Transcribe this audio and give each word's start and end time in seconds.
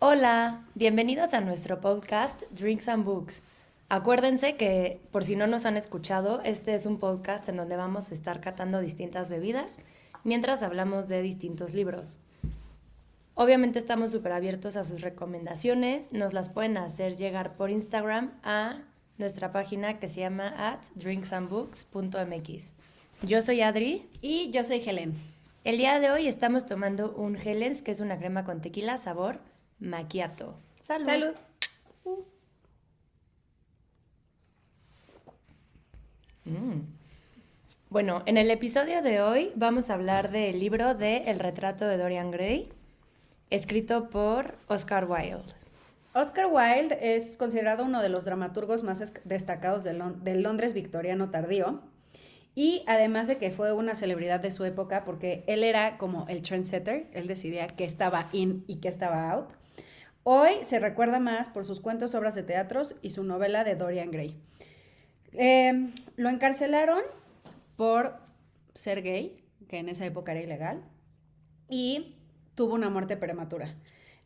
Hola, 0.00 0.64
bienvenidos 0.76 1.34
a 1.34 1.40
nuestro 1.40 1.80
podcast 1.80 2.44
Drinks 2.52 2.86
and 2.86 3.04
Books. 3.04 3.42
Acuérdense 3.88 4.54
que, 4.54 5.00
por 5.10 5.24
si 5.24 5.34
no 5.34 5.48
nos 5.48 5.66
han 5.66 5.76
escuchado, 5.76 6.40
este 6.44 6.76
es 6.76 6.86
un 6.86 7.00
podcast 7.00 7.48
en 7.48 7.56
donde 7.56 7.74
vamos 7.74 8.12
a 8.12 8.14
estar 8.14 8.40
catando 8.40 8.78
distintas 8.78 9.28
bebidas 9.28 9.78
mientras 10.22 10.62
hablamos 10.62 11.08
de 11.08 11.20
distintos 11.20 11.74
libros. 11.74 12.20
Obviamente 13.34 13.80
estamos 13.80 14.12
súper 14.12 14.30
abiertos 14.30 14.76
a 14.76 14.84
sus 14.84 15.00
recomendaciones, 15.00 16.12
nos 16.12 16.32
las 16.32 16.48
pueden 16.48 16.76
hacer 16.76 17.16
llegar 17.16 17.56
por 17.56 17.68
Instagram 17.68 18.34
a 18.44 18.82
nuestra 19.16 19.50
página 19.50 19.98
que 19.98 20.06
se 20.06 20.20
llama 20.20 20.54
at 20.56 20.78
drinksandbooks.mx. 20.94 22.72
Yo 23.22 23.42
soy 23.42 23.62
Adri. 23.62 24.08
Y 24.22 24.52
yo 24.52 24.62
soy 24.62 24.78
Helen. 24.78 25.14
El 25.64 25.76
día 25.76 25.98
de 25.98 26.12
hoy 26.12 26.28
estamos 26.28 26.66
tomando 26.66 27.10
un 27.16 27.34
Helens, 27.34 27.82
que 27.82 27.90
es 27.90 27.98
una 27.98 28.16
crema 28.16 28.44
con 28.44 28.60
tequila 28.60 28.96
sabor 28.96 29.40
macchiato. 29.80 30.58
Salud. 30.80 31.06
Salud. 31.06 31.34
Mm. 36.44 36.80
Bueno, 37.90 38.22
en 38.26 38.36
el 38.36 38.50
episodio 38.50 39.02
de 39.02 39.20
hoy 39.20 39.52
vamos 39.54 39.90
a 39.90 39.94
hablar 39.94 40.30
del 40.30 40.58
libro 40.58 40.94
de 40.94 41.30
El 41.30 41.38
retrato 41.38 41.86
de 41.86 41.96
Dorian 41.96 42.30
Gray, 42.30 42.68
escrito 43.50 44.10
por 44.10 44.54
Oscar 44.66 45.06
Wilde. 45.10 45.54
Oscar 46.14 46.46
Wilde 46.50 46.98
es 47.00 47.36
considerado 47.36 47.84
uno 47.84 48.02
de 48.02 48.08
los 48.08 48.24
dramaturgos 48.24 48.82
más 48.82 49.12
destacados 49.24 49.84
del, 49.84 50.42
Londres 50.42 50.74
victoriano 50.74 51.30
tardío. 51.30 51.80
Y 52.54 52.82
además 52.86 53.28
de 53.28 53.38
que 53.38 53.52
fue 53.52 53.72
una 53.72 53.94
celebridad 53.94 54.40
de 54.40 54.50
su 54.50 54.64
época, 54.64 55.04
porque 55.04 55.44
él 55.46 55.62
era 55.62 55.96
como 55.96 56.26
el 56.28 56.42
trendsetter, 56.42 57.06
él 57.12 57.28
decidía 57.28 57.68
qué 57.68 57.84
estaba 57.84 58.28
in 58.32 58.64
y 58.66 58.80
qué 58.80 58.88
estaba 58.88 59.30
out. 59.30 59.50
Hoy 60.24 60.52
se 60.62 60.78
recuerda 60.78 61.18
más 61.18 61.48
por 61.48 61.64
sus 61.64 61.80
cuentos, 61.80 62.14
obras 62.14 62.34
de 62.34 62.42
teatros 62.42 62.96
y 63.02 63.10
su 63.10 63.24
novela 63.24 63.64
de 63.64 63.76
Dorian 63.76 64.10
Gray. 64.10 64.36
Em, 65.32 65.92
lo 66.16 66.28
encarcelaron 66.28 67.02
por 67.76 68.14
ser 68.74 69.02
gay, 69.02 69.44
que 69.68 69.78
en 69.78 69.88
esa 69.88 70.06
época 70.06 70.32
era 70.32 70.42
ilegal, 70.42 70.82
y 71.68 72.16
tuvo 72.54 72.74
una 72.74 72.90
muerte 72.90 73.16
prematura. 73.16 73.74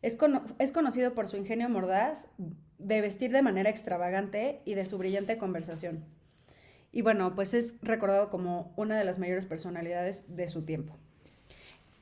Es, 0.01 0.17
es, 0.59 0.71
conocido 0.71 1.13
por 1.13 1.27
su 1.27 1.37
ingenio 1.37 1.69
mordaz, 1.69 2.29
de 2.77 3.01
vestir 3.01 3.31
de 3.31 3.41
manera 3.41 3.69
extravagante 3.69 4.61
y 4.65 4.73
de 4.73 4.85
su 4.85 4.97
brillante 4.97 5.37
conversación. 5.37 6.03
Y 6.91 7.01
bueno, 7.01 7.33
pues 7.35 7.53
es 7.53 7.77
recordado 7.81 8.29
como 8.29 8.73
una 8.75 8.97
de 8.97 9.05
las 9.05 9.19
mayores 9.19 9.45
personalidades 9.45 10.35
de 10.35 10.47
su 10.47 10.65
tiempo. 10.65 10.97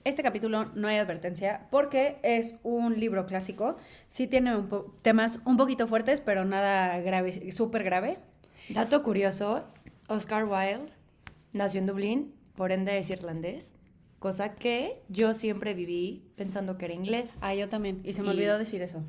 Este 0.04 0.24
capítulo 0.24 0.66
no 0.74 0.88
hay 0.88 0.98
advertencia 0.98 1.68
porque 1.70 2.18
es 2.24 2.56
un 2.64 3.00
libro 3.00 3.28
clásico. 3.28 3.78
Sí 4.08 4.26
tiene 4.26 4.56
temas 5.04 5.40
un 5.46 5.58
poquito 5.58 5.88
fuertes, 5.88 6.22
pero 6.22 6.44
nada 6.44 7.00
grave, 7.02 7.52
súper 7.52 7.84
grave. 7.84 8.18
Dato 8.70 9.04
curioso, 9.04 9.64
Oscar 10.08 10.46
Wilde 10.46 10.92
nació 11.54 11.80
en 11.80 11.86
Dublín, 11.86 12.34
por 12.56 12.72
ende 12.72 12.98
es 12.98 13.10
irlandés, 13.10 13.76
cosa 14.18 14.56
que 14.56 15.02
yo 15.10 15.34
siempre 15.34 15.74
viví 15.74 16.24
pensando 16.36 16.78
que 16.78 16.86
era 16.86 16.94
inglés. 16.94 17.38
Ah, 17.42 17.54
yo 17.54 17.70
también, 17.70 18.02
y 18.04 18.14
se 18.14 18.24
me 18.24 18.30
olvidó 18.30 18.58
decir 18.58 18.82
eso. 18.82 19.04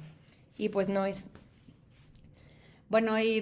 Y 0.56 0.68
pues 0.68 0.88
no 0.88 1.06
es. 1.06 1.26
Bueno, 2.90 3.18
y 3.18 3.40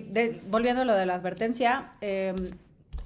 volviendo 0.49 0.83
a 0.83 0.85
lo 0.85 0.95
de 0.95 1.07
la 1.07 1.15
advertencia, 1.15 1.91
em, 2.01 2.51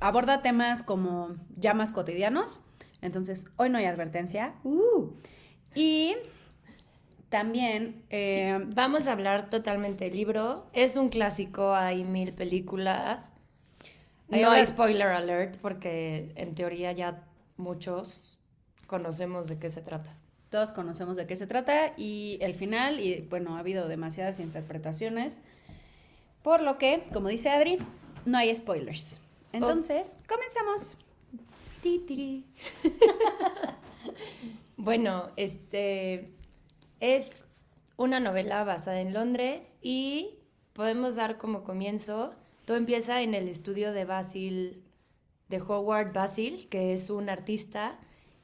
aborda 0.00 0.42
temas 0.42 0.82
como 0.82 1.34
llamas 1.56 1.92
cotidianos, 1.92 2.60
entonces 3.04 3.46
hoy 3.56 3.70
no 3.70 3.78
hay 3.78 3.84
advertencia. 3.84 4.54
Uh. 4.64 5.10
y 5.74 6.16
también... 7.28 8.04
Eh, 8.10 8.60
Vamos 8.68 9.06
a 9.06 9.12
hablar 9.12 9.48
totalmente 9.48 10.04
del 10.04 10.16
libro. 10.16 10.66
Es 10.72 10.96
un 10.96 11.08
clásico, 11.08 11.74
hay 11.74 12.04
mil 12.04 12.32
películas. 12.32 13.32
No 14.28 14.50
hay 14.50 14.66
spoiler 14.66 15.08
alert 15.08 15.56
porque 15.58 16.32
en 16.36 16.54
teoría 16.54 16.92
ya 16.92 17.24
muchos 17.56 18.38
conocemos 18.86 19.48
de 19.48 19.58
qué 19.58 19.70
se 19.70 19.82
trata. 19.82 20.16
Todos 20.50 20.70
conocemos 20.72 21.16
de 21.16 21.26
qué 21.26 21.34
se 21.34 21.46
trata 21.46 21.94
y 21.96 22.38
el 22.40 22.54
final, 22.54 23.00
y 23.00 23.26
bueno, 23.28 23.56
ha 23.56 23.58
habido 23.58 23.88
demasiadas 23.88 24.38
interpretaciones. 24.38 25.40
Por 26.42 26.62
lo 26.62 26.78
que, 26.78 27.02
como 27.12 27.28
dice 27.28 27.50
Adri, 27.50 27.78
no 28.24 28.38
hay 28.38 28.54
spoilers. 28.54 29.20
Entonces, 29.52 30.18
comenzamos. 30.28 31.03
bueno, 34.78 35.30
este 35.36 36.32
es 37.00 37.44
una 37.98 38.20
novela 38.20 38.64
basada 38.64 39.02
en 39.02 39.12
Londres 39.12 39.74
y 39.82 40.38
podemos 40.72 41.16
dar 41.16 41.36
como 41.36 41.62
comienzo, 41.62 42.32
todo 42.64 42.78
empieza 42.78 43.20
en 43.20 43.34
el 43.34 43.48
estudio 43.48 43.92
de 43.92 44.06
Basil, 44.06 44.82
de 45.50 45.60
Howard 45.60 46.14
Basil, 46.14 46.68
que 46.70 46.94
es 46.94 47.10
un 47.10 47.28
artista, 47.28 47.98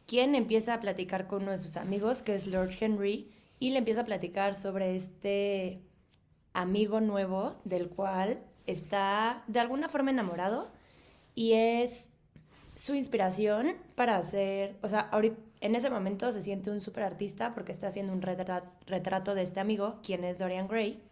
quien 0.07 0.35
empieza 0.35 0.75
a 0.75 0.81
platicar 0.81 1.27
con 1.27 1.45
uno 1.45 1.53
de 1.53 1.59
sus 1.59 1.79
amigos, 1.79 2.23
que 2.23 2.35
es 2.35 2.47
Lord 2.47 2.73
Henry, 2.79 3.33
y 3.59 3.71
le 3.71 3.79
empieza 3.79 4.03
a 4.03 4.07
platicar 4.07 4.55
sobre 4.55 4.97
este 4.97 5.81
amigo 6.53 7.01
nuevo 7.01 7.57
del 7.65 7.89
cual 7.89 8.45
está 8.67 9.45
de 9.47 9.61
alguna 9.61 9.89
forma 9.89 10.11
enamorado 10.11 10.71
y 11.35 11.53
es 11.53 12.10
su 12.81 12.95
inspiración 12.95 13.75
para 13.95 14.17
hacer, 14.17 14.79
o 14.83 14.89
sea, 14.89 15.01
ahorita 15.01 15.37
en 15.61 15.75
ese 15.75 15.91
momento 15.91 16.33
se 16.33 16.41
siente 16.41 16.71
un 16.71 16.81
súper 16.81 17.03
artista 17.03 17.53
porque 17.53 17.73
está 17.73 17.89
haciendo 17.89 18.15
un 18.15 18.23
retrato 18.23 19.35
de 19.35 19.43
este 19.43 19.61
amigo, 19.61 19.99
quien 20.03 20.25
es 20.25 20.39
Dorian 20.39 20.67
Gray, 20.67 21.03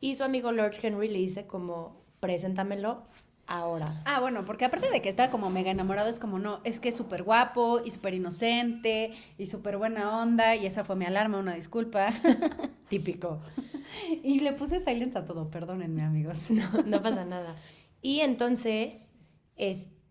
y 0.00 0.16
su 0.16 0.24
amigo 0.24 0.50
Lord 0.50 0.74
Henry 0.82 1.08
le 1.08 1.18
dice 1.18 1.46
como, 1.46 2.02
preséntamelo 2.18 3.04
ahora. 3.46 4.02
Ah, 4.04 4.18
bueno, 4.20 4.44
porque 4.44 4.64
aparte 4.64 4.90
de 4.90 5.00
que 5.00 5.08
está 5.08 5.30
como 5.30 5.48
mega 5.48 5.70
enamorado, 5.70 6.10
es 6.10 6.18
como, 6.18 6.40
no, 6.40 6.60
es 6.64 6.80
que 6.80 6.88
es 6.88 6.96
súper 6.96 7.22
guapo 7.22 7.80
y 7.84 7.92
súper 7.92 8.14
inocente 8.14 9.12
y 9.38 9.46
súper 9.46 9.78
buena 9.78 10.20
onda, 10.20 10.56
y 10.56 10.66
esa 10.66 10.82
fue 10.82 10.96
mi 10.96 11.04
alarma, 11.04 11.38
una 11.38 11.54
disculpa. 11.54 12.08
Típico. 12.88 13.38
y 14.24 14.40
le 14.40 14.54
puse 14.54 14.80
silence 14.80 15.16
a 15.16 15.24
todo, 15.24 15.50
perdónenme 15.50 16.02
amigos. 16.02 16.46
No, 16.50 16.82
no 16.84 17.00
pasa 17.00 17.24
nada. 17.24 17.54
Y 18.00 18.20
entonces, 18.20 19.12
este, 19.54 20.01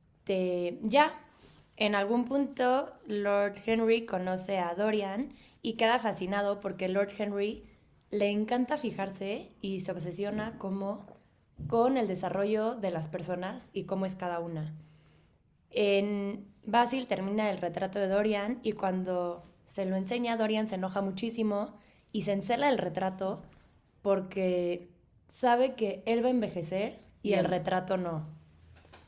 ya, 0.81 1.13
en 1.77 1.95
algún 1.95 2.25
punto, 2.25 2.91
Lord 3.07 3.55
Henry 3.65 4.05
conoce 4.05 4.59
a 4.59 4.75
Dorian 4.75 5.33
y 5.61 5.73
queda 5.73 5.99
fascinado 5.99 6.59
porque 6.59 6.89
Lord 6.89 7.09
Henry 7.17 7.63
le 8.11 8.29
encanta 8.29 8.77
fijarse 8.77 9.51
y 9.61 9.79
se 9.79 9.91
obsesiona 9.91 10.57
como 10.57 11.05
con 11.67 11.97
el 11.97 12.07
desarrollo 12.07 12.75
de 12.75 12.91
las 12.91 13.07
personas 13.07 13.69
y 13.73 13.85
cómo 13.85 14.05
es 14.05 14.15
cada 14.15 14.39
una. 14.39 14.75
En 15.69 16.45
Basil 16.65 17.07
termina 17.07 17.49
el 17.49 17.57
retrato 17.57 17.99
de 17.99 18.07
Dorian 18.07 18.59
y 18.61 18.73
cuando 18.73 19.43
se 19.65 19.85
lo 19.85 19.95
enseña, 19.95 20.37
Dorian 20.37 20.67
se 20.67 20.75
enoja 20.75 21.01
muchísimo 21.01 21.77
y 22.11 22.23
se 22.23 22.33
encela 22.33 22.69
el 22.69 22.77
retrato 22.77 23.41
porque 24.01 24.89
sabe 25.27 25.75
que 25.75 26.03
él 26.05 26.23
va 26.23 26.27
a 26.27 26.31
envejecer 26.31 26.99
y 27.23 27.33
el 27.33 27.45
retrato 27.45 27.97
no. 27.97 28.40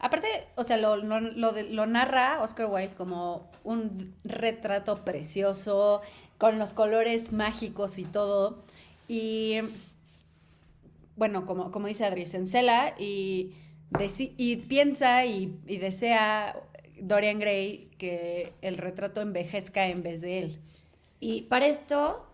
Aparte, 0.04 0.28
o 0.56 0.66
sea, 0.66 0.76
lo, 0.76 1.86
narra 1.86 2.42
Oscar 2.44 2.66
Wilde 2.66 2.94
como 2.94 3.50
un 3.64 4.14
retrato 4.26 5.06
precioso, 5.06 6.02
con 6.38 6.60
los 6.60 6.74
colores 6.74 7.32
mágicos 7.32 7.98
y 7.98 8.04
todo. 8.04 8.66
Y 9.08 9.60
bueno, 11.16 11.46
como, 11.46 11.88
dice 11.88 12.04
Adri, 12.04 12.26
se 12.26 12.36
encela 12.36 12.96
y, 13.00 13.54
y 14.18 14.58
piensa 14.58 15.26
y, 15.26 15.58
y, 15.68 15.78
desea 15.78 16.62
Dorian 17.00 17.40
Gray 17.40 17.90
que 17.98 18.52
el 18.62 18.80
retrato 18.80 19.22
envejezca 19.22 19.88
en 19.88 20.04
vez 20.04 20.20
de 20.20 20.40
él. 20.40 20.60
Y 21.22 21.44
para 21.44 21.68
esto, 21.68 22.28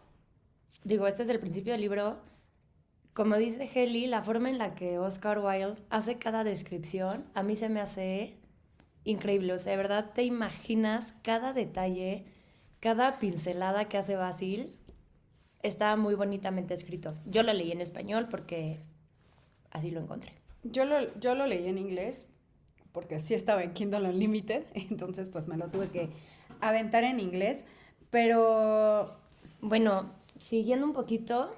digo, 0.84 1.06
este 1.06 1.22
es 1.22 1.30
el 1.30 1.40
principio 1.40 1.74
del 1.74 1.82
libro, 1.82 2.18
como 3.20 3.36
dice 3.36 3.70
Heli, 3.76 4.08
la 4.08 4.24
forma 4.24 4.50
en 4.50 4.58
la 4.58 4.76
que 4.76 4.98
Oscar 4.98 5.40
Wilde 5.40 5.76
hace 5.90 6.18
cada 6.18 6.46
descripción, 6.46 7.26
a 7.34 7.44
mí 7.44 7.58
se 7.58 7.68
me 7.68 7.82
hace 7.82 8.38
increíble. 9.04 9.52
O 9.52 9.60
sea, 9.60 9.72
de 9.72 9.78
verdad 9.78 10.12
te 10.16 10.24
imaginas 10.24 11.16
cada 11.22 11.52
detalle, 11.52 12.24
cada 12.80 13.20
pincelada 13.20 13.90
que 13.90 13.98
hace 13.98 14.16
Basil. 14.16 14.74
Está 15.64 15.98
muy 15.98 16.16
bonitamente 16.16 16.74
escrito. 16.74 17.14
Yo 17.26 17.44
lo 17.44 17.52
leí 17.52 17.74
en 17.74 17.82
español 17.82 18.30
porque 18.30 18.80
así 19.70 19.92
lo 19.92 20.00
encontré. 20.00 20.32
Yo 20.64 20.86
lo, 20.86 21.14
yo 21.20 21.36
lo 21.36 21.46
leí 21.46 21.68
en 21.68 21.78
inglés 21.78 22.32
porque 22.94 23.20
sí 23.20 23.34
estaba 23.34 23.64
en 23.64 23.74
Kindle 23.74 24.08
Unlimited, 24.08 24.64
entonces 24.74 25.30
pues 25.30 25.50
me 25.50 25.58
lo 25.58 25.68
tuve 25.68 25.90
que 25.90 26.08
aventar 26.62 27.04
en 27.04 27.20
inglés. 27.20 27.66
Pero 28.12 29.18
bueno, 29.60 30.10
siguiendo 30.38 30.86
un 30.86 30.94
poquito, 30.94 31.54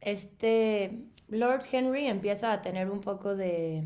este 0.00 1.06
Lord 1.28 1.62
Henry 1.70 2.06
empieza 2.06 2.52
a 2.52 2.62
tener 2.62 2.90
un 2.90 3.00
poco 3.00 3.34
de... 3.34 3.84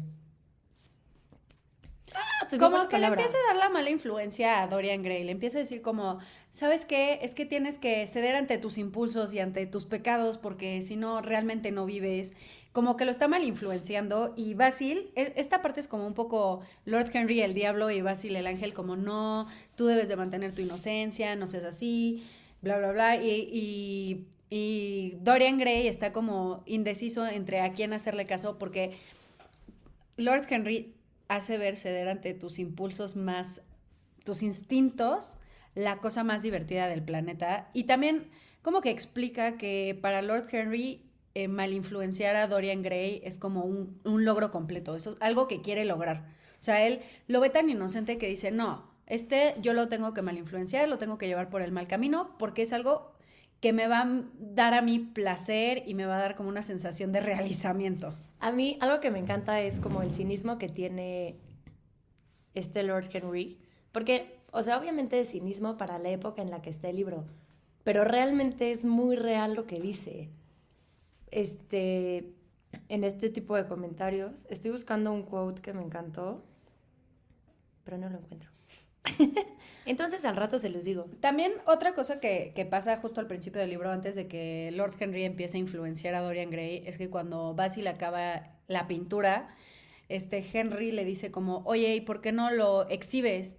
como 2.58 2.88
que 2.88 2.98
le 2.98 3.06
empieza 3.06 3.36
a 3.36 3.54
dar 3.54 3.56
la 3.56 3.70
mala 3.70 3.90
influencia 3.90 4.62
a 4.62 4.66
Dorian 4.66 5.02
Gray, 5.02 5.24
le 5.24 5.32
empieza 5.32 5.58
a 5.58 5.60
decir 5.60 5.80
como, 5.80 6.18
¿sabes 6.50 6.84
qué? 6.84 7.20
Es 7.22 7.34
que 7.34 7.46
tienes 7.46 7.78
que 7.78 8.06
ceder 8.06 8.36
ante 8.36 8.58
tus 8.58 8.76
impulsos 8.76 9.32
y 9.32 9.38
ante 9.38 9.66
tus 9.66 9.86
pecados 9.86 10.36
porque 10.36 10.82
si 10.82 10.96
no, 10.96 11.22
realmente 11.22 11.70
no 11.70 11.86
vives. 11.86 12.34
Como 12.72 12.96
que 12.96 13.04
lo 13.04 13.10
está 13.10 13.26
mal 13.26 13.42
influenciando 13.42 14.32
y 14.36 14.54
Basil, 14.54 15.10
e, 15.16 15.32
esta 15.36 15.60
parte 15.60 15.80
es 15.80 15.88
como 15.88 16.06
un 16.06 16.14
poco 16.14 16.60
Lord 16.84 17.10
Henry 17.12 17.40
el 17.40 17.54
diablo 17.54 17.90
y 17.90 18.00
Basil 18.00 18.36
el 18.36 18.46
ángel 18.46 18.74
como 18.74 18.94
no, 18.96 19.48
tú 19.76 19.86
debes 19.86 20.08
de 20.08 20.16
mantener 20.16 20.54
tu 20.54 20.60
inocencia, 20.60 21.34
no 21.34 21.48
seas 21.48 21.64
así, 21.64 22.24
bla, 22.62 22.78
bla, 22.78 22.92
bla. 22.92 23.16
Y, 23.16 23.48
y 23.52 24.26
Dorian 24.50 25.58
Gray 25.58 25.86
está 25.86 26.12
como 26.12 26.62
indeciso 26.66 27.26
entre 27.26 27.60
a 27.60 27.72
quién 27.72 27.92
hacerle 27.92 28.24
caso 28.24 28.58
porque 28.58 28.98
Lord 30.16 30.46
Henry 30.48 30.94
hace 31.28 31.56
ver 31.56 31.76
ceder 31.76 32.08
ante 32.08 32.34
tus 32.34 32.58
impulsos 32.58 33.14
más, 33.14 33.62
tus 34.24 34.42
instintos, 34.42 35.38
la 35.76 35.98
cosa 35.98 36.24
más 36.24 36.42
divertida 36.42 36.88
del 36.88 37.02
planeta. 37.02 37.70
Y 37.72 37.84
también 37.84 38.28
como 38.62 38.80
que 38.80 38.90
explica 38.90 39.56
que 39.56 39.96
para 40.00 40.22
Lord 40.22 40.48
Henry 40.50 41.06
eh, 41.34 41.46
mal 41.46 41.72
influenciar 41.72 42.34
a 42.34 42.48
Dorian 42.48 42.82
Gray 42.82 43.20
es 43.24 43.38
como 43.38 43.62
un, 43.62 44.00
un, 44.04 44.24
logro 44.24 44.50
completo, 44.50 44.96
eso 44.96 45.12
es 45.12 45.16
algo 45.20 45.46
que 45.46 45.62
quiere 45.62 45.84
lograr. 45.84 46.26
O 46.58 46.62
sea, 46.62 46.84
él 46.84 47.00
lo 47.28 47.40
ve 47.40 47.50
tan 47.50 47.70
inocente 47.70 48.18
que 48.18 48.26
dice, 48.26 48.50
no, 48.50 48.90
este 49.06 49.54
yo 49.62 49.72
lo 49.72 49.88
tengo 49.88 50.12
que 50.12 50.22
mal 50.22 50.36
influenciar, 50.36 50.88
lo 50.88 50.98
tengo 50.98 51.18
que 51.18 51.28
llevar 51.28 51.48
por 51.48 51.62
el 51.62 51.70
mal 51.70 51.86
camino, 51.86 52.34
porque 52.38 52.62
es 52.62 52.72
algo 52.72 53.12
que 53.60 53.72
me 53.72 53.86
va 53.86 54.00
a 54.02 54.22
dar 54.38 54.74
a 54.74 54.82
mí 54.82 54.98
placer 54.98 55.82
y 55.86 55.94
me 55.94 56.06
va 56.06 56.16
a 56.16 56.22
dar 56.22 56.36
como 56.36 56.48
una 56.48 56.62
sensación 56.62 57.12
de 57.12 57.20
realizamiento. 57.20 58.14
A 58.38 58.52
mí 58.52 58.78
algo 58.80 59.00
que 59.00 59.10
me 59.10 59.18
encanta 59.18 59.60
es 59.60 59.80
como 59.80 60.02
el 60.02 60.10
cinismo 60.10 60.58
que 60.58 60.68
tiene 60.68 61.36
este 62.54 62.82
Lord 62.82 63.08
Henry, 63.12 63.58
porque, 63.92 64.40
o 64.50 64.62
sea, 64.62 64.78
obviamente 64.78 65.20
es 65.20 65.30
cinismo 65.30 65.76
para 65.76 65.98
la 65.98 66.08
época 66.08 66.40
en 66.40 66.50
la 66.50 66.62
que 66.62 66.70
está 66.70 66.88
el 66.88 66.96
libro, 66.96 67.24
pero 67.84 68.04
realmente 68.04 68.72
es 68.72 68.84
muy 68.84 69.16
real 69.16 69.54
lo 69.54 69.66
que 69.66 69.78
dice. 69.78 70.30
Este, 71.30 72.32
en 72.88 73.04
este 73.04 73.30
tipo 73.30 73.56
de 73.56 73.66
comentarios, 73.66 74.46
estoy 74.48 74.70
buscando 74.70 75.12
un 75.12 75.22
quote 75.22 75.60
que 75.60 75.72
me 75.72 75.82
encantó, 75.82 76.42
pero 77.84 77.98
no 77.98 78.08
lo 78.08 78.18
encuentro. 78.18 78.50
Entonces 79.86 80.24
al 80.24 80.36
rato 80.36 80.58
se 80.58 80.70
los 80.70 80.84
digo. 80.84 81.06
También 81.20 81.52
otra 81.66 81.94
cosa 81.94 82.20
que, 82.20 82.68
pasa 82.70 82.96
justo 82.96 83.20
al 83.20 83.26
principio 83.26 83.60
del 83.60 83.70
libro, 83.70 83.90
antes 83.90 84.14
de 84.14 84.28
que 84.28 84.70
Lord 84.72 84.94
Henry 84.98 85.24
empiece 85.24 85.56
a 85.56 85.60
influenciar 85.60 86.14
a 86.14 86.20
Dorian 86.20 86.50
Gray, 86.50 86.82
es 86.86 86.98
que 86.98 87.10
cuando 87.10 87.54
Basil 87.54 87.86
acaba 87.86 88.50
la 88.68 88.86
pintura, 88.86 89.48
este 90.08 90.44
Henry 90.52 90.92
le 90.92 91.04
dice 91.04 91.30
como, 91.30 91.62
oye, 91.64 91.94
¿y 91.94 92.00
por 92.00 92.20
qué 92.20 92.32
no 92.32 92.50
lo 92.50 92.88
exhibes? 92.88 93.56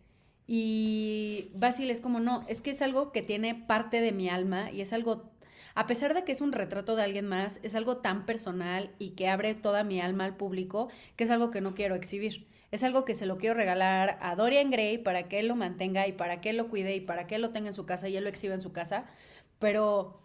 Y 0.48 1.52
Basil 1.56 1.90
es 1.92 2.02
como, 2.02 2.20
no, 2.20 2.46
es 2.48 2.62
que 2.62 2.72
es 2.72 2.82
algo 2.82 3.12
que 3.12 3.22
tiene 3.22 3.56
parte 3.56 4.02
de 4.02 4.12
mi 4.12 4.30
alma 4.30 4.72
y 4.72 4.82
es 4.82 4.94
algo, 4.94 5.32
a 5.76 5.88
pesar 5.88 6.14
de 6.14 6.24
que 6.24 6.34
es 6.34 6.42
un 6.42 6.52
retrato 6.52 6.96
de 6.96 7.04
alguien 7.04 7.28
más, 7.28 7.60
es 7.64 7.76
algo 7.76 7.98
tan 7.98 8.26
personal 8.26 8.92
y 9.00 9.12
que 9.12 9.30
abre 9.30 9.54
toda 9.56 9.84
mi 9.84 10.02
alma 10.02 10.26
al 10.26 10.36
público, 10.36 10.90
que 11.16 11.24
es 11.24 11.32
algo 11.32 11.52
que 11.52 11.62
no 11.62 11.74
quiero 11.74 11.96
exhibir 11.96 12.51
es 12.72 12.84
algo 12.84 13.04
que 13.04 13.16
se 13.16 13.26
lo 13.26 13.38
quiero 13.38 13.56
regalar 13.56 14.18
a 14.22 14.36
Dorian 14.36 14.70
Gray 14.70 14.98
para 14.98 15.28
que 15.28 15.40
él 15.40 15.48
lo 15.48 15.56
mantenga 15.56 16.08
y 16.08 16.14
para 16.14 16.40
que 16.40 16.52
él 16.52 16.58
lo 16.58 16.70
cuide 16.70 16.96
y 16.96 17.02
para 17.02 17.28
que 17.28 17.36
él 17.36 17.42
lo 17.42 17.50
tenga 17.50 17.68
en 17.68 17.74
su 17.74 17.86
casa 17.86 18.08
y 18.08 18.16
él 18.16 18.24
lo 18.24 18.30
exhiba 18.30 18.54
en 18.54 18.62
su 18.62 18.72
casa. 18.72 19.06
Pero, 19.60 20.22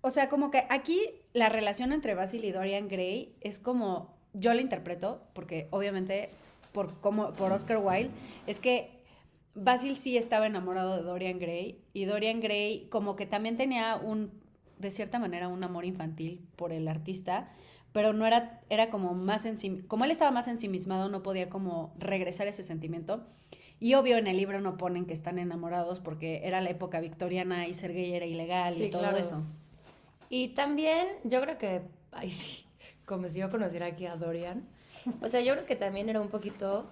o 0.00 0.10
sea, 0.10 0.28
como 0.28 0.50
que 0.50 0.66
aquí 0.68 1.00
la 1.32 1.48
relación 1.48 1.92
entre 1.92 2.14
Basil 2.14 2.44
y 2.44 2.50
Dorian 2.50 2.88
Gray 2.88 3.36
es 3.40 3.60
como, 3.60 4.16
yo 4.32 4.52
la 4.52 4.60
interpreto, 4.60 5.22
porque 5.32 5.68
obviamente 5.70 6.30
por, 6.72 7.00
como, 7.00 7.32
por 7.34 7.52
Oscar 7.52 7.78
Wilde, 7.78 8.10
es 8.48 8.58
que 8.58 8.90
Basil 9.54 9.96
sí 9.96 10.18
estaba 10.18 10.48
enamorado 10.48 10.96
de 10.96 11.02
Dorian 11.02 11.38
Gray 11.38 11.80
y 11.92 12.04
Dorian 12.04 12.40
Gray 12.40 12.88
como 12.90 13.14
que 13.14 13.26
también 13.26 13.56
tenía 13.56 13.94
un, 13.94 14.32
de 14.78 14.90
cierta 14.90 15.20
manera, 15.20 15.46
un 15.46 15.62
amor 15.62 15.84
infantil 15.84 16.44
por 16.56 16.72
el 16.72 16.88
artista, 16.88 17.52
pero 17.94 18.12
no 18.12 18.26
era, 18.26 18.60
era 18.70 18.90
como 18.90 19.14
más 19.14 19.46
en 19.46 19.56
sí, 19.56 19.84
como 19.86 20.04
él 20.04 20.10
estaba 20.10 20.32
más 20.32 20.48
ensimismado, 20.48 21.08
no 21.08 21.22
podía 21.22 21.48
como 21.48 21.94
regresar 21.96 22.48
ese 22.48 22.64
sentimiento. 22.64 23.24
Y 23.78 23.94
obvio 23.94 24.18
en 24.18 24.26
el 24.26 24.36
libro 24.36 24.60
no 24.60 24.76
ponen 24.76 25.06
que 25.06 25.12
están 25.12 25.38
enamorados 25.38 26.00
porque 26.00 26.40
era 26.42 26.60
la 26.60 26.70
época 26.70 26.98
victoriana 26.98 27.68
y 27.68 27.74
ser 27.74 27.92
gay 27.92 28.12
era 28.12 28.26
ilegal 28.26 28.74
y 28.82 28.90
todo 28.90 29.16
eso. 29.16 29.44
Y 30.28 30.48
también 30.48 31.06
yo 31.22 31.40
creo 31.40 31.56
que, 31.56 31.82
ay 32.10 32.30
sí, 32.30 32.66
como 33.06 33.28
si 33.28 33.38
yo 33.38 33.48
conociera 33.48 33.86
aquí 33.86 34.06
a 34.06 34.16
Dorian, 34.16 34.66
o 35.22 35.28
sea, 35.28 35.40
yo 35.42 35.52
creo 35.52 35.64
que 35.64 35.76
también 35.76 36.08
era 36.08 36.20
un 36.20 36.30
poquito 36.30 36.90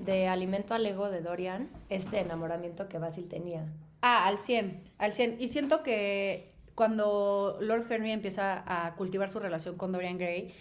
de 0.00 0.28
alimento 0.28 0.74
al 0.74 0.84
ego 0.84 1.08
de 1.08 1.22
Dorian, 1.22 1.70
este 1.88 2.20
enamoramiento 2.20 2.90
que 2.90 2.98
Basil 2.98 3.26
tenía. 3.26 3.72
Ah, 4.02 4.26
al 4.26 4.38
100, 4.38 4.82
al 4.98 5.14
100. 5.14 5.40
Y 5.40 5.48
siento 5.48 5.82
que 5.82 6.51
cuando 6.82 7.58
Lord 7.60 7.86
Henry 7.88 8.10
empieza 8.10 8.64
a 8.66 8.96
cultivar 8.96 9.28
su 9.28 9.38
relación 9.38 9.76
con 9.76 9.92
Dorian 9.92 10.18
Gray, 10.18 10.52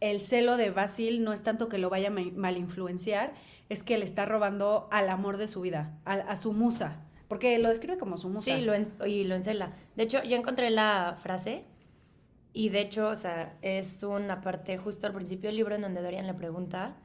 el 0.00 0.22
celo 0.22 0.56
de 0.56 0.70
Basil 0.70 1.22
no 1.22 1.34
es 1.34 1.42
tanto 1.42 1.68
que 1.68 1.76
lo 1.76 1.90
vaya 1.90 2.08
a 2.08 2.10
mal 2.10 2.56
influenciar, 2.56 3.34
es 3.68 3.82
que 3.82 3.98
le 3.98 4.06
está 4.06 4.24
robando 4.24 4.88
al 4.90 5.10
amor 5.10 5.36
de 5.36 5.46
su 5.46 5.60
vida, 5.60 6.00
a, 6.06 6.36
su 6.36 6.54
musa. 6.54 7.04
Porque 7.28 7.58
lo 7.58 7.68
describe 7.68 7.98
como 7.98 8.16
su 8.16 8.30
musa. 8.30 8.56
Sí, 8.56 8.62
lo 8.62 8.72
y 9.06 9.24
lo 9.24 9.34
encela. 9.34 9.74
De 9.94 10.04
hecho, 10.04 10.22
ya 10.22 10.38
encontré 10.38 10.70
la 10.70 11.18
frase. 11.20 11.66
Y 12.54 12.70
de 12.70 12.80
hecho, 12.80 13.08
o 13.08 13.16
sea, 13.16 13.58
es 13.60 14.02
una 14.02 14.40
parte 14.40 14.78
justo 14.78 15.06
al 15.06 15.12
principio 15.12 15.50
del 15.50 15.56
libro 15.56 15.74
en 15.74 15.82
donde 15.82 16.00
Dorian 16.00 16.26
le 16.26 16.32
pregunta 16.32 16.96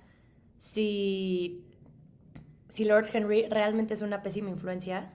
si, 0.60 1.66
si 2.70 2.86
Lord 2.86 3.10
Henry 3.12 3.46
realmente 3.50 3.94
es 3.94 4.02
una 4.02 4.24
pésima 4.24 4.52
influencia 4.52 5.12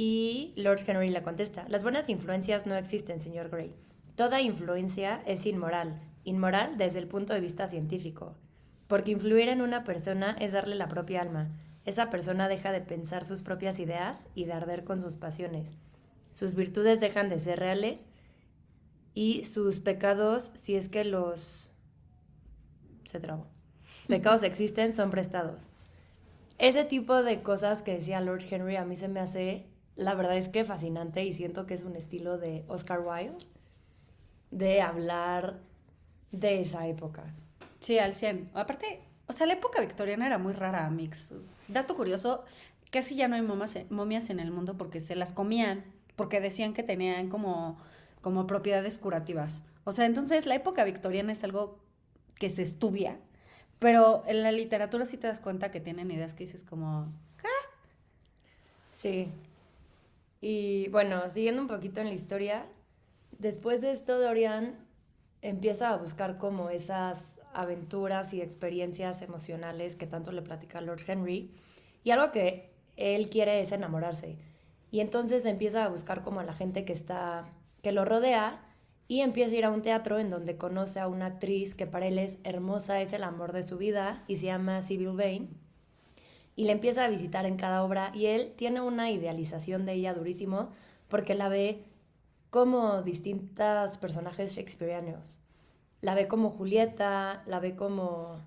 y 0.00 0.52
Lord 0.54 0.82
Henry 0.86 1.10
le 1.10 1.24
contesta, 1.24 1.66
las 1.68 1.82
buenas 1.82 2.08
influencias 2.08 2.66
no 2.66 2.76
existen, 2.76 3.18
señor 3.18 3.48
Gray. 3.48 3.74
Toda 4.14 4.40
influencia 4.40 5.20
es 5.26 5.44
inmoral, 5.44 6.00
inmoral 6.22 6.78
desde 6.78 7.00
el 7.00 7.08
punto 7.08 7.32
de 7.32 7.40
vista 7.40 7.66
científico, 7.66 8.36
porque 8.86 9.10
influir 9.10 9.48
en 9.48 9.60
una 9.60 9.82
persona 9.82 10.36
es 10.38 10.52
darle 10.52 10.76
la 10.76 10.86
propia 10.86 11.20
alma. 11.20 11.50
Esa 11.84 12.10
persona 12.10 12.46
deja 12.46 12.70
de 12.70 12.80
pensar 12.80 13.24
sus 13.24 13.42
propias 13.42 13.80
ideas 13.80 14.28
y 14.36 14.44
de 14.44 14.52
arder 14.52 14.84
con 14.84 15.00
sus 15.00 15.16
pasiones. 15.16 15.74
Sus 16.30 16.54
virtudes 16.54 17.00
dejan 17.00 17.28
de 17.28 17.40
ser 17.40 17.58
reales 17.58 18.06
y 19.14 19.42
sus 19.42 19.80
pecados, 19.80 20.52
si 20.54 20.76
es 20.76 20.88
que 20.88 21.02
los... 21.02 21.72
se 23.04 23.18
trabó. 23.18 23.48
Pecados 24.06 24.44
existen, 24.44 24.92
son 24.92 25.10
prestados. 25.10 25.70
Ese 26.58 26.84
tipo 26.84 27.24
de 27.24 27.42
cosas 27.42 27.82
que 27.82 27.94
decía 27.94 28.20
Lord 28.20 28.44
Henry 28.48 28.76
a 28.76 28.84
mí 28.84 28.94
se 28.94 29.08
me 29.08 29.18
hace 29.18 29.67
la 29.98 30.14
verdad 30.14 30.36
es 30.36 30.48
que 30.48 30.64
fascinante 30.64 31.24
y 31.24 31.32
siento 31.34 31.66
que 31.66 31.74
es 31.74 31.82
un 31.82 31.96
estilo 31.96 32.38
de 32.38 32.64
Oscar 32.68 33.00
Wilde 33.00 33.44
de 34.52 34.80
hablar 34.80 35.58
de 36.30 36.60
esa 36.60 36.86
época. 36.86 37.34
Sí, 37.80 37.98
al 37.98 38.14
100. 38.14 38.52
Aparte, 38.54 39.00
o 39.26 39.32
sea, 39.32 39.48
la 39.48 39.54
época 39.54 39.80
victoriana 39.80 40.28
era 40.28 40.38
muy 40.38 40.52
rara, 40.52 40.88
Mix. 40.88 41.34
Dato 41.66 41.96
curioso, 41.96 42.44
casi 42.92 43.16
ya 43.16 43.26
no 43.26 43.34
hay 43.34 43.42
momias 43.42 44.30
en 44.30 44.38
el 44.38 44.52
mundo 44.52 44.78
porque 44.78 45.00
se 45.00 45.16
las 45.16 45.32
comían, 45.32 45.84
porque 46.14 46.40
decían 46.40 46.74
que 46.74 46.84
tenían 46.84 47.28
como, 47.28 47.76
como 48.20 48.46
propiedades 48.46 48.98
curativas. 48.98 49.64
O 49.82 49.90
sea, 49.90 50.06
entonces 50.06 50.46
la 50.46 50.54
época 50.54 50.84
victoriana 50.84 51.32
es 51.32 51.42
algo 51.42 51.80
que 52.36 52.50
se 52.50 52.62
estudia, 52.62 53.18
pero 53.80 54.22
en 54.28 54.44
la 54.44 54.52
literatura 54.52 55.06
sí 55.06 55.16
te 55.16 55.26
das 55.26 55.40
cuenta 55.40 55.72
que 55.72 55.80
tienen 55.80 56.12
ideas 56.12 56.34
que 56.34 56.44
dices 56.44 56.62
como, 56.62 57.12
¿qué? 57.36 57.48
Sí, 58.86 59.32
y 60.40 60.88
bueno, 60.88 61.28
siguiendo 61.28 61.62
un 61.62 61.68
poquito 61.68 62.00
en 62.00 62.08
la 62.08 62.14
historia, 62.14 62.66
después 63.38 63.80
de 63.80 63.92
esto 63.92 64.18
Dorian 64.18 64.76
empieza 65.42 65.90
a 65.90 65.96
buscar 65.96 66.38
como 66.38 66.70
esas 66.70 67.40
aventuras 67.52 68.32
y 68.34 68.40
experiencias 68.40 69.22
emocionales 69.22 69.96
que 69.96 70.06
tanto 70.06 70.32
le 70.32 70.42
platica 70.42 70.80
Lord 70.80 71.02
Henry. 71.06 71.50
Y 72.04 72.10
algo 72.10 72.30
que 72.30 72.70
él 72.96 73.30
quiere 73.30 73.60
es 73.60 73.72
enamorarse. 73.72 74.38
Y 74.90 75.00
entonces 75.00 75.44
empieza 75.44 75.84
a 75.84 75.88
buscar 75.88 76.22
como 76.22 76.40
a 76.40 76.44
la 76.44 76.54
gente 76.54 76.84
que 76.84 76.92
está, 76.92 77.52
que 77.82 77.92
lo 77.92 78.04
rodea 78.04 78.64
y 79.08 79.20
empieza 79.20 79.54
a 79.54 79.58
ir 79.58 79.64
a 79.64 79.70
un 79.70 79.82
teatro 79.82 80.18
en 80.18 80.30
donde 80.30 80.56
conoce 80.56 81.00
a 81.00 81.08
una 81.08 81.26
actriz 81.26 81.74
que 81.74 81.86
para 81.86 82.06
él 82.06 82.18
es 82.18 82.38
hermosa, 82.44 83.00
es 83.00 83.12
el 83.12 83.24
amor 83.24 83.52
de 83.52 83.62
su 83.62 83.76
vida 83.76 84.22
y 84.28 84.36
se 84.36 84.46
llama 84.46 84.82
Sibyl 84.82 85.08
Vane 85.08 85.67
y 86.58 86.64
le 86.64 86.72
empieza 86.72 87.04
a 87.04 87.08
visitar 87.08 87.46
en 87.46 87.56
cada 87.56 87.84
obra 87.84 88.10
y 88.12 88.26
él 88.26 88.52
tiene 88.56 88.80
una 88.80 89.12
idealización 89.12 89.86
de 89.86 89.92
ella 89.92 90.12
durísimo 90.12 90.70
porque 91.06 91.34
la 91.34 91.48
ve 91.48 91.84
como 92.50 93.00
distintos 93.02 93.96
personajes 93.98 94.56
shakespearianos. 94.56 95.40
La 96.00 96.16
ve 96.16 96.26
como 96.26 96.50
Julieta, 96.50 97.44
la 97.46 97.60
ve 97.60 97.76
como 97.76 98.42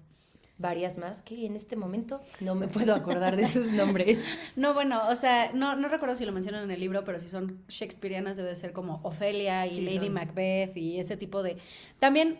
varias 0.57 0.97
más 0.97 1.21
que 1.21 1.45
en 1.45 1.55
este 1.55 1.77
momento 1.77 2.19
no 2.41 2.53
me 2.53 2.67
puedo 2.67 2.93
acordar 2.93 3.37
de 3.37 3.47
sus 3.47 3.71
nombres. 3.71 4.25
No, 4.57 4.73
bueno, 4.73 5.07
o 5.07 5.15
sea, 5.15 5.53
no, 5.53 5.77
no 5.77 5.87
recuerdo 5.87 6.17
si 6.17 6.25
lo 6.25 6.33
mencionan 6.33 6.65
en 6.65 6.71
el 6.71 6.81
libro, 6.81 7.05
pero 7.05 7.17
si 7.17 7.29
son 7.29 7.63
shakespearianas 7.69 8.35
debe 8.35 8.57
ser 8.57 8.73
como 8.73 8.99
Ofelia 9.03 9.65
y 9.67 9.79
Lady 9.79 10.09
Macbeth 10.09 10.75
y 10.75 10.99
ese 10.99 11.15
tipo 11.15 11.43
de... 11.43 11.59
También, 11.99 12.39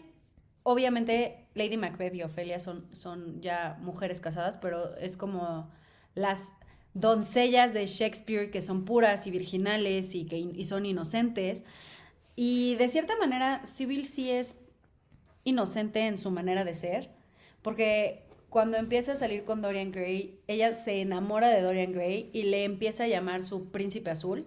obviamente, 0.64 1.41
Lady 1.54 1.78
Macbeth 1.78 2.16
y 2.16 2.24
Ofelia 2.24 2.60
son, 2.60 2.86
son 2.94 3.42
ya 3.42 3.78
mujeres 3.82 4.22
casadas, 4.22 4.58
pero 4.58 4.96
es 4.98 5.18
como 5.18 5.70
las 6.16 6.54
doncellas 6.94 7.74
de 7.74 7.86
Shakespeare 7.86 8.52
que 8.52 8.62
son 8.62 8.86
puras 8.86 9.28
y 9.28 9.32
virginales 9.32 10.16
y 10.16 10.26
que 10.26 10.66
son 10.66 10.86
inocentes. 10.86 11.64
Y 12.36 12.76
de 12.76 12.88
cierta 12.88 13.16
manera, 13.18 13.66
Sybil 13.66 14.06
sí 14.06 14.30
es 14.32 14.62
inocente 15.44 16.08
en 16.08 16.18
su 16.18 16.32
manera 16.32 16.64
de 16.64 16.74
ser, 16.74 17.10
porque 17.62 18.24
cuando 18.50 18.78
empieza 18.78 19.14
a 19.14 19.16
salir 19.16 19.44
con 19.44 19.62
Dorian 19.62 19.92
Gray, 19.92 20.40
ella 20.48 20.76
se 20.76 21.02
enamora 21.02 21.50
de 21.50 21.62
Dorian 21.62 21.94
Gray 21.94 22.30
y 22.34 22.44
le 22.44 22.64
empieza 22.64 23.06
a 23.06 23.08
llamar 23.08 23.44
su 23.44 23.72
príncipe 23.72 24.10
azul. 24.10 24.46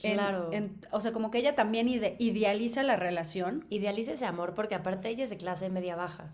Claro. 0.00 0.50
o 0.90 1.00
sea, 1.00 1.12
como 1.12 1.30
que 1.30 1.38
ella 1.38 1.54
también 1.54 1.88
idealiza 1.88 2.82
la 2.82 2.96
relación. 2.96 3.64
Idealiza 3.70 4.12
ese 4.12 4.26
amor 4.26 4.54
porque 4.54 4.74
aparte 4.74 5.08
ella 5.08 5.24
es 5.24 5.30
de 5.30 5.36
clase 5.36 5.68
media 5.68 5.96
baja. 5.96 6.30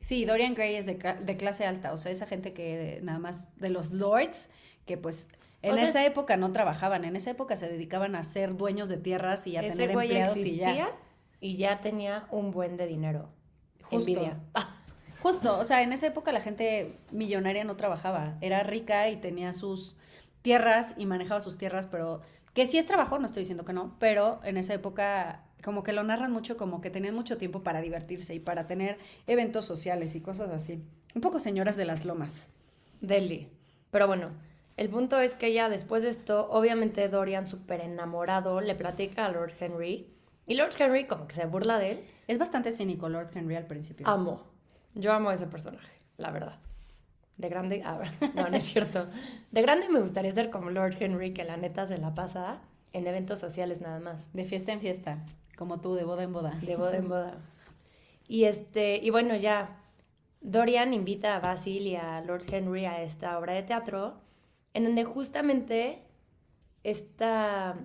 Sí, 0.00 0.24
Dorian 0.24 0.54
Gray 0.54 0.74
es 0.74 0.86
de, 0.86 0.94
de 0.94 1.36
clase 1.36 1.64
alta, 1.64 1.92
o 1.92 1.96
sea, 1.96 2.12
esa 2.12 2.26
gente 2.26 2.52
que 2.52 3.00
nada 3.02 3.18
más 3.18 3.56
de 3.58 3.70
los 3.70 3.92
lords, 3.92 4.50
que 4.84 4.98
pues 4.98 5.28
en 5.62 5.78
esa 5.78 6.04
época 6.04 6.36
no 6.36 6.52
trabajaban, 6.52 7.04
en 7.04 7.16
esa 7.16 7.30
época 7.30 7.56
se 7.56 7.68
dedicaban 7.68 8.14
a 8.14 8.22
ser 8.22 8.56
dueños 8.56 8.88
de 8.88 8.98
tierras 8.98 9.46
y 9.46 9.56
a 9.56 9.62
tener 9.62 9.90
empleados 9.90 10.36
y 10.36 10.56
ya. 10.56 10.90
Y 11.40 11.56
ya 11.56 11.80
tenía 11.80 12.26
un 12.30 12.50
buen 12.50 12.76
de 12.76 12.86
dinero. 12.86 13.28
Justo. 13.82 14.20
Justo, 15.22 15.58
o 15.58 15.64
sea, 15.64 15.82
en 15.82 15.92
esa 15.94 16.06
época 16.06 16.32
la 16.32 16.42
gente 16.42 16.98
millonaria 17.10 17.64
no 17.64 17.76
trabajaba, 17.76 18.36
era 18.42 18.62
rica 18.62 19.08
y 19.08 19.16
tenía 19.16 19.54
sus 19.54 19.96
tierras 20.42 20.96
y 20.98 21.06
manejaba 21.06 21.40
sus 21.40 21.56
tierras, 21.56 21.86
pero 21.86 22.20
que 22.54 22.66
sí 22.66 22.78
es 22.78 22.86
trabajo, 22.86 23.18
no 23.18 23.26
estoy 23.26 23.42
diciendo 23.42 23.64
que 23.64 23.72
no, 23.72 23.94
pero 23.98 24.40
en 24.44 24.56
esa 24.56 24.74
época 24.74 25.44
como 25.62 25.82
que 25.82 25.92
lo 25.92 26.02
narran 26.04 26.30
mucho 26.30 26.56
como 26.56 26.80
que 26.80 26.90
tenían 26.90 27.14
mucho 27.14 27.38
tiempo 27.38 27.62
para 27.62 27.80
divertirse 27.80 28.34
y 28.34 28.38
para 28.38 28.66
tener 28.66 28.98
eventos 29.26 29.64
sociales 29.64 30.14
y 30.14 30.20
cosas 30.20 30.50
así. 30.50 30.84
Un 31.14 31.20
poco 31.20 31.38
señoras 31.38 31.76
de 31.76 31.86
las 31.86 32.04
lomas. 32.04 32.52
Delhi. 33.00 33.48
Pero 33.90 34.06
bueno, 34.06 34.30
el 34.76 34.90
punto 34.90 35.20
es 35.20 35.34
que 35.34 35.52
ya 35.52 35.68
después 35.68 36.02
de 36.02 36.10
esto, 36.10 36.48
obviamente 36.50 37.08
Dorian 37.08 37.46
súper 37.46 37.80
enamorado 37.80 38.60
le 38.60 38.74
platica 38.74 39.24
a 39.24 39.30
Lord 39.30 39.52
Henry. 39.58 40.10
Y 40.46 40.54
Lord 40.54 40.74
Henry 40.78 41.06
como 41.06 41.26
que 41.26 41.34
se 41.34 41.46
burla 41.46 41.78
de 41.78 41.92
él. 41.92 42.00
Es 42.26 42.38
bastante 42.38 42.70
cínico 42.70 43.08
Lord 43.08 43.30
Henry 43.34 43.56
al 43.56 43.66
principio. 43.66 44.06
Amo. 44.06 44.42
Yo 44.94 45.12
amo 45.12 45.30
a 45.30 45.34
ese 45.34 45.46
personaje, 45.46 45.92
la 46.18 46.30
verdad. 46.30 46.58
De 47.38 47.48
grande, 47.48 47.82
ah, 47.84 48.00
no, 48.34 48.48
no 48.48 48.56
es 48.56 48.64
cierto. 48.64 49.06
De 49.50 49.62
grande 49.62 49.88
me 49.88 50.00
gustaría 50.00 50.32
ser 50.32 50.50
como 50.50 50.70
Lord 50.70 50.96
Henry, 51.00 51.32
que 51.32 51.44
la 51.44 51.56
neta 51.56 51.86
se 51.86 51.98
la 51.98 52.14
pasa 52.14 52.60
en 52.92 53.06
eventos 53.06 53.38
sociales 53.38 53.80
nada 53.80 54.00
más. 54.00 54.32
De 54.32 54.44
fiesta 54.44 54.72
en 54.72 54.80
fiesta, 54.80 55.24
como 55.56 55.80
tú, 55.80 55.94
de 55.94 56.04
boda 56.04 56.22
en 56.22 56.32
boda. 56.32 56.58
De 56.62 56.76
boda 56.76 56.96
en 56.96 57.08
boda. 57.08 57.38
Y 58.26 58.44
este, 58.44 58.96
y 59.02 59.10
bueno, 59.10 59.36
ya, 59.36 59.82
Dorian 60.40 60.94
invita 60.94 61.36
a 61.36 61.40
Basil 61.40 61.86
y 61.86 61.94
a 61.94 62.22
Lord 62.22 62.44
Henry 62.50 62.86
a 62.86 63.02
esta 63.02 63.38
obra 63.38 63.52
de 63.52 63.62
teatro 63.62 64.14
en 64.72 64.84
donde 64.84 65.04
justamente 65.04 65.98
esta 66.82 67.76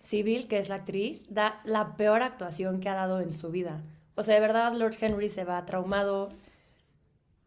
Civil, 0.00 0.48
que 0.48 0.58
es 0.58 0.70
la 0.70 0.76
actriz, 0.76 1.26
da 1.28 1.60
la 1.64 1.96
peor 1.96 2.22
actuación 2.22 2.80
que 2.80 2.88
ha 2.88 2.94
dado 2.94 3.20
en 3.20 3.32
su 3.32 3.50
vida. 3.50 3.82
O 4.14 4.22
sea, 4.22 4.34
de 4.34 4.40
verdad, 4.40 4.72
Lord 4.72 4.96
Henry 4.98 5.28
se 5.28 5.44
va 5.44 5.64
traumado, 5.66 6.30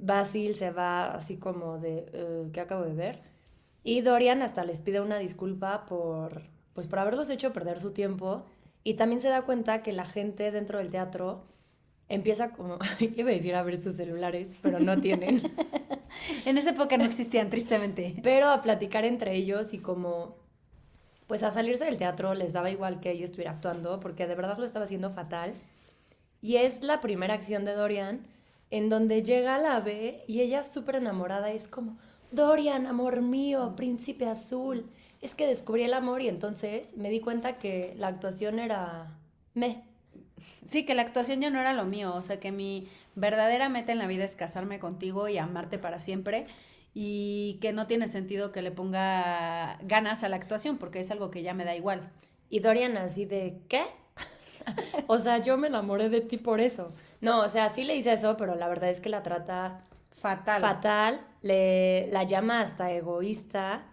Basil 0.03 0.53
se 0.53 0.71
va 0.71 1.13
así 1.13 1.37
como 1.37 1.79
de, 1.79 2.45
uh, 2.45 2.51
¿qué 2.51 2.59
acabo 2.59 2.83
de 2.83 2.93
ver? 2.93 3.21
Y 3.83 4.01
Dorian 4.01 4.41
hasta 4.41 4.65
les 4.65 4.81
pide 4.81 4.99
una 4.99 5.17
disculpa 5.17 5.85
por, 5.85 6.43
pues, 6.73 6.87
por 6.87 6.99
haberlos 6.99 7.29
hecho 7.29 7.53
perder 7.53 7.79
su 7.79 7.91
tiempo. 7.91 8.45
Y 8.83 8.95
también 8.95 9.21
se 9.21 9.29
da 9.29 9.43
cuenta 9.43 9.81
que 9.81 9.93
la 9.93 10.05
gente 10.05 10.51
dentro 10.51 10.79
del 10.79 10.89
teatro 10.89 11.45
empieza 12.09 12.51
como, 12.51 12.79
iba 12.99 13.29
a 13.29 13.33
decir 13.33 13.55
a 13.55 13.63
ver 13.63 13.81
sus 13.81 13.95
celulares, 13.95 14.53
pero 14.61 14.79
no 14.79 14.99
tienen. 14.99 15.41
en 16.45 16.57
esa 16.57 16.71
época 16.71 16.97
no 16.97 17.05
existían, 17.05 17.49
tristemente. 17.49 18.15
Pero 18.23 18.49
a 18.49 18.61
platicar 18.61 19.05
entre 19.05 19.33
ellos 19.35 19.73
y 19.73 19.79
como, 19.79 20.35
pues 21.27 21.43
a 21.43 21.51
salirse 21.51 21.85
del 21.85 21.97
teatro 21.97 22.33
les 22.33 22.51
daba 22.51 22.69
igual 22.71 22.99
que 22.99 23.17
yo 23.17 23.23
estuviera 23.23 23.51
actuando, 23.51 24.01
porque 24.01 24.27
de 24.27 24.35
verdad 24.35 24.57
lo 24.57 24.65
estaba 24.65 24.83
haciendo 24.83 25.11
fatal. 25.11 25.53
Y 26.41 26.57
es 26.57 26.83
la 26.83 26.99
primera 26.99 27.35
acción 27.35 27.63
de 27.63 27.73
Dorian, 27.73 28.27
en 28.73 28.89
donde 28.89 29.21
llega 29.21 29.59
la 29.59 29.75
ave 29.75 30.23
y 30.27 30.41
ella 30.41 30.63
súper 30.63 30.95
enamorada, 30.95 31.51
es 31.51 31.67
como, 31.67 31.99
Dorian, 32.31 32.87
amor 32.87 33.21
mío, 33.21 33.75
príncipe 33.75 34.25
azul. 34.25 34.89
Es 35.21 35.35
que 35.35 35.45
descubrí 35.45 35.83
el 35.83 35.93
amor 35.93 36.23
y 36.23 36.27
entonces 36.27 36.97
me 36.97 37.11
di 37.11 37.19
cuenta 37.19 37.59
que 37.59 37.93
la 37.99 38.07
actuación 38.07 38.57
era 38.57 39.15
me 39.53 39.83
Sí, 40.65 40.87
que 40.87 40.95
la 40.95 41.03
actuación 41.03 41.39
ya 41.39 41.51
no 41.51 41.59
era 41.59 41.73
lo 41.73 41.85
mío, 41.85 42.15
o 42.15 42.23
sea, 42.23 42.39
que 42.39 42.51
mi 42.51 42.87
verdadera 43.13 43.69
meta 43.69 43.91
en 43.91 43.99
la 43.99 44.07
vida 44.07 44.25
es 44.25 44.35
casarme 44.35 44.79
contigo 44.79 45.29
y 45.29 45.37
amarte 45.37 45.77
para 45.77 45.99
siempre 45.99 46.47
y 46.95 47.59
que 47.61 47.73
no 47.73 47.85
tiene 47.85 48.07
sentido 48.07 48.51
que 48.51 48.63
le 48.63 48.71
ponga 48.71 49.77
ganas 49.83 50.23
a 50.23 50.29
la 50.29 50.37
actuación 50.37 50.79
porque 50.79 50.99
es 50.99 51.11
algo 51.11 51.29
que 51.29 51.43
ya 51.43 51.53
me 51.53 51.63
da 51.63 51.75
igual. 51.75 52.11
Y 52.49 52.59
Dorian 52.59 52.97
así 52.97 53.25
de, 53.25 53.59
¿qué? 53.69 53.83
o 55.07 55.19
sea, 55.19 55.37
yo 55.37 55.59
me 55.59 55.67
enamoré 55.67 56.09
de 56.09 56.21
ti 56.21 56.37
por 56.37 56.59
eso. 56.59 56.91
No, 57.23 57.39
o 57.39 57.47
sea, 57.47 57.69
sí 57.69 57.85
le 57.85 57.93
dice 57.93 58.11
eso, 58.11 58.35
pero 58.35 58.55
la 58.55 58.67
verdad 58.67 58.89
es 58.89 58.99
que 58.99 59.07
la 59.07 59.23
trata 59.23 59.85
fatal. 60.11 60.59
Fatal, 60.59 61.25
le 61.41 62.07
la 62.07 62.23
llama 62.23 62.59
hasta 62.59 62.91
egoísta 62.91 63.85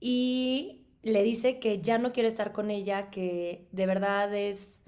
y 0.00 0.84
le 1.02 1.22
dice 1.22 1.58
que 1.58 1.80
ya 1.80 1.96
no 1.96 2.12
quiere 2.12 2.28
estar 2.28 2.52
con 2.52 2.70
ella, 2.70 3.08
que 3.08 3.66
de 3.72 3.86
verdad 3.86 4.34
es 4.34 4.82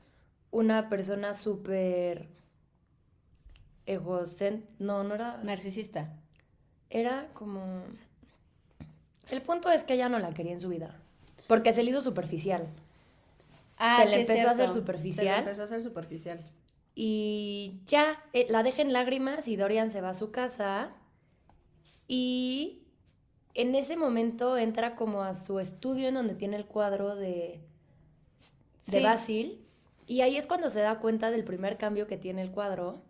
una 0.50 0.90
persona 0.90 1.32
súper 1.32 2.28
egocéntrica. 3.86 4.70
No, 4.78 5.02
no 5.02 5.14
era. 5.14 5.38
Narcisista. 5.38 6.12
Era 6.90 7.28
como. 7.32 7.82
El 9.30 9.40
punto 9.40 9.70
es 9.70 9.84
que 9.84 9.94
ella 9.94 10.10
no 10.10 10.18
la 10.18 10.34
quería 10.34 10.52
en 10.52 10.60
su 10.60 10.68
vida. 10.68 11.00
Porque 11.48 11.72
se 11.72 11.82
le 11.82 11.92
hizo 11.92 12.02
superficial. 12.02 12.68
Ah, 13.78 14.02
se 14.04 14.10
le 14.10 14.20
empezó 14.20 14.48
a 14.48 14.50
hacer 14.50 14.68
superficial. 14.68 15.26
Se 15.26 15.32
le 15.32 15.38
empezó 15.38 15.62
a 15.62 15.64
hacer 15.64 15.82
superficial. 15.82 16.44
Y 16.94 17.80
ya 17.86 18.22
eh, 18.32 18.46
la 18.50 18.62
deja 18.62 18.82
en 18.82 18.92
lágrimas 18.92 19.48
y 19.48 19.56
Dorian 19.56 19.90
se 19.90 20.00
va 20.00 20.10
a 20.10 20.14
su 20.14 20.30
casa. 20.30 20.92
Y 22.06 22.84
en 23.54 23.74
ese 23.74 23.96
momento 23.96 24.58
entra 24.58 24.94
como 24.94 25.22
a 25.22 25.34
su 25.34 25.58
estudio 25.58 26.08
en 26.08 26.14
donde 26.14 26.34
tiene 26.34 26.56
el 26.56 26.66
cuadro 26.66 27.16
de, 27.16 27.60
de 28.86 29.02
Basil. 29.02 29.64
Y 30.06 30.20
ahí 30.20 30.36
es 30.36 30.46
cuando 30.46 30.68
se 30.70 30.80
da 30.80 30.98
cuenta 30.98 31.30
del 31.30 31.44
primer 31.44 31.78
cambio 31.78 32.06
que 32.06 32.16
tiene 32.16 32.42
el 32.42 32.50
cuadro, 32.50 33.02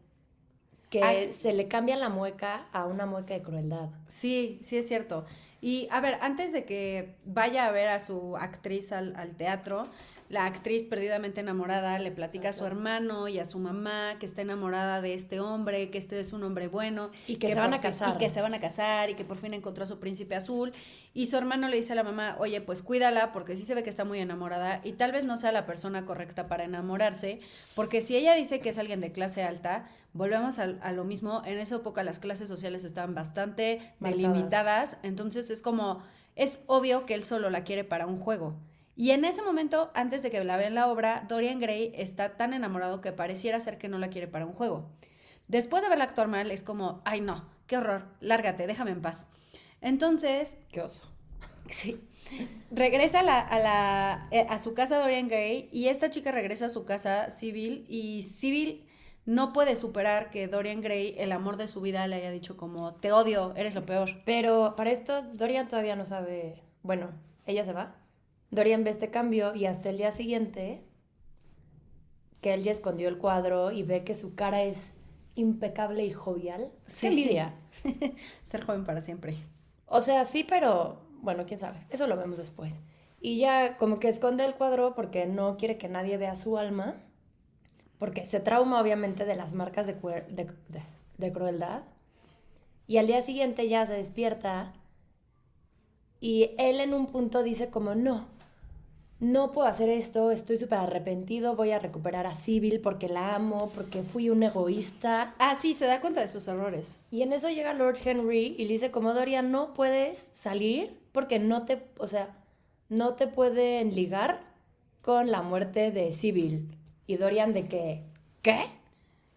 que 0.90 1.32
se 1.32 1.52
le 1.52 1.66
cambia 1.66 1.96
la 1.96 2.08
mueca 2.08 2.68
a 2.72 2.86
una 2.86 3.04
mueca 3.04 3.34
de 3.34 3.42
crueldad. 3.42 3.90
Sí, 4.06 4.60
sí 4.62 4.76
es 4.76 4.86
cierto. 4.86 5.24
Y 5.60 5.88
a 5.90 6.00
ver, 6.00 6.18
antes 6.20 6.52
de 6.52 6.64
que 6.64 7.16
vaya 7.24 7.66
a 7.66 7.72
ver 7.72 7.88
a 7.88 7.98
su 7.98 8.36
actriz 8.36 8.92
al, 8.92 9.16
al 9.16 9.34
teatro, 9.34 9.88
la 10.34 10.46
actriz 10.46 10.84
perdidamente 10.84 11.40
enamorada 11.40 11.96
le 12.00 12.10
platica 12.10 12.48
a 12.48 12.52
su 12.52 12.66
hermano 12.66 13.28
y 13.28 13.38
a 13.38 13.44
su 13.44 13.60
mamá 13.60 14.16
que 14.18 14.26
está 14.26 14.42
enamorada 14.42 15.00
de 15.00 15.14
este 15.14 15.38
hombre, 15.38 15.90
que 15.90 15.98
este 15.98 16.18
es 16.18 16.32
un 16.32 16.42
hombre 16.42 16.66
bueno. 16.66 17.12
Y 17.28 17.36
que, 17.36 17.50
se 17.50 17.54
van 17.54 17.72
a 17.72 17.80
casar. 17.80 18.16
Y 18.16 18.18
que 18.18 18.28
se 18.28 18.42
van 18.42 18.52
a 18.52 18.58
casar 18.58 19.10
y 19.10 19.14
que 19.14 19.24
por 19.24 19.36
fin 19.36 19.54
encontró 19.54 19.84
a 19.84 19.86
su 19.86 20.00
príncipe 20.00 20.34
azul. 20.34 20.72
Y 21.14 21.26
su 21.26 21.36
hermano 21.36 21.68
le 21.68 21.76
dice 21.76 21.92
a 21.92 21.94
la 21.94 22.02
mamá, 22.02 22.34
oye, 22.40 22.60
pues 22.60 22.82
cuídala 22.82 23.30
porque 23.32 23.56
sí 23.56 23.64
se 23.64 23.76
ve 23.76 23.84
que 23.84 23.90
está 23.90 24.04
muy 24.04 24.18
enamorada 24.18 24.80
y 24.82 24.94
tal 24.94 25.12
vez 25.12 25.24
no 25.24 25.36
sea 25.36 25.52
la 25.52 25.66
persona 25.66 26.04
correcta 26.04 26.48
para 26.48 26.64
enamorarse, 26.64 27.38
porque 27.76 28.02
si 28.02 28.16
ella 28.16 28.34
dice 28.34 28.58
que 28.58 28.70
es 28.70 28.78
alguien 28.78 29.00
de 29.00 29.12
clase 29.12 29.44
alta, 29.44 29.88
volvemos 30.14 30.58
a, 30.58 30.92
lo 30.92 31.04
mismo, 31.04 31.42
en 31.46 31.58
esa 31.58 31.76
época 31.76 32.02
las 32.02 32.18
clases 32.18 32.48
sociales 32.48 32.82
estaban 32.82 33.14
bastante 33.14 33.94
delimitadas, 34.00 34.98
entonces 35.04 35.48
es 35.50 35.62
como, 35.62 36.02
es 36.34 36.64
obvio 36.66 37.06
que 37.06 37.14
él 37.14 37.22
solo 37.22 37.50
la 37.50 37.62
quiere 37.62 37.84
para 37.84 38.08
un 38.08 38.18
juego. 38.18 38.56
Y 38.96 39.10
en 39.10 39.24
ese 39.24 39.42
momento, 39.42 39.90
antes 39.94 40.22
de 40.22 40.30
que 40.30 40.42
la 40.44 40.56
vean 40.56 40.74
la 40.74 40.88
obra, 40.88 41.24
Dorian 41.28 41.58
Gray 41.58 41.92
está 41.96 42.36
tan 42.36 42.54
enamorado 42.54 43.00
que 43.00 43.12
pareciera 43.12 43.58
ser 43.60 43.78
que 43.78 43.88
no 43.88 43.98
la 43.98 44.08
quiere 44.08 44.28
para 44.28 44.46
un 44.46 44.52
juego. 44.52 44.88
Después 45.48 45.82
de 45.82 45.88
verla 45.88 46.04
actuar 46.04 46.28
mal, 46.28 46.50
es 46.50 46.62
como, 46.62 47.02
ay 47.04 47.20
no, 47.20 47.44
qué 47.66 47.76
horror, 47.76 48.04
lárgate, 48.20 48.66
déjame 48.66 48.92
en 48.92 49.02
paz. 49.02 49.26
Entonces... 49.80 50.60
Qué 50.70 50.80
oso. 50.80 51.10
Sí. 51.68 52.00
Regresa 52.70 53.20
a, 53.20 53.22
la, 53.22 53.40
a, 53.40 53.58
la, 53.58 54.28
eh, 54.30 54.46
a 54.48 54.58
su 54.58 54.74
casa 54.74 54.98
Dorian 54.98 55.28
Gray 55.28 55.68
y 55.72 55.88
esta 55.88 56.10
chica 56.10 56.30
regresa 56.30 56.66
a 56.66 56.70
su 56.70 56.84
casa 56.84 57.30
civil 57.30 57.84
y 57.88 58.22
civil 58.22 58.86
no 59.26 59.52
puede 59.52 59.76
superar 59.76 60.30
que 60.30 60.48
Dorian 60.48 60.82
Gray, 60.82 61.14
el 61.18 61.32
amor 61.32 61.56
de 61.56 61.68
su 61.68 61.80
vida, 61.80 62.06
le 62.06 62.16
haya 62.16 62.30
dicho 62.30 62.56
como, 62.56 62.94
te 62.94 63.12
odio, 63.12 63.54
eres 63.56 63.74
lo 63.74 63.86
peor. 63.86 64.22
Pero 64.24 64.74
para 64.76 64.90
esto 64.90 65.22
Dorian 65.22 65.68
todavía 65.68 65.96
no 65.96 66.04
sabe, 66.04 66.62
bueno, 66.82 67.10
ella 67.46 67.64
se 67.64 67.72
va 67.72 67.96
Dorian 68.54 68.84
ve 68.84 68.90
este 68.90 69.10
cambio 69.10 69.54
y 69.54 69.66
hasta 69.66 69.90
el 69.90 69.98
día 69.98 70.12
siguiente, 70.12 70.84
que 72.40 72.54
él 72.54 72.62
ya 72.62 72.72
escondió 72.72 73.08
el 73.08 73.18
cuadro 73.18 73.72
y 73.72 73.82
ve 73.82 74.04
que 74.04 74.14
su 74.14 74.34
cara 74.34 74.62
es 74.62 74.94
impecable 75.34 76.04
y 76.04 76.12
jovial. 76.12 76.72
¡Qué 77.00 77.08
envidia! 77.08 77.54
Ser 78.44 78.64
joven 78.64 78.84
para 78.84 79.00
siempre. 79.02 79.36
O 79.86 80.00
sea, 80.00 80.24
sí, 80.24 80.44
pero 80.44 81.00
bueno, 81.22 81.44
quién 81.46 81.58
sabe. 81.60 81.86
Eso 81.90 82.06
lo 82.06 82.16
vemos 82.16 82.38
después. 82.38 82.82
Y 83.20 83.38
ya 83.38 83.76
como 83.76 83.98
que 83.98 84.08
esconde 84.08 84.44
el 84.44 84.54
cuadro 84.54 84.94
porque 84.94 85.26
no 85.26 85.56
quiere 85.56 85.78
que 85.78 85.88
nadie 85.88 86.16
vea 86.18 86.36
su 86.36 86.58
alma. 86.58 86.96
porque 87.98 88.24
se 88.26 88.40
trauma 88.40 88.80
obviamente 88.80 89.24
de 89.24 89.34
las 89.36 89.54
marcas 89.54 89.86
de, 89.86 89.94
de, 89.94 90.50
de 91.18 91.32
crueldad. 91.32 91.82
Y 92.86 92.98
al 92.98 93.06
día 93.06 93.22
siguiente 93.22 93.68
ya 93.68 93.86
se 93.86 93.94
despierta 93.94 94.74
y 96.20 96.52
él 96.58 96.80
en 96.80 96.94
un 96.94 97.06
punto 97.06 97.42
dice 97.42 97.70
como, 97.70 97.94
no, 97.94 98.26
no 99.20 99.52
puedo 99.52 99.66
hacer 99.68 99.88
esto, 99.88 100.30
estoy 100.30 100.56
súper 100.56 100.78
arrepentido, 100.78 101.56
voy 101.56 101.70
a 101.70 101.78
recuperar 101.78 102.26
a 102.26 102.34
Sibyl 102.34 102.80
porque 102.80 103.08
la 103.08 103.34
amo, 103.34 103.70
porque 103.74 104.02
fui 104.02 104.28
un 104.28 104.42
egoísta. 104.42 105.34
Ah, 105.38 105.54
sí, 105.54 105.74
se 105.74 105.86
da 105.86 106.00
cuenta 106.00 106.20
de 106.20 106.28
sus 106.28 106.46
errores. 106.48 107.00
Y 107.10 107.22
en 107.22 107.32
eso 107.32 107.48
llega 107.48 107.74
Lord 107.74 107.98
Henry 108.04 108.54
y 108.58 108.64
le 108.64 108.72
dice 108.74 108.90
como, 108.90 109.14
Dorian, 109.14 109.50
no 109.50 109.72
puedes 109.72 110.18
salir 110.32 110.98
porque 111.12 111.38
no 111.38 111.64
te, 111.64 111.86
o 111.98 112.06
sea, 112.06 112.36
no 112.88 113.14
te 113.14 113.26
pueden 113.26 113.94
ligar 113.94 114.40
con 115.00 115.30
la 115.30 115.42
muerte 115.42 115.90
de 115.90 116.12
Sibyl. 116.12 116.76
Y 117.06 117.16
Dorian 117.16 117.52
de 117.52 117.68
que, 117.68 118.02
¿qué? 118.42 118.66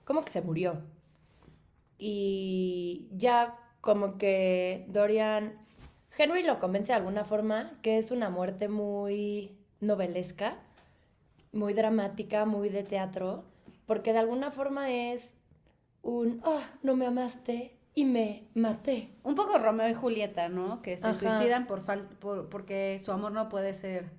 ¿Cómo 0.06 0.24
que 0.24 0.32
se 0.32 0.42
murió? 0.42 0.82
Y 2.00 3.08
ya 3.12 3.58
como 3.82 4.18
que 4.18 4.86
Dorian, 4.90 5.54
Henry 6.18 6.44
lo 6.44 6.60
convence 6.60 6.88
de 6.88 6.98
alguna 6.98 7.26
forma 7.26 7.78
que 7.82 7.98
es 7.98 8.12
una 8.12 8.30
muerte 8.30 8.70
muy 8.70 9.58
novelesca, 9.80 10.58
muy 11.52 11.74
dramática, 11.74 12.46
muy 12.46 12.70
de 12.70 12.84
teatro, 12.84 13.44
porque 13.86 14.14
de 14.14 14.20
alguna 14.20 14.52
forma 14.52 14.92
es 14.92 15.34
un, 16.02 16.42
oh, 16.44 16.62
no 16.84 16.96
me 16.96 17.06
amaste 17.06 17.78
y 17.94 18.06
me 18.06 18.48
maté. 18.54 19.10
Un 19.24 19.36
poco 19.36 19.58
Romeo 19.58 19.90
y 19.90 19.94
Julieta, 19.94 20.50
¿no? 20.50 20.82
Que 20.82 20.98
se 20.98 21.14
suicidan 21.14 21.66
por, 21.66 21.84
por 22.20 22.50
porque 22.50 23.00
su 23.00 23.12
amor 23.12 23.32
no 23.32 23.50
puede 23.50 23.74
ser. 23.74 24.12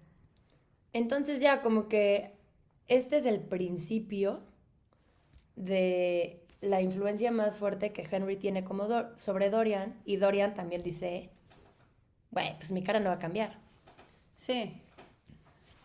Entonces 0.93 1.41
ya 1.41 1.63
como 1.63 1.89
que 1.89 2.33
este 2.89 3.19
es 3.19 3.27
el 3.27 3.41
principio 3.41 4.43
de 5.55 6.45
la 6.61 6.81
influencia 6.81 7.31
más 7.31 7.59
fuerte 7.59 7.93
que 7.93 8.07
Henry 8.11 8.37
tiene 8.37 8.65
como 8.65 8.89
sobre 9.17 9.51
Dorian 9.51 10.01
y 10.05 10.17
Dorian 10.17 10.55
también 10.55 10.83
dice, 10.83 11.31
bueno, 12.31 12.57
pues 12.57 12.71
mi 12.71 12.83
cara 12.83 13.01
no 13.01 13.11
va 13.11 13.17
a 13.17 13.21
cambiar. 13.21 13.59
Sí. 14.37 14.83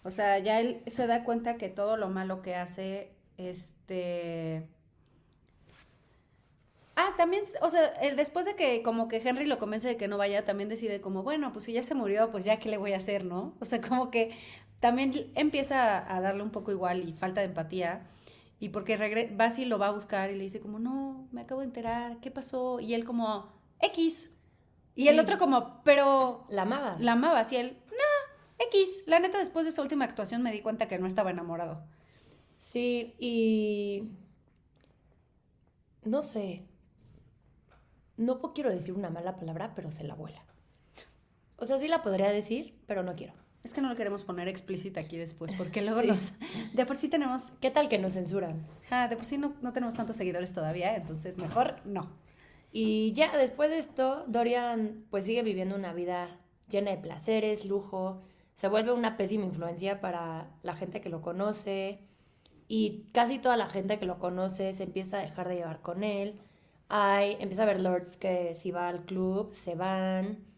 O 0.04 0.12
sea, 0.12 0.40
ya 0.40 0.60
él 0.60 0.84
se 0.88 1.08
da 1.08 1.24
cuenta 1.24 1.58
que 1.58 1.70
todo 1.70 1.98
lo 1.98 2.10
malo 2.10 2.42
que 2.42 2.56
hace, 2.56 3.12
este... 3.38 4.68
Ah, 6.96 7.14
también, 7.18 7.44
o 7.62 7.70
sea, 7.70 7.92
después 8.16 8.46
de 8.46 8.56
que 8.56 8.84
como 8.84 9.08
que 9.08 9.18
Henry 9.18 9.48
lo 9.48 9.58
convence 9.58 9.88
de 9.88 9.98
que 9.98 10.08
no 10.08 10.18
vaya, 10.18 10.46
también 10.46 10.70
decide 10.70 11.02
como, 11.02 11.24
bueno, 11.24 11.52
pues 11.52 11.66
si 11.66 11.74
ya 11.74 11.82
se 11.82 11.96
murió, 11.96 12.30
pues 12.30 12.46
ya 12.46 12.60
qué 12.60 12.70
le 12.70 12.78
voy 12.78 12.94
a 12.94 12.98
hacer, 12.98 13.26
¿no? 13.26 13.56
O 13.60 13.66
sea, 13.66 13.82
como 13.82 14.12
que 14.12 14.38
también 14.80 15.32
empieza 15.34 16.14
a 16.14 16.22
darle 16.22 16.44
un 16.44 16.52
poco 16.52 16.72
igual 16.72 17.08
y 17.08 17.14
falta 17.14 17.42
de 17.42 17.48
empatía. 17.48 18.06
Y 18.60 18.70
porque 18.70 19.30
Basil 19.34 19.70
lo 19.70 19.80
va 19.80 19.88
a 19.88 19.92
buscar 19.92 20.30
y 20.30 20.36
le 20.36 20.44
dice 20.44 20.60
como, 20.60 20.78
no, 20.78 21.28
me 21.32 21.42
acabo 21.42 21.62
de 21.62 21.68
enterar, 21.68 22.18
¿qué 22.20 22.30
pasó? 22.32 22.80
Y 22.80 22.94
él 22.94 23.06
como, 23.06 23.52
X. 23.80 24.38
Y 24.96 25.08
el 25.08 25.20
otro 25.20 25.38
como, 25.38 25.82
pero... 25.84 26.46
La 26.50 26.62
amabas. 26.62 27.02
La 27.02 27.14
amabas. 27.14 27.52
Y 27.52 27.58
él, 27.58 27.78
no, 27.88 28.13
X. 28.58 29.04
La 29.08 29.20
neta, 29.20 29.38
después 29.38 29.66
de 29.66 29.72
esa 29.72 29.82
última 29.82 30.06
actuación 30.06 30.42
me 30.42 30.52
di 30.52 30.62
cuenta 30.62 30.88
que 30.88 31.00
no 31.00 31.08
estaba 31.08 31.32
enamorado. 31.32 31.84
Sí, 32.58 33.16
y... 33.20 34.10
No 36.04 36.22
sé. 36.22 36.64
No 38.18 38.40
quiero 38.54 38.70
decir 38.70 38.94
una 38.94 39.10
mala 39.10 39.36
palabra, 39.36 39.74
pero 39.76 39.92
se 39.92 40.04
la 40.04 40.16
vuela. 40.16 40.46
O 41.58 41.66
sea, 41.66 41.78
sí 41.78 41.88
la 41.88 42.04
podría 42.04 42.32
decir, 42.32 42.78
pero 42.88 43.04
no 43.04 43.16
quiero. 43.16 43.34
Es 43.64 43.74
que 43.74 43.82
no 43.82 43.88
lo 43.88 43.96
queremos 43.96 44.24
poner 44.26 44.50
explícita 44.50 45.00
aquí 45.00 45.18
después, 45.18 45.54
porque 45.58 45.82
luego 45.82 46.04
nos... 46.04 46.34
De 46.74 46.86
por 46.86 46.98
sí 46.98 47.08
tenemos... 47.08 47.44
¿Qué 47.62 47.72
tal 47.72 47.88
que 47.88 47.98
nos 47.98 48.14
censuran? 48.14 48.68
Ah, 48.90 49.08
de 49.08 49.16
por 49.16 49.26
sí 49.26 49.38
no, 49.38 49.56
no 49.62 49.72
tenemos 49.72 49.96
tantos 49.96 50.18
seguidores 50.18 50.54
todavía, 50.54 50.96
entonces 50.96 51.38
mejor 51.38 51.78
no. 51.86 52.12
Y 52.74 53.14
ya 53.14 53.38
después 53.38 53.70
de 53.70 53.78
esto, 53.78 54.26
Dorian 54.28 55.06
pues 55.10 55.26
sigue 55.26 55.44
viviendo 55.44 55.76
una 55.76 55.94
vida 55.94 56.40
llena 56.68 56.92
de 56.92 56.98
placeres, 56.98 57.66
lujo, 57.66 58.22
se 58.56 58.68
vuelve 58.68 58.92
una 58.92 59.18
pésima 59.18 59.46
influencia 59.46 60.00
para 60.02 60.52
la 60.62 60.76
gente 60.76 61.02
que 61.02 61.10
lo 61.10 61.22
conoce 61.22 62.00
y 62.68 63.06
casi 63.12 63.40
toda 63.40 63.58
la 63.58 63.68
gente 63.68 64.00
que 64.00 64.06
lo 64.06 64.20
conoce 64.20 64.74
se 64.74 64.84
empieza 64.84 65.18
a 65.18 65.22
dejar 65.22 65.48
de 65.48 65.56
llevar 65.56 65.82
con 65.82 66.04
él. 66.04 66.40
Hay, 66.90 67.38
empieza 67.40 67.64
a 67.64 67.66
haber 67.66 67.82
lords 67.82 68.18
que 68.18 68.56
si 68.56 68.72
va 68.72 68.88
al 68.88 69.06
club 69.06 69.54
se 69.54 69.76
van 69.76 70.54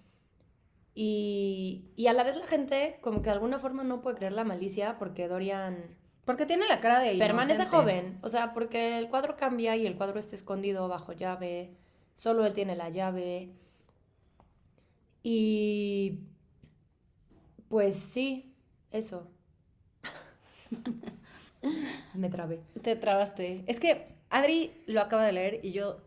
y, 0.96 1.84
y, 1.98 2.08
a 2.08 2.14
la 2.14 2.24
vez 2.24 2.38
la 2.38 2.48
gente 2.48 2.98
como 3.02 3.18
que 3.22 3.26
de 3.26 3.32
alguna 3.32 3.60
forma 3.60 3.84
no 3.84 4.02
puede 4.02 4.16
creer 4.16 4.32
la 4.32 4.46
malicia 4.46 4.98
porque 4.98 5.28
Dorian... 5.28 5.98
Porque 6.24 6.46
tiene 6.46 6.68
la 6.68 6.80
cara 6.80 7.02
de 7.02 7.16
Permanece 7.18 7.66
joven, 7.66 8.18
o 8.24 8.30
sea, 8.30 8.54
porque 8.54 8.98
el 8.98 9.10
cuadro 9.10 9.36
cambia 9.36 9.76
y 9.76 9.86
el 9.86 9.98
cuadro 9.98 10.18
está 10.18 10.36
escondido 10.36 10.88
bajo 10.88 11.12
llave, 11.12 11.76
solo 12.16 12.46
él 12.46 12.56
tiene 12.56 12.76
la 12.76 12.90
llave. 12.90 13.52
Y... 15.22 16.22
Pues 17.76 17.96
sí, 17.96 18.56
eso. 18.90 19.28
Me 22.14 22.30
trabé. 22.30 22.62
Te 22.82 22.96
trabaste. 22.96 23.66
Es 23.68 23.82
que 23.82 24.16
Adri 24.30 24.82
lo 24.86 25.02
acaba 25.02 25.26
de 25.26 25.34
leer 25.34 25.60
y 25.62 25.74
yo 25.74 26.00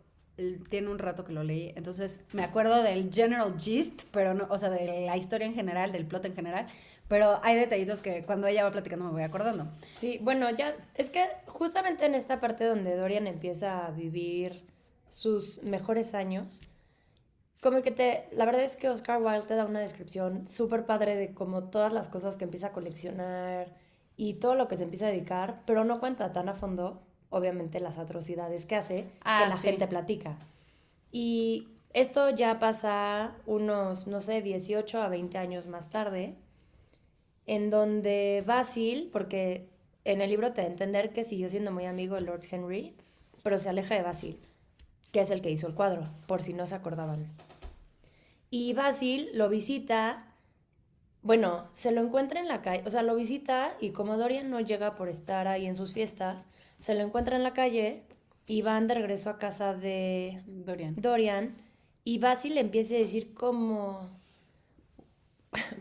tiene 0.70 0.88
un 0.88 0.98
rato 0.98 1.26
que 1.26 1.35
lo 1.35 1.44
leí, 1.44 1.74
entonces 1.76 2.24
me 2.33 2.42
acuerdo 2.42 2.83
del 2.83 3.12
general 3.12 3.61
gist, 3.61 4.04
pero 4.12 4.33
no, 4.33 4.46
o 4.48 4.57
sea, 4.57 4.70
de 4.70 5.04
la 5.04 5.18
historia 5.18 5.46
en 5.46 5.52
general, 5.52 5.92
del 5.92 6.07
plot 6.07 6.24
en 6.24 6.35
general, 6.35 6.68
pero 7.07 7.38
hay 7.42 7.57
detallitos 7.57 8.00
que 8.00 8.24
cuando 8.24 8.46
ella 8.46 8.64
va 8.64 8.72
platicando 8.72 9.04
me 9.04 9.11
voy 9.11 9.22
acordando. 9.22 9.68
Sí, 9.96 10.20
bueno, 10.22 10.48
ya, 10.48 10.74
es 10.94 11.11
que 11.11 11.26
justamente 11.48 12.07
en 12.07 12.14
esta 12.14 12.40
parte 12.40 12.64
donde 12.64 12.96
Dorian 12.96 13.26
empieza 13.26 13.85
a 13.85 13.90
vivir 13.90 14.64
sus 15.07 15.62
mejores 15.62 16.14
años, 16.14 16.62
como 17.61 17.83
que 17.83 17.90
te, 17.90 18.29
la 18.33 18.44
verdad 18.44 18.62
es 18.62 18.77
que 18.77 18.88
Oscar 18.88 19.21
Wilde 19.21 19.47
te 19.47 19.55
da 19.55 19.64
una 19.64 19.81
descripción 19.81 20.47
súper 20.47 20.87
padre 20.87 21.16
de 21.16 21.35
como 21.35 21.64
todas 21.64 21.92
las 21.92 22.09
cosas 22.09 22.37
que 22.37 22.44
empieza 22.44 22.68
a 22.68 22.73
coleccionar 22.73 23.75
y 24.16 24.35
todo 24.35 24.55
lo 24.55 24.68
que 24.68 24.77
se 24.77 24.85
empieza 24.85 25.07
a 25.07 25.11
dedicar, 25.11 25.62
pero 25.66 25.85
no 25.85 26.01
cuenta 26.01 26.33
tan 26.33 26.49
a 26.49 26.55
fondo 26.55 27.03
obviamente 27.31 27.81
las 27.81 27.99
atrocidades 27.99 28.66
que 28.66 28.77
hace, 28.77 29.03
que 29.05 29.12
ah, 29.23 29.47
la 29.49 29.57
gente 29.57 29.87
platica. 29.87 30.38
Y 31.11 31.68
esto 31.92 32.31
ya 32.31 32.59
pasa 32.59 33.35
unos, 33.47 34.07
no 34.07 34.21
sé, 34.21 34.42
18 34.42 35.01
a 35.03 35.09
20 35.09 35.38
años 35.38 35.66
más 35.66 35.90
tarde, 35.90 36.35
en 37.47 37.71
donde 37.71 38.44
Basil, 38.47 39.09
porque 39.12 39.68
en 40.05 40.21
el 40.21 40.31
libro 40.31 40.53
te 40.53 40.62
da 40.62 40.68
a 40.68 40.71
entender 40.71 41.12
que 41.12 41.25
siguió 41.25 41.49
siendo 41.49 41.73
muy 41.73 41.87
amigo 41.87 42.14
de 42.14 42.23
Lord 42.23 42.42
Henry, 42.51 42.94
pero 43.42 43.59
se 43.59 43.68
aleja 43.68 43.94
de 43.94 44.03
Basil, 44.03 44.38
que 45.12 45.21
es 45.21 45.31
el 45.31 45.42
que 45.42 45.51
hizo 45.51 45.66
el 45.66 45.75
cuadro, 45.75 46.09
por 46.27 46.42
si 46.42 46.53
no 46.53 46.66
se 46.66 46.75
acordaban. 46.75 47.27
Y 48.50 48.72
Basil 48.72 49.30
lo 49.34 49.48
visita, 49.48 50.34
bueno, 51.22 51.68
se 51.72 51.92
lo 51.92 52.00
encuentra 52.00 52.40
en 52.40 52.48
la 52.48 52.62
calle, 52.62 52.82
o 52.87 52.90
sea, 52.90 53.02
lo 53.02 53.14
visita 53.14 53.76
y 53.80 53.90
como 53.90 54.16
Dorian 54.16 54.50
no 54.50 54.61
llega 54.61 54.94
por 54.94 55.08
estar 55.08 55.46
ahí 55.48 55.66
en 55.66 55.76
sus 55.76 55.92
fiestas, 55.92 56.46
se 56.78 56.94
lo 56.94 57.02
encuentra 57.02 57.37
en 57.37 57.42
la 57.42 57.52
calle 57.52 58.04
y 58.46 58.62
van 58.62 58.87
de 58.87 58.94
regreso 58.94 59.28
a 59.28 59.38
casa 59.38 59.74
de 59.74 60.42
Dorian. 60.46 60.94
Dorian 60.96 61.56
y 62.04 62.18
Basil 62.18 62.54
le 62.54 62.61
empieza 62.61 62.94
a 62.94 62.98
decir 62.98 63.34
como... 63.34 64.08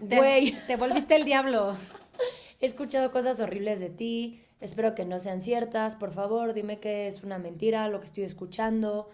Güey, 0.01 0.51
te, 0.51 0.58
te 0.67 0.75
volviste 0.75 1.15
el 1.15 1.25
diablo. 1.25 1.75
He 2.60 2.65
escuchado 2.65 3.12
cosas 3.12 3.39
horribles 3.39 3.80
de 3.80 3.89
ti, 3.89 4.41
espero 4.60 4.95
que 4.95 5.06
no 5.06 5.19
sean 5.19 5.41
ciertas, 5.41 5.95
por 5.95 6.12
favor 6.12 6.53
dime 6.53 6.80
que 6.80 7.08
es 7.08 7.23
una 7.23 7.38
mentira 7.38 7.88
lo 7.88 7.99
que 7.99 8.08
estoy 8.08 8.23
escuchando, 8.23 9.10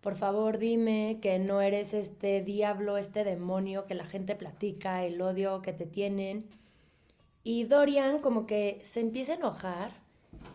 por 0.00 0.14
favor 0.14 0.58
dime 0.58 1.18
que 1.20 1.38
no 1.38 1.60
eres 1.60 1.92
este 1.92 2.42
diablo, 2.42 2.96
este 2.96 3.24
demonio 3.24 3.86
que 3.86 3.94
la 3.94 4.04
gente 4.04 4.36
platica, 4.36 5.04
el 5.04 5.20
odio 5.20 5.60
que 5.60 5.72
te 5.72 5.86
tienen. 5.86 6.46
Y 7.42 7.64
Dorian 7.64 8.20
como 8.20 8.46
que 8.46 8.80
se 8.84 9.00
empieza 9.00 9.32
a 9.32 9.36
enojar 9.36 9.92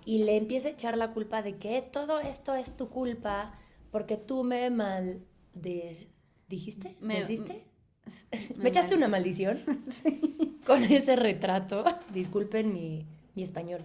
y 0.05 0.23
le 0.23 0.37
empieza 0.37 0.69
a 0.69 0.71
echar 0.71 0.97
la 0.97 1.11
culpa 1.11 1.41
de 1.41 1.57
que 1.57 1.81
todo 1.81 2.19
esto 2.19 2.55
es 2.55 2.75
tu 2.77 2.89
culpa 2.89 3.53
porque 3.91 4.17
tú 4.17 4.43
me 4.43 4.69
mal 4.69 5.21
de 5.53 6.07
dijiste 6.49 6.95
me 6.99 7.19
hiciste 7.19 7.63
me, 8.57 8.69
echaste 8.69 8.95
una 8.95 9.07
maldición 9.07 9.59
sí. 9.91 10.59
con 10.65 10.83
ese 10.83 11.15
retrato 11.15 11.85
disculpen 12.13 12.73
mi, 12.73 13.05
mi 13.35 13.43
español. 13.43 13.81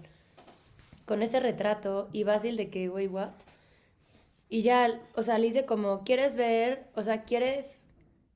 Con 1.06 1.22
ese 1.22 1.40
retrato 1.40 2.08
y 2.12 2.24
Basil 2.24 2.56
de 2.56 2.68
que 2.68 2.90
wait 2.90 3.10
what 3.10 3.30
y 4.48 4.62
ya 4.62 5.00
o 5.14 5.22
sea 5.22 5.38
le 5.38 5.46
dice 5.46 5.66
como 5.66 6.04
quieres 6.04 6.36
ver 6.36 6.88
o 6.94 7.02
sea 7.02 7.24
quieres 7.24 7.84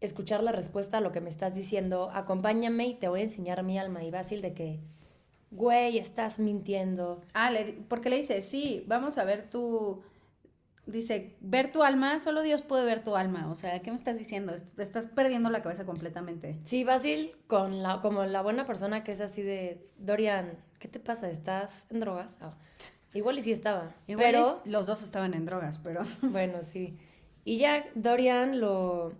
escuchar 0.01 0.43
la 0.43 0.53
respuesta 0.53 0.99
a 0.99 1.01
lo 1.01 1.13
que 1.13 1.21
me 1.21 1.31
estás 1.31 1.55
diciendo 1.55 2.11
acompáñame 2.13 2.87
y 2.87 2.95
te 2.95 3.09
voy 3.09 3.21
a 3.21 3.25
enseñar 3.25 3.63
mi 3.63 3.79
alma 3.79 4.05
y 4.05 4.11
Basil 4.11 4.43
de 4.43 4.53
que 4.53 4.81
güey, 5.53 5.99
estás 5.99 6.41
mintiendo. 6.41 7.23
Ah, 7.35 7.51
le, 7.51 7.75
porque 7.89 8.11
le 8.11 8.17
dice, 8.17 8.43
sí, 8.43 8.85
vamos 8.89 9.19
a 9.19 9.25
ver 9.25 9.49
tu... 9.49 10.03
Dice, 10.85 11.37
ver 11.41 11.71
tu 11.71 11.85
alma, 11.85 12.19
solo 12.19 12.43
Dios 12.43 12.63
puede 12.63 12.85
ver 12.85 13.05
tu 13.05 13.15
alma. 13.15 13.49
O 13.49 13.55
sea, 13.55 13.81
¿qué 13.83 13.91
me 13.91 13.97
estás 13.97 14.19
diciendo? 14.19 14.53
Estás 14.79 15.07
perdiendo 15.07 15.49
la 15.49 15.63
cabeza 15.63 15.87
completamente. 15.87 16.59
Sí, 16.65 16.83
Basil, 16.83 17.37
con 17.47 17.85
la, 17.85 18.01
como 18.01 18.25
la 18.25 18.43
buena 18.43 18.67
persona 18.67 19.05
que 19.05 19.13
es 19.13 19.21
así 19.21 19.43
de, 19.43 19.87
Dorian, 19.99 20.59
¿qué 20.81 20.89
te 20.89 20.99
pasa? 20.99 21.31
¿Estás 21.31 21.87
en 21.91 22.01
drogas? 22.01 22.39
Ah. 22.41 22.55
Igual 23.15 23.39
y 23.39 23.43
sí 23.43 23.53
estaba. 23.53 23.95
Igual 24.07 24.27
pero, 24.27 24.63
los 24.65 24.87
dos 24.87 25.03
estaban 25.03 25.35
en 25.35 25.45
drogas, 25.45 25.79
pero... 25.79 26.03
bueno, 26.23 26.63
sí. 26.63 26.99
Y 27.45 27.59
ya 27.59 27.85
Dorian 27.95 28.61
lo, 28.61 29.13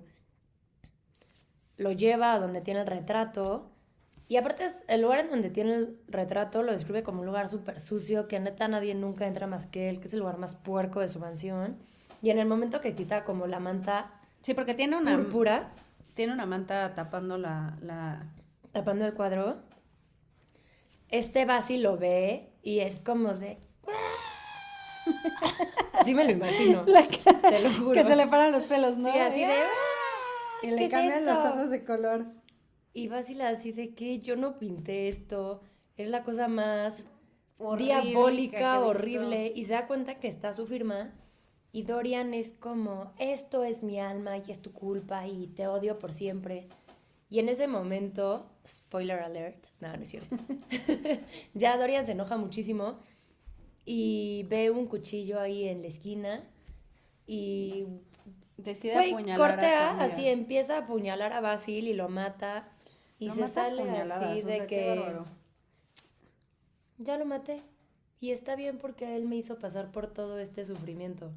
lo 1.77 1.93
lleva 1.93 2.33
a 2.33 2.39
donde 2.39 2.61
tiene 2.61 2.81
el 2.81 2.87
retrato. 2.87 3.71
Y 4.29 4.37
aparte, 4.37 4.65
es- 4.65 4.85
el 4.89 5.03
lugar 5.03 5.21
en 5.21 5.31
donde 5.31 5.51
tiene 5.51 5.75
el 5.75 5.99
retrato 6.09 6.63
lo 6.63 6.73
describe 6.73 7.03
como 7.03 7.21
un 7.21 7.27
lugar 7.27 7.49
súper 7.49 7.81
sucio, 7.81 8.29
que 8.29 8.41
neta 8.41 8.69
nadie 8.69 8.95
nunca 8.95 9.27
entra 9.27 9.47
más 9.47 9.67
que 9.67 9.89
él, 9.89 10.01
que 10.01 10.09
es 10.09 10.15
el 10.15 10.21
lugar 10.21 10.39
más 10.39 10.55
puerco 10.55 11.01
de 11.01 11.09
su 11.09 11.19
mansión. 11.19 11.77
Y 12.23 12.31
en 12.31 12.39
el 12.39 12.47
momento 12.47 12.81
que 12.81 12.95
quita 12.95 13.25
como 13.25 13.47
la 13.47 13.61
manta 13.61 14.13
Sí, 14.43 14.55
porque 14.55 14.75
tiene 14.75 14.97
una, 14.97 15.17
púrpura, 15.17 15.71
tiene 16.15 16.33
una 16.33 16.47
manta 16.47 16.95
tapando 16.95 17.39
la, 17.39 17.79
la... 17.81 18.27
tapando 18.73 19.07
el 19.07 19.15
cuadro, 19.15 19.63
este 21.09 21.45
Basil 21.45 21.83
lo 21.83 21.97
ve 21.97 22.51
y 22.63 22.81
es 22.81 22.99
como 22.99 23.35
de... 23.35 23.59
Así 25.93 26.15
me 26.15 26.25
lo 26.25 26.31
imagino. 26.31 26.85
la 26.87 27.07
cara- 27.07 27.41
Te 27.41 27.61
lo 27.61 27.71
juro. 27.73 27.93
Que 27.93 28.05
se 28.05 28.17
le 28.17 28.27
paran 28.27 28.53
los 28.53 28.65
pelos, 28.65 28.97
¿no? 28.97 29.13
Sí, 29.13 29.19
así 29.19 29.41
de... 29.41 29.53
¡Ah! 29.53 29.67
Y 30.63 30.69
¿qué 30.71 30.75
le 30.77 30.85
es 30.85 30.91
cambian 30.91 31.25
los 31.25 31.37
esto? 31.39 31.51
ojos 31.55 31.71
de 31.71 31.85
color. 31.85 32.27
Y 32.95 33.09
Basil 33.09 33.41
así 33.43 33.73
de 33.73 33.95
que 33.95 34.19
yo 34.19 34.37
no 34.37 34.59
pinté 34.59 35.09
esto, 35.09 35.63
es 35.97 36.09
la 36.09 36.23
cosa 36.25 36.47
más 36.49 37.05
Horrible 37.59 38.03
diabólica, 38.03 38.81
horrible, 38.81 39.53
y 39.55 39.65
se 39.65 39.73
da 39.73 39.87
cuenta 39.87 40.19
que 40.21 40.29
está 40.29 40.53
su 40.53 40.67
firma, 40.67 41.13
y 41.73 41.85
Dorian 41.85 42.35
es 42.35 42.53
como, 42.53 43.13
esto 43.19 43.65
es 43.65 43.83
mi 43.83 43.99
alma 43.99 44.37
y 44.39 44.51
es 44.51 44.61
tu 44.61 44.73
culpa 44.73 45.27
y 45.27 45.47
te 45.49 45.67
odio 45.69 45.99
por 45.99 46.13
siempre. 46.13 46.69
Y 47.31 47.39
en 47.39 47.49
ese 47.49 47.67
momento, 47.67 48.47
spoiler 48.69 49.21
alert, 49.21 49.65
no, 49.81 49.97
no 49.97 50.03
es 50.03 50.09
cierto, 50.11 50.37
ya 51.55 51.77
Dorian 51.79 52.05
se 52.05 52.13
enoja 52.13 52.37
muchísimo 52.37 52.99
y 53.85 54.47
ve 54.49 54.71
un 54.71 54.87
cuchillo 54.87 55.41
ahí 55.41 55.69
en 55.69 55.83
la 55.83 55.89
esquina 55.89 56.41
y 57.27 57.87
Decide 58.63 58.95
Güey, 58.95 59.13
apuñalar 59.13 59.51
cortea, 59.51 59.91
a 59.91 60.05
así 60.05 60.29
empieza 60.29 60.77
a 60.77 60.79
apuñalar 60.81 61.33
a 61.33 61.41
Basil 61.41 61.89
y 61.89 61.95
lo 61.95 62.09
mata. 62.09 62.69
Y 63.19 63.31
se 63.31 63.43
mata 63.43 63.53
sale 63.53 63.83
así 63.83 64.43
o 64.43 64.47
de 64.47 64.57
sea, 64.57 64.67
que 64.67 65.15
ya 66.99 67.17
lo 67.17 67.25
maté. 67.25 67.63
Y 68.21 68.31
está 68.31 68.55
bien 68.57 68.79
porque 68.79 69.17
él 69.17 69.27
me 69.27 69.37
hizo 69.37 69.59
pasar 69.59 69.91
por 69.91 70.07
todo 70.07 70.39
este 70.39 70.65
sufrimiento. 70.65 71.33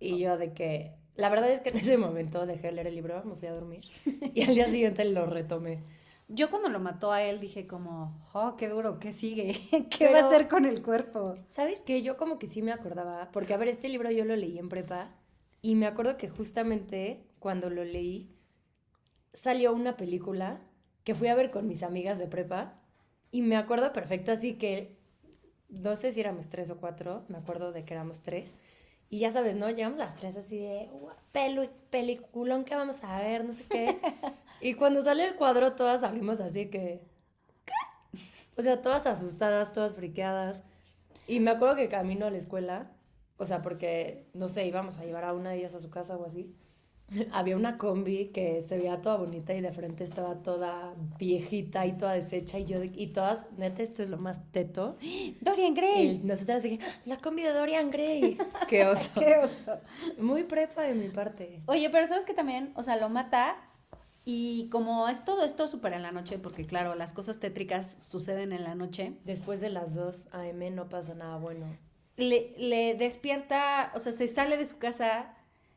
Y 0.00 0.18
yo 0.18 0.36
de 0.36 0.52
que, 0.52 0.94
la 1.14 1.28
verdad 1.28 1.50
es 1.50 1.60
que 1.60 1.68
en 1.68 1.76
ese 1.76 1.96
momento 1.96 2.44
dejé 2.46 2.68
de 2.68 2.72
leer 2.72 2.86
el 2.88 2.96
libro, 2.96 3.22
me 3.24 3.36
fui 3.36 3.48
a 3.48 3.52
dormir. 3.52 3.84
Y 4.34 4.42
al 4.42 4.54
día 4.54 4.68
siguiente 4.68 5.04
lo 5.04 5.26
retomé. 5.26 5.80
Yo 6.34 6.50
cuando 6.50 6.68
lo 6.70 6.80
mató 6.80 7.12
a 7.12 7.22
él 7.22 7.40
dije 7.40 7.66
como, 7.66 8.18
oh, 8.32 8.56
qué 8.56 8.68
duro, 8.68 8.98
¿qué 8.98 9.12
sigue? 9.12 9.52
¿Qué 9.90 10.04
va 10.06 10.10
a 10.10 10.14
Pero- 10.14 10.26
hacer 10.26 10.48
con 10.48 10.64
el 10.64 10.82
cuerpo? 10.82 11.36
¿Sabes 11.50 11.82
qué? 11.82 12.02
Yo 12.02 12.16
como 12.16 12.38
que 12.38 12.46
sí 12.46 12.62
me 12.62 12.72
acordaba, 12.72 13.30
porque 13.32 13.52
a 13.54 13.58
ver, 13.58 13.68
este 13.68 13.88
libro 13.88 14.10
yo 14.10 14.24
lo 14.24 14.34
leí 14.36 14.58
en 14.58 14.68
prepa 14.68 15.14
y 15.60 15.74
me 15.74 15.86
acuerdo 15.86 16.16
que 16.16 16.28
justamente 16.30 17.26
cuando 17.38 17.68
lo 17.70 17.84
leí 17.84 18.34
salió 19.34 19.72
una 19.72 19.96
película 19.96 20.60
que 21.04 21.14
fui 21.14 21.28
a 21.28 21.34
ver 21.34 21.50
con 21.50 21.66
mis 21.66 21.82
amigas 21.82 22.18
de 22.18 22.28
prepa 22.28 22.80
y 23.30 23.42
me 23.42 23.56
acuerdo 23.56 23.92
perfecto, 23.92 24.32
así 24.32 24.54
que 24.54 24.98
no 25.68 25.96
sé 25.96 26.12
si 26.12 26.20
éramos 26.20 26.48
tres 26.48 26.70
o 26.70 26.76
cuatro, 26.78 27.24
me 27.28 27.38
acuerdo 27.38 27.72
de 27.72 27.84
que 27.84 27.94
éramos 27.94 28.22
tres. 28.22 28.54
Y 29.08 29.18
ya 29.18 29.30
sabes, 29.30 29.56
¿no? 29.56 29.68
Llegamos 29.70 29.98
las 29.98 30.14
tres 30.14 30.36
así 30.36 30.56
de, 30.58 30.88
"Ua, 30.92 31.16
pelu 31.32 31.68
peliculón 31.90 32.64
que 32.64 32.74
vamos 32.74 33.04
a 33.04 33.20
ver, 33.20 33.44
no 33.44 33.52
sé 33.52 33.64
qué. 33.68 33.98
y 34.62 34.74
cuando 34.74 35.02
sale 35.02 35.24
el 35.26 35.34
cuadro 35.34 35.72
todas 35.74 36.00
salimos 36.02 36.40
así 36.40 36.66
que, 36.70 37.02
¿qué? 37.64 38.18
O 38.56 38.62
sea, 38.62 38.80
todas 38.82 39.06
asustadas, 39.06 39.72
todas 39.72 39.94
friqueadas. 39.96 40.64
Y 41.26 41.40
me 41.40 41.50
acuerdo 41.50 41.76
que 41.76 41.88
camino 41.88 42.26
a 42.26 42.30
la 42.30 42.38
escuela, 42.38 42.90
o 43.38 43.46
sea, 43.46 43.62
porque, 43.62 44.28
no 44.34 44.48
sé, 44.48 44.66
íbamos 44.66 44.98
a 44.98 45.04
llevar 45.04 45.24
a 45.24 45.32
una 45.32 45.50
de 45.50 45.58
ellas 45.58 45.74
a 45.74 45.80
su 45.80 45.90
casa 45.90 46.16
o 46.16 46.24
así. 46.26 46.54
Había 47.32 47.56
una 47.56 47.76
combi 47.78 48.26
que 48.28 48.62
se 48.62 48.78
veía 48.78 49.00
toda 49.02 49.16
bonita 49.16 49.52
y 49.54 49.60
de 49.60 49.70
frente 49.72 50.02
estaba 50.04 50.36
toda 50.42 50.94
viejita 51.18 51.84
y 51.86 51.92
toda 51.96 52.12
deshecha 52.14 52.58
y 52.58 52.64
yo, 52.64 52.80
de- 52.80 52.92
y 52.94 53.08
todas, 53.08 53.44
neta, 53.58 53.82
esto 53.82 54.02
es 54.02 54.08
lo 54.10 54.16
más 54.18 54.40
teto. 54.52 54.96
Dorian 55.40 55.74
Gray. 55.74 56.08
Y 56.08 56.18
nosotras 56.24 56.62
dije, 56.62 56.78
"¡Ah, 56.82 57.00
la 57.06 57.16
combi 57.18 57.42
de 57.42 57.52
Dorian 57.52 57.90
Gray. 57.90 58.38
Qué 58.68 58.84
oso. 58.86 59.20
Qué 59.20 59.36
oso. 59.38 59.78
Muy 60.18 60.44
prepa 60.44 60.82
de 60.82 60.94
mi 60.94 61.08
parte. 61.08 61.60
Oye, 61.66 61.88
pero 61.90 62.06
sabes 62.06 62.24
que 62.24 62.34
también, 62.34 62.72
o 62.76 62.82
sea, 62.82 62.96
lo 62.96 63.08
mata 63.08 63.56
y 64.24 64.68
como 64.70 65.08
es 65.08 65.24
todo 65.24 65.44
esto 65.44 65.66
súper 65.66 65.94
en 65.94 66.02
la 66.02 66.12
noche, 66.12 66.38
porque 66.38 66.64
claro, 66.64 66.94
las 66.94 67.12
cosas 67.12 67.40
tétricas 67.40 67.96
suceden 68.00 68.52
en 68.52 68.62
la 68.62 68.74
noche, 68.74 69.14
Después 69.24 69.60
de 69.60 69.70
las 69.70 69.94
2 69.94 70.28
a.m. 70.32 70.70
no 70.70 70.88
pasa 70.88 71.14
nada 71.14 71.38
bueno. 71.38 71.66
le, 72.16 72.54
le 72.56 72.94
despierta, 72.94 73.90
o 73.94 73.98
sea, 73.98 74.12
se 74.12 74.28
sale 74.28 74.56
de 74.56 74.66
su 74.66 74.78
casa, 74.78 75.34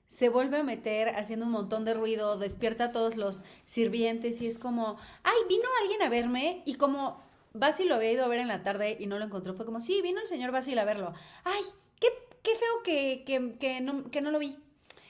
se 0.07 0.29
vuelve 0.29 0.57
a 0.57 0.63
meter 0.63 1.09
haciendo 1.15 1.47
un 1.47 1.51
montón 1.51 1.85
de 1.85 1.95
ruido, 1.95 2.37
despierta 2.37 2.85
a 2.85 2.91
todos 2.91 3.17
los 3.17 3.43
sirvientes 3.65 4.41
y 4.41 4.47
es 4.47 4.59
como, 4.59 4.97
ay, 5.23 5.37
vino 5.49 5.67
alguien 5.81 6.03
a 6.03 6.09
verme 6.09 6.61
y 6.65 6.75
como 6.75 7.19
Basil 7.53 7.87
lo 7.89 7.95
había 7.95 8.11
ido 8.11 8.25
a 8.25 8.27
ver 8.27 8.39
en 8.39 8.47
la 8.47 8.61
tarde 8.61 8.95
y 8.99 9.07
no 9.07 9.17
lo 9.17 9.25
encontró, 9.25 9.55
fue 9.55 9.65
como, 9.65 9.79
sí, 9.79 10.01
vino 10.03 10.21
el 10.21 10.27
señor 10.27 10.51
Basil 10.51 10.77
a 10.77 10.85
verlo. 10.85 11.13
Ay, 11.43 11.63
qué, 11.99 12.09
qué 12.43 12.51
feo 12.55 12.83
que, 12.83 13.23
que, 13.25 13.55
que 13.57 13.81
no, 13.81 14.11
que 14.11 14.21
no 14.21 14.29
lo 14.29 14.37
vi. 14.37 14.55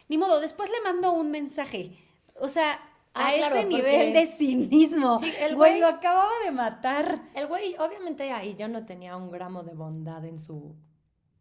Ni 0.07 0.17
modo, 0.17 0.39
después 0.39 0.69
le 0.69 0.79
mando 0.81 1.11
un 1.11 1.31
mensaje. 1.31 1.97
O 2.39 2.47
sea, 2.47 2.79
a 3.15 3.27
Ah, 3.29 3.33
claro, 3.35 3.55
ese 3.55 3.65
porque- 3.67 3.77
nivel 3.83 4.13
de 4.13 4.25
cinismo. 4.27 5.19
Sí, 5.19 5.31
el 5.39 5.55
güey 5.55 5.73
güey- 5.75 5.79
lo 5.79 5.87
acababa 5.87 6.31
de 6.43 6.51
matar. 6.51 7.21
El 7.33 7.47
güey, 7.47 7.75
obviamente 7.79 8.31
ahí 8.31 8.53
ya 8.55 8.67
no 8.67 8.85
tenía 8.85 9.15
un 9.17 9.31
gramo 9.31 9.63
de 9.63 9.73
bondad 9.73 10.23
en 10.25 10.37
su 10.37 10.75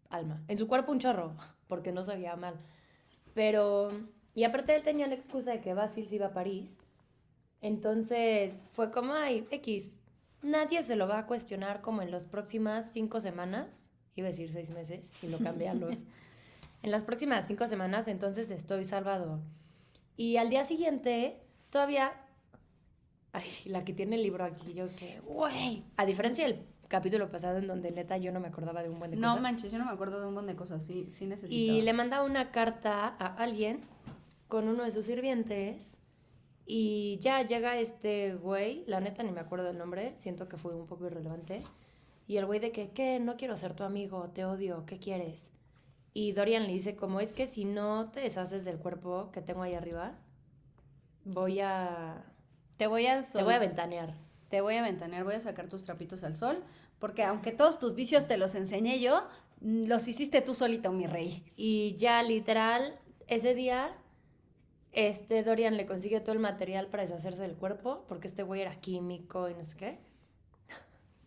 alma. 0.09 0.43
En 0.49 0.57
su 0.57 0.67
cuerpo 0.69 0.93
un 0.93 1.01
chorro, 1.01 1.35
porque 1.67 1.93
no 1.93 2.05
se 2.05 2.15
veía 2.15 2.37
mal. 2.37 2.55
Pero, 3.35 3.91
y 4.35 4.45
aparte 4.45 4.75
él 4.77 4.83
tenía 4.83 5.07
la 5.09 5.15
excusa 5.15 5.51
de 5.51 5.61
que 5.61 5.75
Basil 5.75 6.07
se 6.07 6.17
iba 6.17 6.27
a 6.27 6.33
París. 6.33 6.79
Entonces 7.61 8.65
fue 8.73 8.91
como, 8.91 9.15
ay, 9.15 9.47
X, 9.51 9.99
nadie 10.43 10.83
se 10.83 10.97
lo 10.97 11.09
va 11.09 11.19
a 11.21 11.27
cuestionar 11.27 11.81
como 11.81 12.03
en 12.03 12.11
las 12.11 12.25
próximas 12.25 12.91
cinco 12.93 13.21
semanas. 13.21 13.91
Iba 14.17 14.29
a 14.29 14.31
decir 14.31 14.51
seis 14.51 14.71
meses 14.71 15.11
y 15.23 15.29
lo 15.29 15.39
cambié 15.39 15.69
a 15.69 15.75
los. 15.75 16.05
en 16.83 16.91
las 16.91 17.03
próximas 17.05 17.47
cinco 17.47 17.67
semanas, 17.67 18.07
entonces 18.09 18.51
estoy 18.51 18.85
salvado. 18.85 19.41
Y 20.17 20.37
al 20.37 20.51
día 20.51 20.63
siguiente, 20.65 21.41
todavía 21.75 22.13
Ay, 23.33 23.45
la 23.67 23.85
que 23.85 23.93
tiene 23.93 24.15
el 24.15 24.23
libro 24.23 24.45
aquí, 24.45 24.75
yo 24.75 24.87
que, 24.95 25.19
güey. 25.27 25.83
A 25.97 26.07
diferencia 26.07 26.47
del 26.47 26.65
capítulo 26.87 27.29
pasado 27.29 27.59
en 27.59 27.67
donde 27.67 27.91
neta 27.91 28.17
yo 28.17 28.31
no 28.31 28.39
me 28.39 28.47
acordaba 28.47 28.81
de 28.81 28.89
un 28.91 29.01
buen 29.01 29.11
de 29.11 29.17
No 29.17 29.31
cosas. 29.31 29.43
manches, 29.43 29.73
yo 29.73 29.79
no 29.79 29.87
me 29.87 29.91
acuerdo 29.91 30.21
de 30.21 30.29
un 30.29 30.35
montón 30.35 30.47
de 30.47 30.55
cosas, 30.55 30.85
sí, 30.85 31.09
sí 31.11 31.27
necesito. 31.27 31.53
Y 31.53 31.83
le 31.83 31.93
manda 31.93 32.23
una 32.23 32.53
carta 32.53 33.09
a 33.19 33.27
alguien 33.43 33.81
con 34.47 34.69
uno 34.69 34.85
de 34.85 34.93
sus 34.93 35.07
sirvientes 35.07 35.99
y 36.65 37.19
ya 37.21 37.43
llega 37.43 37.77
este 37.77 38.35
güey, 38.37 38.85
la 38.87 39.01
neta 39.01 39.25
ni 39.25 39.33
me 39.33 39.41
acuerdo 39.41 39.65
del 39.67 39.79
nombre, 39.79 40.13
siento 40.17 40.49
que 40.49 40.57
fue 40.57 40.73
un 40.73 40.87
poco 40.87 41.07
irrelevante. 41.07 41.65
Y 42.29 42.37
el 42.37 42.47
güey 42.47 42.61
de 42.61 42.71
que, 42.71 42.91
¿qué? 42.91 43.19
No 43.19 43.37
quiero 43.37 43.57
ser 43.57 43.75
tu 43.75 43.83
amigo, 43.83 44.31
te 44.33 44.45
odio, 44.45 44.85
¿qué 44.87 45.01
quieres? 45.01 45.51
Y 46.13 46.31
Dorian 46.31 46.69
le 46.69 46.73
dice 46.73 46.95
como, 46.95 47.19
es 47.19 47.33
que 47.33 47.49
si 47.49 47.65
no 47.65 48.13
te 48.13 48.21
deshaces 48.21 48.65
del 48.65 48.79
cuerpo 48.79 49.31
que 49.33 49.43
tengo 49.43 49.63
ahí 49.63 49.75
arriba, 49.75 50.17
voy 51.25 51.61
a... 51.61 52.25
Te 52.77 52.87
voy 52.87 53.07
a 53.07 53.21
Te 53.23 53.43
voy 53.43 53.55
a 53.55 53.59
ventanear. 53.59 54.15
te 54.49 54.61
voy 54.61 54.77
a 54.77 54.83
ventanear, 54.83 55.25
voy 55.25 55.35
a 55.35 55.41
sacar 55.41 55.69
tus 55.69 55.85
trapitos 55.85 56.23
al 56.25 56.37
sol, 56.37 56.63
porque 56.99 57.23
aunque 57.25 57.53
todos 57.53 57.79
tus 57.79 57.95
vicios 57.95 58.27
te 58.29 58.37
los 58.37 58.55
enseñé 58.55 59.01
yo, 59.01 59.27
mm, 59.61 59.87
los 59.87 60.07
hiciste 60.09 60.41
tú 60.43 60.55
solito, 60.55 60.93
mi 60.93 61.07
rey. 61.07 61.45
Y 61.57 61.97
ya 61.97 62.23
literal, 62.23 62.99
ese 63.27 63.55
día, 63.55 63.97
este 64.93 65.43
Dorian 65.43 65.77
le 65.77 65.87
consigue 65.87 66.21
todo 66.21 66.33
el 66.33 66.39
material 66.39 66.87
para 66.89 67.03
deshacerse 67.05 67.43
del 67.43 67.57
cuerpo, 67.57 68.05
porque 68.09 68.29
este 68.29 68.43
güey 68.45 68.61
era 68.61 68.77
químico 68.81 69.49
y 69.49 69.55
no 69.55 69.65
sé 69.65 69.77
qué. 69.77 69.99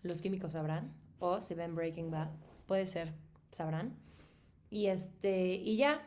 Los 0.04 0.22
químicos 0.22 0.54
sabrán, 0.54 0.94
o 1.20 1.42
si 1.42 1.54
ven 1.54 1.76
Breaking 1.76 2.12
Bad, 2.12 2.30
Puede 2.66 2.86
ser. 2.86 3.14
sabrán. 3.52 3.96
Y 4.70 4.88
este, 4.88 5.56
y 5.56 5.76
ya, 5.78 6.02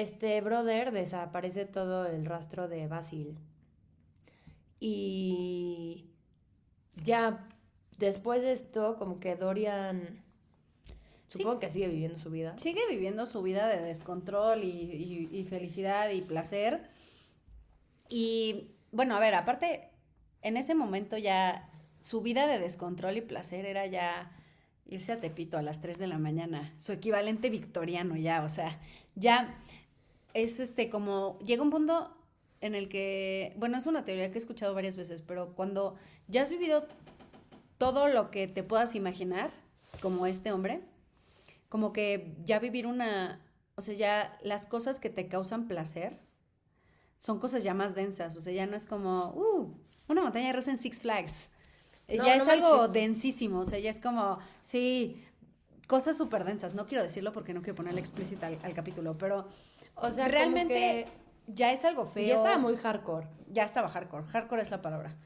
este 0.00 0.40
brother 0.40 0.92
desaparece 0.92 1.64
todo 1.64 2.06
el 2.06 2.26
rastro 2.26 2.68
de 2.68 2.86
Basil. 2.86 3.36
Y 4.78 6.04
ya 7.02 7.46
después 7.98 8.42
de 8.42 8.52
esto, 8.52 8.96
como 8.98 9.20
que 9.20 9.36
Dorian, 9.36 10.22
Sí. 11.28 11.38
supongo 11.38 11.58
que 11.58 11.70
sigue 11.70 11.88
viviendo 11.88 12.18
su 12.18 12.30
vida. 12.30 12.56
Sigue 12.58 12.82
viviendo 12.88 13.26
su 13.26 13.42
vida 13.42 13.66
de 13.68 13.80
descontrol 13.82 14.62
y, 14.62 14.68
y- 14.68 15.28
y 15.38 15.44
felicidad 15.44 16.10
y 16.10 16.20
placer. 16.20 16.82
Y 18.08 18.70
bueno, 18.92 19.16
a 19.16 19.20
ver, 19.20 19.34
aparte, 19.34 19.88
en 20.42 20.56
ese 20.56 20.74
momento 20.74 21.16
ya 21.18 21.68
su 22.00 22.20
vida 22.20 22.46
de 22.46 22.60
descontrol 22.60 23.16
y 23.16 23.22
placer 23.22 23.66
era 23.66 23.86
ya 23.86 24.30
irse 24.88 25.12
a 25.12 25.20
Tepito 25.20 25.58
a 25.58 25.62
las 25.62 25.80
3 25.80 25.98
de 25.98 26.06
la 26.06 26.18
mañana, 26.18 26.72
su 26.78 26.92
equivalente 26.92 27.50
victoriano 27.50 28.14
ya, 28.16 28.44
o 28.44 28.48
sea, 28.48 28.78
ya 29.16 29.58
es 30.36 30.60
este 30.60 30.90
como, 30.90 31.38
llega 31.40 31.62
un 31.62 31.70
punto 31.70 32.14
en 32.60 32.74
el 32.74 32.88
que, 32.88 33.54
bueno, 33.56 33.78
es 33.78 33.86
una 33.86 34.04
teoría 34.04 34.30
que 34.30 34.34
he 34.34 34.38
escuchado 34.38 34.74
varias 34.74 34.96
veces, 34.96 35.22
pero 35.22 35.54
cuando 35.54 35.96
ya 36.28 36.42
has 36.42 36.50
vivido 36.50 36.86
todo 37.78 38.08
lo 38.08 38.30
que 38.30 38.46
te 38.46 38.62
puedas 38.62 38.94
imaginar, 38.94 39.50
como 40.00 40.26
este 40.26 40.52
hombre, 40.52 40.82
como 41.68 41.92
que 41.92 42.36
ya 42.44 42.58
vivir 42.58 42.86
una, 42.86 43.40
o 43.76 43.82
sea, 43.82 43.94
ya 43.94 44.38
las 44.42 44.66
cosas 44.66 45.00
que 45.00 45.10
te 45.10 45.26
causan 45.26 45.68
placer 45.68 46.18
son 47.18 47.38
cosas 47.38 47.64
ya 47.64 47.72
más 47.72 47.94
densas, 47.94 48.36
o 48.36 48.40
sea, 48.40 48.52
ya 48.52 48.66
no 48.66 48.76
es 48.76 48.84
como, 48.84 49.30
uh, 49.30 49.74
una 50.08 50.22
montaña 50.22 50.52
rusa 50.52 50.70
en 50.70 50.78
Six 50.78 51.00
Flags. 51.00 51.48
No, 52.08 52.24
ya 52.24 52.36
no 52.36 52.44
es 52.44 52.48
algo 52.48 52.88
densísimo, 52.88 53.60
o 53.60 53.64
sea, 53.64 53.78
ya 53.78 53.90
es 53.90 54.00
como, 54.00 54.38
sí, 54.62 55.24
cosas 55.88 56.16
súper 56.16 56.44
densas. 56.44 56.74
No 56.74 56.86
quiero 56.86 57.02
decirlo 57.02 57.32
porque 57.32 57.52
no 57.52 57.62
quiero 57.62 57.74
ponerle 57.74 58.00
explícita 58.00 58.46
al, 58.46 58.58
al 58.62 58.74
capítulo, 58.74 59.18
pero 59.18 59.48
O 59.96 60.10
sea, 60.10 60.28
realmente 60.28 61.06
ya 61.46 61.72
es 61.72 61.84
algo 61.84 62.06
feo. 62.06 62.26
ya 62.26 62.34
estaba 62.36 62.58
muy 62.58 62.76
hardcore. 62.76 63.26
ya 63.48 63.64
estaba 63.64 63.88
hardcore. 63.88 64.24
Hardcore 64.24 64.62
es 64.62 64.70
la 64.70 64.82
palabra. 64.82 65.16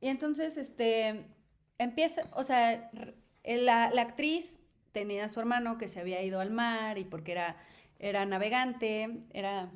Y 0.00 0.08
entonces, 0.08 0.56
este, 0.56 1.26
empieza, 1.78 2.22
o 2.32 2.42
sea, 2.42 2.90
la, 3.44 3.90
la 3.90 4.02
actriz 4.02 4.60
tenía 4.92 5.24
a 5.24 5.28
su 5.28 5.40
hermano 5.40 5.78
que 5.78 5.88
se 5.88 6.00
había 6.00 6.22
ido 6.22 6.40
al 6.40 6.50
mar 6.50 6.98
y 6.98 7.04
porque 7.04 7.32
era, 7.32 7.56
era 7.98 8.26
navegante, 8.26 9.24
era... 9.32 9.70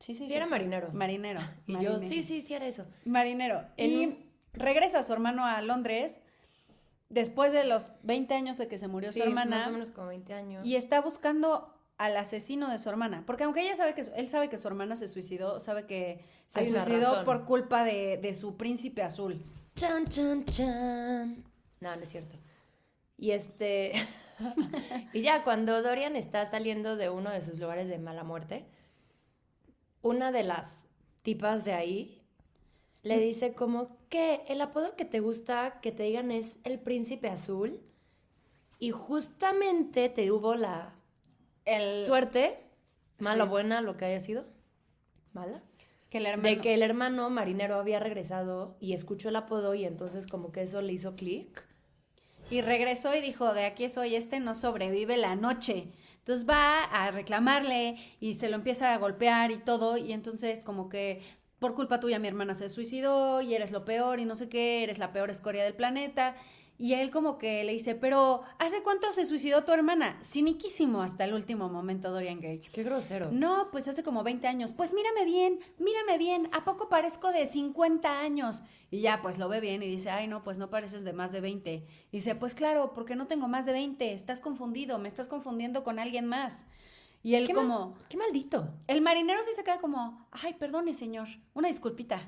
Sí, 0.00 0.14
sí, 0.14 0.26
Sí, 0.28 0.34
era 0.34 0.46
marinero. 0.46 0.90
Marinero. 0.92 1.40
Y 1.66 1.72
marinero. 1.72 2.00
yo, 2.02 2.08
sí, 2.08 2.22
sí, 2.22 2.42
sí 2.42 2.54
era 2.54 2.66
eso. 2.66 2.86
Marinero. 3.04 3.64
En 3.76 3.90
y 3.90 4.06
un- 4.06 4.30
regresa 4.52 5.02
su 5.02 5.12
hermano 5.12 5.44
a 5.46 5.60
Londres 5.62 6.20
después 7.08 7.52
de 7.52 7.64
los 7.64 7.88
20 8.02 8.34
años 8.34 8.56
de 8.58 8.68
que 8.68 8.76
se 8.78 8.88
murió 8.88 9.10
Sí, 9.10 9.20
su 9.20 9.24
hermana. 9.26 9.58
más 9.58 9.68
o 9.68 9.72
menos 9.72 9.90
como 9.90 10.08
20 10.08 10.34
años. 10.34 10.66
Y 10.66 10.76
está 10.76 11.00
buscando 11.00 11.73
al 11.96 12.16
asesino 12.16 12.70
de 12.70 12.78
su 12.78 12.88
hermana. 12.88 13.22
Porque 13.26 13.44
aunque 13.44 13.60
ella 13.62 13.76
sabe 13.76 13.94
que 13.94 14.04
su- 14.04 14.12
él 14.16 14.28
sabe 14.28 14.48
que 14.48 14.58
su 14.58 14.66
hermana 14.68 14.96
se 14.96 15.08
suicidó, 15.08 15.60
sabe 15.60 15.86
que 15.86 16.20
se 16.48 16.60
Hay 16.60 16.66
suicidó 16.66 17.24
por 17.24 17.44
culpa 17.44 17.84
de, 17.84 18.18
de 18.18 18.34
su 18.34 18.56
príncipe 18.56 19.02
azul. 19.02 19.44
Chan, 19.76 20.06
chan, 20.08 20.44
chan. 20.44 21.44
No, 21.80 21.96
no 21.96 22.02
es 22.02 22.08
cierto. 22.08 22.36
Y 23.16 23.30
este. 23.30 23.92
y 25.12 25.20
ya 25.22 25.44
cuando 25.44 25.82
Dorian 25.82 26.16
está 26.16 26.46
saliendo 26.46 26.96
de 26.96 27.10
uno 27.10 27.30
de 27.30 27.42
sus 27.42 27.58
lugares 27.58 27.88
de 27.88 27.98
mala 27.98 28.24
muerte, 28.24 28.64
una 30.02 30.32
de 30.32 30.42
las 30.44 30.86
tipas 31.22 31.64
de 31.64 31.72
ahí 31.74 32.22
le 33.02 33.18
dice 33.18 33.54
como 33.54 33.96
que 34.08 34.42
el 34.48 34.60
apodo 34.60 34.96
que 34.96 35.04
te 35.04 35.20
gusta 35.20 35.78
que 35.80 35.92
te 35.92 36.04
digan 36.04 36.30
es 36.30 36.58
el 36.64 36.80
príncipe 36.80 37.28
azul. 37.28 37.80
Y 38.80 38.90
justamente 38.90 40.08
te 40.08 40.30
hubo 40.32 40.56
la 40.56 40.93
El, 41.64 42.04
suerte, 42.04 42.58
mala 43.18 43.44
o 43.44 43.46
Sí. 43.46 43.50
buena, 43.50 43.80
lo 43.80 43.96
que 43.96 44.04
haya 44.04 44.20
sido, 44.20 44.44
mala, 45.32 45.62
que 46.10 46.18
el 46.18 46.26
hermano. 46.26 46.48
de 46.48 46.60
que 46.60 46.74
el 46.74 46.82
hermano 46.82 47.30
marinero 47.30 47.76
había 47.76 47.98
regresado 48.00 48.76
y 48.80 48.92
escuchó 48.92 49.28
el 49.30 49.36
apodo 49.36 49.74
y 49.74 49.84
entonces 49.84 50.26
como 50.26 50.52
que 50.52 50.62
eso 50.62 50.82
le 50.82 50.92
hizo 50.92 51.16
clic. 51.16 51.64
Y 52.50 52.60
regresó 52.60 53.14
y 53.14 53.20
dijo, 53.22 53.54
de 53.54 53.64
aquí 53.64 53.88
soy, 53.88 54.14
este 54.14 54.38
no 54.38 54.54
sobrevive 54.54 55.16
la 55.16 55.34
noche. 55.34 55.88
Entonces 56.18 56.46
va 56.48 56.84
a 56.84 57.10
reclamarle 57.10 57.96
y 58.20 58.34
se 58.34 58.48
lo 58.50 58.56
empieza 58.56 58.92
a 58.92 58.98
golpear 58.98 59.50
y 59.50 59.58
todo. 59.58 59.96
Y 59.96 60.12
entonces 60.12 60.62
como 60.62 60.88
que 60.90 61.22
por 61.58 61.74
culpa 61.74 62.00
tuya 62.00 62.18
mi 62.18 62.28
hermana 62.28 62.54
se 62.54 62.68
suicidó 62.68 63.40
y 63.40 63.54
eres 63.54 63.72
lo 63.72 63.86
peor 63.86 64.20
y 64.20 64.26
no 64.26 64.36
sé 64.36 64.50
qué, 64.50 64.82
eres 64.82 64.98
la 64.98 65.12
peor 65.12 65.30
escoria 65.30 65.64
del 65.64 65.74
planeta. 65.74 66.36
Y 66.76 66.94
él 66.94 67.12
como 67.12 67.38
que 67.38 67.62
le 67.62 67.72
dice, 67.72 67.94
pero 67.94 68.42
¿hace 68.58 68.82
cuánto 68.82 69.12
se 69.12 69.24
suicidó 69.26 69.62
tu 69.64 69.70
hermana? 69.70 70.18
Ciniquísimo 70.24 71.02
hasta 71.02 71.24
el 71.24 71.32
último 71.32 71.68
momento, 71.68 72.10
Dorian 72.10 72.40
Gray. 72.40 72.58
Qué 72.60 72.82
grosero. 72.82 73.30
No, 73.30 73.68
pues 73.70 73.86
hace 73.86 74.02
como 74.02 74.24
20 74.24 74.48
años. 74.48 74.72
Pues 74.72 74.92
mírame 74.92 75.24
bien, 75.24 75.60
mírame 75.78 76.18
bien. 76.18 76.48
¿A 76.52 76.64
poco 76.64 76.88
parezco 76.88 77.30
de 77.30 77.46
50 77.46 78.20
años? 78.20 78.64
Y 78.90 79.00
ya, 79.00 79.22
pues 79.22 79.38
lo 79.38 79.48
ve 79.48 79.60
bien 79.60 79.84
y 79.84 79.86
dice, 79.88 80.10
ay, 80.10 80.26
no, 80.26 80.42
pues 80.42 80.58
no 80.58 80.68
pareces 80.68 81.04
de 81.04 81.12
más 81.12 81.30
de 81.30 81.40
20. 81.40 81.74
Y 82.10 82.16
dice, 82.16 82.34
pues 82.34 82.56
claro, 82.56 82.92
porque 82.92 83.14
no 83.14 83.28
tengo 83.28 83.46
más 83.46 83.66
de 83.66 83.72
20. 83.72 84.12
Estás 84.12 84.40
confundido, 84.40 84.98
me 84.98 85.08
estás 85.08 85.28
confundiendo 85.28 85.84
con 85.84 86.00
alguien 86.00 86.26
más. 86.26 86.66
Y 87.22 87.36
él 87.36 87.46
Qué, 87.46 87.54
como, 87.54 87.94
qué 88.08 88.16
maldito. 88.16 88.68
el 88.88 89.00
marinero 89.00 89.42
sí 89.44 89.52
se 89.54 89.62
queda 89.64 89.78
como, 89.80 90.26
ay, 90.32 90.54
perdone, 90.54 90.92
señor, 90.92 91.28
una 91.54 91.68
disculpita. 91.68 92.20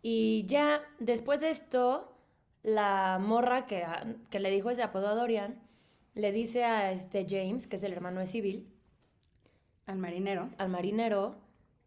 Y 0.00 0.44
ya 0.46 0.80
después 1.00 1.40
de 1.40 1.50
esto, 1.50 2.14
la 2.68 3.18
morra 3.20 3.66
que, 3.66 3.84
que 4.30 4.40
le 4.40 4.50
dijo 4.50 4.70
ese 4.70 4.82
apodo 4.82 5.08
a 5.08 5.14
Dorian, 5.14 5.58
le 6.14 6.32
dice 6.32 6.64
a 6.64 6.92
este 6.92 7.26
James, 7.28 7.66
que 7.66 7.76
es 7.76 7.82
el 7.82 7.92
hermano 7.92 8.20
de 8.20 8.26
Civil, 8.26 8.68
Al 9.86 9.98
marinero. 9.98 10.48
al 10.58 10.68
marinero, 10.68 11.36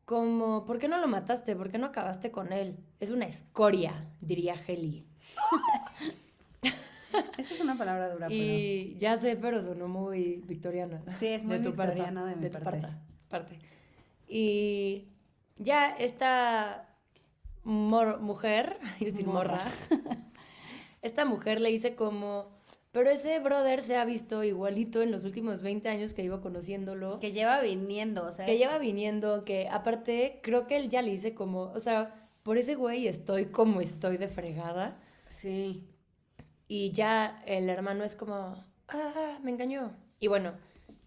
como, 0.05 0.65
¿por 0.65 0.79
qué 0.79 0.87
no 0.87 0.97
lo 0.97 1.07
mataste? 1.07 1.55
¿Por 1.55 1.69
qué 1.71 1.77
no 1.77 1.87
acabaste 1.87 2.31
con 2.31 2.51
él? 2.53 2.77
Es 2.99 3.09
una 3.11 3.25
escoria, 3.25 4.07
diría 4.21 4.55
Heli. 4.67 5.05
Esa 7.37 7.53
es 7.53 7.59
una 7.61 7.77
palabra 7.77 8.09
dura, 8.09 8.27
pero... 8.27 8.39
Y 8.39 8.95
ya 8.97 9.17
sé, 9.17 9.35
pero 9.35 9.61
sonó 9.61 9.87
muy 9.87 10.41
victoriana. 10.47 11.01
Sí, 11.07 11.27
es 11.27 11.43
muy 11.45 11.61
tu 11.61 11.75
parte, 11.75 11.95
victoriano 11.95 12.25
de 12.25 12.35
mi 12.37 12.45
tu 12.49 12.51
parte. 12.59 12.69
parta- 12.81 12.99
parte. 13.29 13.59
Y 14.27 15.07
ya 15.57 15.89
esta 15.97 16.87
mujer, 17.63 18.79
a 19.01 19.03
decir 19.03 19.27
morra, 19.27 19.65
esta 21.01 21.25
mujer 21.25 21.61
le 21.61 21.69
dice 21.69 21.95
como, 21.95 22.49
pero 22.91 23.09
ese 23.09 23.39
brother 23.39 23.81
se 23.81 23.95
ha 23.95 24.05
visto 24.05 24.43
igualito 24.43 25.01
en 25.01 25.11
los 25.11 25.23
últimos 25.23 25.61
20 25.61 25.87
años 25.89 26.13
que 26.13 26.23
iba 26.23 26.41
conociéndolo, 26.41 27.19
que, 27.19 27.31
lleva 27.31 27.61
viniendo, 27.61 28.25
o 28.25 28.31
sea... 28.31 28.45
que 28.45 28.57
lleva 28.57 28.77
viniendo, 28.77 29.45
que 29.45 29.69
aparte 29.69 30.39
creo 30.43 30.67
que 30.67 30.77
él 30.77 30.89
ya 30.89 31.01
le 31.01 31.11
dice 31.11 31.33
como, 31.33 31.63
o 31.63 31.79
sea, 31.79 32.29
por 32.43 32.57
ese 32.57 32.75
güey 32.75 33.07
estoy 33.07 33.45
como 33.45 33.81
estoy 33.81 34.17
de 34.17 34.27
fregada. 34.27 34.99
Sí. 35.29 35.87
Y 36.67 36.91
ya 36.91 37.41
el 37.45 37.69
hermano 37.69 38.03
es 38.03 38.15
como, 38.15 38.63
ah, 38.89 39.39
me 39.41 39.51
engañó. 39.51 39.93
Y 40.19 40.27
bueno, 40.27 40.53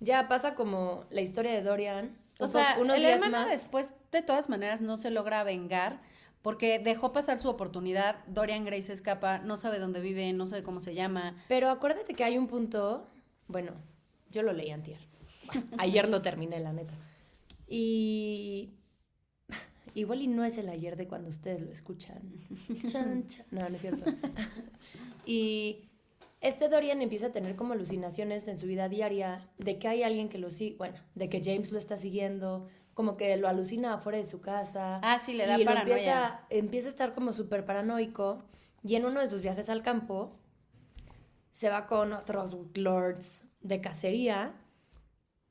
ya 0.00 0.28
pasa 0.28 0.54
como 0.54 1.04
la 1.10 1.20
historia 1.20 1.52
de 1.52 1.62
Dorian. 1.62 2.16
O 2.38 2.46
un 2.46 2.50
sea, 2.50 2.76
unos 2.80 2.96
el 2.96 3.02
días 3.02 3.22
hermano 3.22 3.44
más. 3.44 3.50
después 3.50 3.94
de 4.10 4.22
todas 4.22 4.48
maneras 4.48 4.80
no 4.80 4.96
se 4.96 5.10
logra 5.10 5.44
vengar 5.44 6.00
porque 6.44 6.78
dejó 6.78 7.10
pasar 7.10 7.38
su 7.38 7.48
oportunidad. 7.48 8.22
Dorian 8.26 8.66
Gray 8.66 8.82
se 8.82 8.92
escapa, 8.92 9.38
no 9.38 9.56
sabe 9.56 9.78
dónde 9.78 10.02
vive, 10.02 10.30
no 10.34 10.44
sabe 10.44 10.62
cómo 10.62 10.78
se 10.78 10.94
llama. 10.94 11.42
Pero 11.48 11.70
acuérdate 11.70 12.12
que 12.12 12.22
hay 12.22 12.36
un 12.36 12.48
punto, 12.48 13.08
bueno, 13.48 13.72
yo 14.30 14.42
lo 14.42 14.52
leí 14.52 14.70
antier. 14.70 15.00
Ayer 15.78 16.06
lo 16.06 16.20
terminé, 16.20 16.60
la 16.60 16.74
neta. 16.74 16.92
Y 17.66 18.74
igual 19.94 20.20
y 20.20 20.26
no 20.26 20.44
es 20.44 20.58
el 20.58 20.68
ayer 20.68 20.96
de 20.96 21.08
cuando 21.08 21.30
ustedes 21.30 21.62
lo 21.62 21.72
escuchan. 21.72 22.20
Chan, 22.92 23.26
chan. 23.26 23.46
No, 23.50 23.66
no 23.66 23.74
es 23.74 23.80
cierto. 23.80 24.04
Y 25.26 25.88
este 26.42 26.68
Dorian 26.68 27.00
empieza 27.00 27.28
a 27.28 27.32
tener 27.32 27.56
como 27.56 27.72
alucinaciones 27.72 28.46
en 28.48 28.58
su 28.58 28.66
vida 28.66 28.90
diaria 28.90 29.48
de 29.56 29.78
que 29.78 29.88
hay 29.88 30.02
alguien 30.02 30.28
que 30.28 30.36
lo 30.36 30.50
sigue, 30.50 30.76
bueno, 30.76 30.98
de 31.14 31.30
que 31.30 31.42
James 31.42 31.72
lo 31.72 31.78
está 31.78 31.96
siguiendo, 31.96 32.68
como 32.94 33.16
que 33.16 33.36
lo 33.36 33.48
alucina 33.48 33.94
afuera 33.94 34.18
de 34.18 34.24
su 34.24 34.40
casa. 34.40 35.00
Ah, 35.02 35.18
sí, 35.18 35.34
le 35.34 35.46
da 35.46 35.58
y 35.58 35.64
lo 35.64 35.66
paranoia. 35.66 35.94
empieza, 35.94 36.40
empieza 36.50 36.88
a 36.88 36.90
estar 36.90 37.14
como 37.14 37.32
súper 37.32 37.64
paranoico. 37.64 38.44
Y 38.82 38.96
en 38.96 39.04
uno 39.04 39.20
de 39.20 39.28
sus 39.28 39.42
viajes 39.42 39.68
al 39.68 39.82
campo, 39.82 40.38
se 41.52 41.70
va 41.70 41.86
con 41.86 42.12
otros 42.12 42.54
lords 42.74 43.44
de 43.60 43.80
cacería 43.80 44.54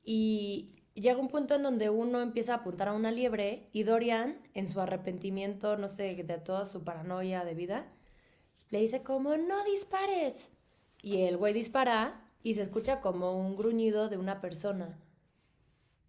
y 0.04 0.76
llega 0.94 1.18
un 1.18 1.28
punto 1.28 1.54
en 1.54 1.62
donde 1.62 1.90
uno 1.90 2.20
empieza 2.20 2.52
a 2.52 2.56
apuntar 2.58 2.88
a 2.88 2.92
una 2.92 3.10
liebre 3.10 3.68
y 3.72 3.82
Dorian, 3.82 4.38
en 4.52 4.68
su 4.68 4.80
arrepentimiento, 4.80 5.76
no 5.76 5.88
sé, 5.88 6.14
de 6.14 6.38
toda 6.38 6.66
su 6.66 6.84
paranoia 6.84 7.44
de 7.44 7.54
vida, 7.54 7.86
le 8.70 8.80
dice 8.80 9.02
como, 9.02 9.36
no 9.36 9.64
dispares. 9.64 10.50
Y 11.02 11.22
el 11.22 11.36
güey 11.36 11.52
dispara 11.52 12.30
y 12.42 12.54
se 12.54 12.62
escucha 12.62 13.00
como 13.00 13.36
un 13.36 13.56
gruñido 13.56 14.08
de 14.08 14.18
una 14.18 14.40
persona. 14.40 14.98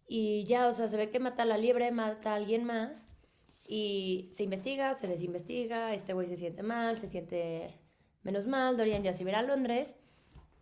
Y 0.08 0.44
ya, 0.46 0.68
o 0.68 0.74
sea, 0.74 0.88
se 0.88 0.98
ve 0.98 1.10
que 1.10 1.20
mata 1.20 1.44
a 1.44 1.46
la 1.46 1.58
liebre, 1.58 1.92
mata 1.92 2.32
a 2.34 2.36
alguien 2.36 2.64
más. 2.64 3.08
Y 3.68 4.30
se 4.34 4.44
investiga, 4.44 4.94
se 4.94 5.08
desinvestiga, 5.08 5.94
este 5.94 6.14
güey 6.14 6.28
se 6.28 6.38
siente 6.38 6.62
mal, 6.64 6.98
se 7.00 7.08
siente 7.08 7.80
menos 8.22 8.46
mal, 8.46 8.78
Dorian 8.78 9.04
ya 9.04 9.14
se 9.14 9.24
verá 9.24 9.40
a 9.40 9.44
Londres. 9.44 9.96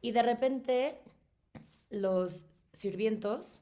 Y 0.01 0.11
de 0.11 0.23
repente 0.23 1.01
los 1.89 2.45
sirvientos, 2.71 3.61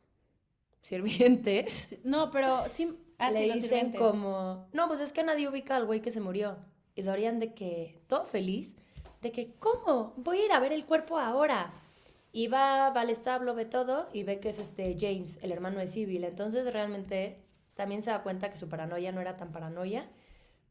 sirvientes, 0.81 1.97
No, 2.03 2.31
pero 2.31 2.67
sí. 2.69 2.97
Ah, 3.17 3.31
le 3.31 3.39
sí, 3.39 3.47
los 3.47 3.61
dicen 3.61 3.93
sirvientes. 3.93 4.01
como, 4.01 4.67
no, 4.73 4.87
pues 4.87 4.99
es 4.99 5.13
que 5.13 5.23
nadie 5.23 5.47
ubica 5.47 5.75
al 5.75 5.85
güey 5.85 6.01
que 6.01 6.11
se 6.11 6.21
murió. 6.21 6.57
Y 6.95 7.03
Dorian 7.03 7.39
de 7.39 7.53
que, 7.53 8.01
todo 8.07 8.25
feliz, 8.25 8.77
de 9.21 9.31
que, 9.31 9.53
¿cómo? 9.59 10.13
Voy 10.17 10.39
a 10.39 10.45
ir 10.45 10.51
a 10.51 10.59
ver 10.59 10.73
el 10.73 10.85
cuerpo 10.85 11.17
ahora. 11.19 11.73
Y 12.31 12.47
va, 12.47 12.89
va 12.91 13.01
al 13.01 13.09
establo, 13.09 13.55
ve 13.55 13.65
todo 13.65 14.07
y 14.13 14.23
ve 14.23 14.39
que 14.39 14.49
es 14.49 14.59
este 14.59 14.95
James, 14.97 15.37
el 15.41 15.51
hermano 15.51 15.79
de 15.79 15.87
Civil. 15.87 16.23
Entonces 16.23 16.71
realmente 16.71 17.43
también 17.73 18.03
se 18.03 18.09
da 18.11 18.23
cuenta 18.23 18.49
que 18.49 18.57
su 18.57 18.69
paranoia 18.69 19.11
no 19.11 19.21
era 19.21 19.37
tan 19.37 19.51
paranoia. 19.51 20.09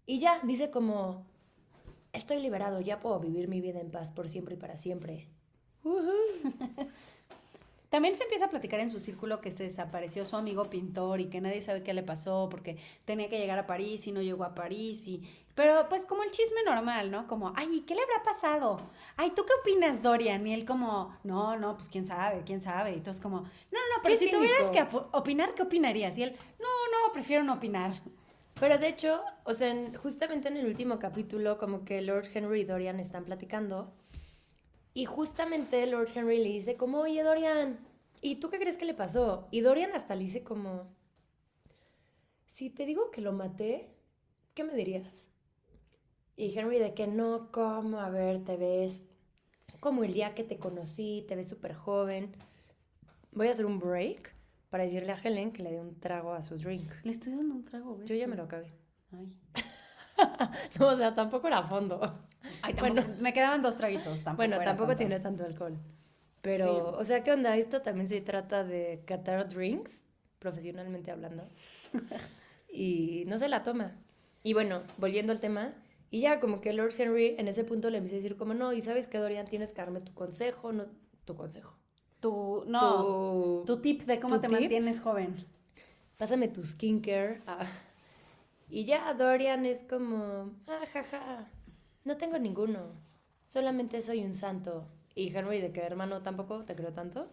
Y 0.07 0.19
ya, 0.21 0.41
dice 0.43 0.71
como, 0.71 1.27
estoy 2.13 2.41
liberado, 2.41 2.81
ya 2.81 3.01
puedo 3.01 3.21
vivir 3.21 3.49
mi 3.49 3.61
vida 3.61 3.81
en 3.81 3.91
paz 3.91 4.11
por 4.11 4.29
siempre 4.29 4.55
y 4.55 4.59
para 4.59 4.77
siempre. 4.77 5.29
También 7.91 8.15
se 8.15 8.23
empieza 8.23 8.47
a 8.47 8.51
platicar 8.51 8.79
en 8.79 8.89
su 8.89 9.01
círculo 9.01 9.41
que 9.41 9.51
se 9.51 9.65
desapareció 9.65 10.25
su 10.25 10.37
amigo 10.37 10.71
pintor 10.71 11.21
y 11.21 11.27
que 11.27 11.41
nadie 11.41 11.61
sabe 11.61 11.83
qué 11.83 11.93
le 11.93 12.05
pasó 12.05 12.49
porque 12.49 12.77
tenía 13.05 13.29
que 13.29 13.39
llegar 13.39 13.59
a 13.59 13.67
París 13.67 14.07
y 14.07 14.13
no 14.13 14.23
llegó 14.23 14.45
a 14.45 14.55
París 14.55 15.09
y 15.09 15.25
Pero 15.61 15.91
pues 15.91 16.07
como 16.07 16.23
el 16.23 16.31
chisme 16.31 16.63
normal, 16.65 17.11
¿no? 17.11 17.27
Como, 17.27 17.53
ay, 17.55 17.85
¿qué 17.87 17.95
le 17.95 18.01
habrá 18.01 18.23
pasado? 18.23 18.79
Ay, 19.19 19.33
¿tú 19.33 19.45
qué 19.45 19.53
opinas, 19.61 20.03
Dorian? 20.03 20.47
Y 20.47 20.55
él 20.55 20.65
como, 20.65 21.15
no, 21.23 21.59
no, 21.59 21.77
pues 21.77 21.91
quién 21.91 22.07
sabe, 22.07 22.45
quién 22.47 22.63
sabe. 22.63 22.93
Y 22.93 22.95
entonces 22.95 23.23
como, 23.23 23.43
no, 23.43 23.47
no, 23.91 24.03
pero 24.03 24.15
Qué 24.15 24.25
si 24.25 24.31
tuvieras 24.31 24.71
que 24.71 24.97
opinar, 25.13 25.53
¿qué 25.55 25.61
opinarías? 25.63 26.17
Y 26.17 26.23
él, 26.23 26.35
no, 26.59 26.67
no, 26.67 27.13
prefiero 27.13 27.45
no 27.45 27.53
opinar. 27.53 27.93
Pero 28.59 28.79
de 28.79 28.89
hecho, 28.89 29.21
o 29.45 29.53
sea, 29.53 29.69
en- 29.71 29.95
justamente 29.97 30.49
en 30.49 30.57
el 30.57 30.65
último 30.65 30.99
capítulo, 30.99 31.59
como 31.59 31.85
que 31.85 32.01
Lord 32.01 32.29
Henry 32.33 32.63
y 32.63 32.65
Dorian 32.65 32.99
están 32.99 33.27
platicando. 33.27 33.93
Y 34.95 35.05
justamente 35.05 35.87
Lord 35.87 36.09
Henry 36.15 36.39
le 36.39 36.49
dice 36.49 36.79
como, 36.79 37.01
oye 37.01 37.23
Dorian, 37.23 37.87
¿y 38.23 38.37
tú 38.37 38.49
qué 38.49 38.59
crees 38.59 38.79
que 38.79 38.87
le 38.87 38.95
pasó? 38.95 39.47
Y 39.51 39.61
Dorian 39.61 39.93
hasta 39.93 40.15
le 40.15 40.23
dice 40.23 40.43
como, 40.43 40.87
si 42.47 42.71
te 42.71 42.87
digo 42.87 43.11
que 43.11 43.21
lo 43.21 43.33
maté, 43.33 43.91
¿qué 44.55 44.65
me 44.65 44.73
dirías? 44.73 45.30
Y 46.41 46.59
Henry 46.59 46.79
de 46.79 46.95
que 46.95 47.07
no, 47.07 47.49
¿cómo? 47.53 48.01
A 48.01 48.09
ver, 48.09 48.43
te 48.45 48.57
ves 48.57 49.05
como 49.79 50.05
el 50.05 50.15
día 50.15 50.35
que 50.35 50.43
te 50.43 50.57
conocí, 50.57 51.25
te 51.29 51.37
ves 51.37 51.49
súper 51.49 51.75
joven. 51.75 52.33
Voy 53.33 53.49
a 53.49 53.51
hacer 53.51 53.67
un 53.67 53.79
break 53.79 54.35
para 54.71 54.85
decirle 54.85 55.13
a 55.13 55.17
Helen 55.23 55.53
que 55.53 55.63
le 55.63 55.73
dé 55.73 55.81
un 55.81 56.01
trago 56.01 56.33
a 56.33 56.41
su 56.41 56.57
drink. 56.57 56.91
Le 57.03 57.11
estoy 57.11 57.35
dando 57.35 57.55
un 57.55 57.65
trago, 57.65 57.99
¿ves? 57.99 58.09
Yo 58.09 58.15
ya 58.17 58.27
me 58.27 58.37
lo 58.37 58.45
acabé. 58.45 58.73
Ay, 59.13 59.37
No, 60.79 60.89
o 60.89 60.97
sea, 60.97 61.15
tampoco 61.15 61.47
era 61.47 61.59
a 61.59 61.63
fondo. 61.67 62.01
Ay, 62.63 62.75
Bueno. 62.79 63.03
me 63.21 63.35
quedaban 63.35 63.61
dos 63.61 63.77
traguitos, 63.77 64.23
tampoco 64.23 64.37
bueno, 64.37 64.65
tampoco 64.65 64.89
tanto. 64.93 64.99
tiene 64.99 65.21
tanto 65.21 65.45
alcohol. 65.45 65.77
Pero, 66.41 66.65
Sí. 66.65 67.01
o 67.01 67.05
sea, 67.05 67.23
¿qué 67.23 67.33
onda? 67.33 67.55
Esto 67.59 67.83
también 67.83 68.09
se 68.09 68.23
trata 68.23 68.65
de 68.65 69.03
catar 69.05 69.47
drinks, 69.47 70.07
profesionalmente 70.39 71.11
hablando. 71.11 71.47
y 72.73 73.25
no 73.27 73.37
se 73.37 73.49
la 73.51 73.63
toma. 73.63 73.93
Y 74.43 74.55
bueno, 74.55 74.83
volviendo 74.97 75.33
al 75.33 75.41
tema, 75.41 75.75
y 76.11 76.21
ya 76.21 76.41
como 76.41 76.61
que 76.61 76.73
Lord 76.73 76.93
Henry 76.99 77.37
en 77.39 77.47
ese 77.47 77.65
punto 77.65 77.89
le 77.89 77.99
empieza 77.99 78.17
a 78.17 78.21
decir 78.21 78.37
como, 78.37 78.53
no, 78.53 78.73
y 78.73 78.83
sabes 78.83 79.07
que 79.07 79.19
Dorian 79.19 79.47
tienes 79.47 79.73
que 79.73 79.81
darme 79.81 80.01
tu 80.01 80.13
consejo, 80.13 80.73
no, 80.73 80.87
tu 81.25 81.37
consejo. 81.37 81.77
Tu, 82.19 82.65
no, 82.67 83.63
tu, 83.65 83.65
tu 83.67 83.81
tip 83.81 84.03
de 84.03 84.19
cómo 84.21 84.41
te 84.41 84.49
tip. 84.49 84.59
mantienes 84.59 85.01
joven. 85.01 85.35
pásame 86.19 86.49
tu 86.49 86.65
skincare. 86.65 87.41
Ah. 87.47 87.67
Y 88.69 88.85
ya 88.85 89.15
Dorian 89.15 89.67
es 89.67 89.85
como, 89.85 90.53
ah, 90.67 90.85
jaja, 90.93 91.49
no 92.05 92.17
tengo 92.17 92.39
ninguno, 92.39 92.93
solamente 93.45 94.03
soy 94.03 94.25
un 94.25 94.35
santo. 94.35 94.87
Y 95.15 95.35
Henry 95.35 95.61
de 95.61 95.73
que 95.73 95.81
hermano 95.81 96.23
tampoco 96.23 96.65
te 96.65 96.75
creo 96.75 96.93
tanto. 96.93 97.29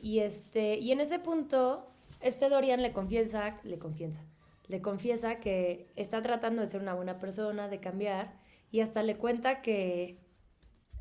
Y 0.00 0.18
este, 0.18 0.78
y 0.78 0.90
en 0.90 1.00
ese 1.00 1.20
punto, 1.20 1.86
este 2.20 2.48
Dorian 2.48 2.82
le 2.82 2.92
confiesa, 2.92 3.60
le 3.62 3.78
confiesa, 3.78 4.24
le 4.68 4.80
confiesa 4.80 5.40
que 5.40 5.90
está 5.96 6.22
tratando 6.22 6.62
de 6.62 6.68
ser 6.68 6.80
una 6.80 6.94
buena 6.94 7.18
persona, 7.18 7.68
de 7.68 7.80
cambiar, 7.80 8.34
y 8.70 8.80
hasta 8.80 9.02
le 9.02 9.16
cuenta 9.16 9.60
que 9.62 10.18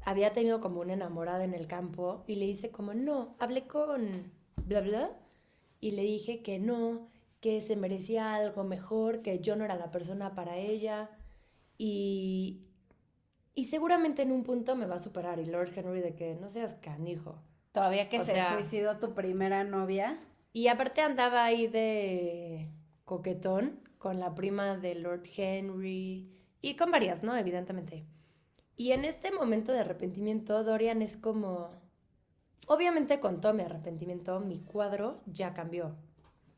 había 0.04 0.34
tenido 0.34 0.60
como 0.62 0.82
una 0.82 0.94
enamorada 0.94 1.44
en 1.44 1.54
el 1.54 1.68
campo 1.68 2.24
y 2.28 2.36
le 2.36 2.46
dice 2.48 2.72
como, 2.72 2.94
no, 2.94 3.36
hablé 3.40 3.68
con 3.68 4.32
bla 4.66 4.82
bla 4.82 5.12
y 5.80 5.92
le 5.92 6.02
dije 6.04 6.42
que 6.42 6.58
no, 6.60 7.08
que 7.40 7.62
se 7.62 7.76
merecía 7.76 8.36
algo 8.36 8.64
mejor, 8.64 9.22
que 9.22 9.40
yo 9.40 9.56
no 9.56 9.64
era 9.64 9.76
la 9.76 9.92
persona 9.92 10.34
para 10.36 10.58
ella 10.58 11.10
y, 11.78 12.66
y 13.56 13.66
seguramente 13.66 14.24
en 14.24 14.32
un 14.32 14.44
punto 14.44 14.76
me 14.76 14.86
va 14.86 14.96
a 14.96 15.00
superar 15.00 15.40
y 15.40 15.46
Lord 15.46 15.72
Henry 15.76 16.02
de 16.02 16.16
que 16.16 16.36
no 16.36 16.50
seas 16.50 16.76
canijo. 16.76 17.42
Todavía 17.72 18.10
que 18.10 18.20
O 18.20 18.24
se 18.24 18.34
sea- 18.34 18.54
suicidó 18.54 18.98
tu 18.98 19.14
primera 19.14 19.64
novia. 19.64 20.18
Y 20.54 20.68
aparte 20.68 21.00
andaba 21.02 21.46
ahí 21.46 21.68
de 21.68 22.68
coquetón 23.06 23.80
con 23.98 24.20
la 24.20 24.34
prima 24.34 24.78
de 24.78 24.96
Lord 24.96 25.24
Henry 25.36 26.30
y 26.62 26.76
con 26.76 26.92
varias, 26.92 27.24
¿no? 27.24 27.36
Evidentemente. 27.36 28.06
Y 28.76 28.94
en 28.94 29.06
este 29.06 29.32
momento 29.32 29.72
de 29.72 29.80
arrepentimiento, 29.80 30.64
Dorian 30.64 31.02
es 31.02 31.18
como... 31.18 31.70
Obviamente 32.68 33.20
con 33.20 33.42
todo 33.42 33.54
mi 33.54 33.64
arrepentimiento, 33.64 34.40
mi 34.40 34.60
cuadro 34.60 35.22
ya 35.26 35.54
cambió. 35.54 35.96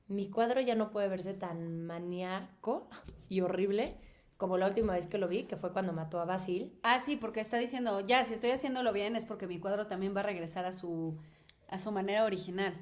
Mi 0.08 0.30
cuadro 0.30 0.62
ya 0.62 0.76
no 0.76 0.92
puede 0.92 1.08
verse 1.08 1.34
tan 1.34 1.86
maníaco 1.86 2.88
y 3.30 3.42
horrible 3.42 3.98
como 4.38 4.58
la 4.58 4.68
última 4.68 4.94
vez 4.94 5.08
que 5.08 5.18
lo 5.18 5.28
vi, 5.28 5.44
que 5.44 5.56
fue 5.56 5.72
cuando 5.72 5.94
mató 5.94 6.20
a 6.20 6.26
Basil. 6.26 6.78
Ah, 6.84 7.00
sí, 7.00 7.16
porque 7.16 7.40
está 7.40 7.58
diciendo, 7.58 8.02
ya, 8.02 8.24
si 8.26 8.34
estoy 8.34 8.52
haciéndolo 8.52 8.92
bien 8.92 9.16
es 9.16 9.26
porque 9.26 9.48
mi 9.48 9.60
cuadro 9.60 9.88
también 9.88 10.16
va 10.16 10.20
a 10.20 10.24
regresar 10.24 10.66
a 10.66 10.74
su, 10.74 11.18
a 11.70 11.80
su 11.80 11.92
manera 11.92 12.26
original. 12.26 12.74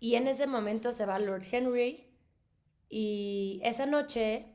Y 0.00 0.16
en 0.16 0.26
ese 0.26 0.46
momento 0.46 0.92
se 0.92 1.06
va 1.06 1.18
Lord 1.18 1.44
Henry 1.50 2.09
y 2.90 3.60
esa 3.64 3.86
noche 3.86 4.46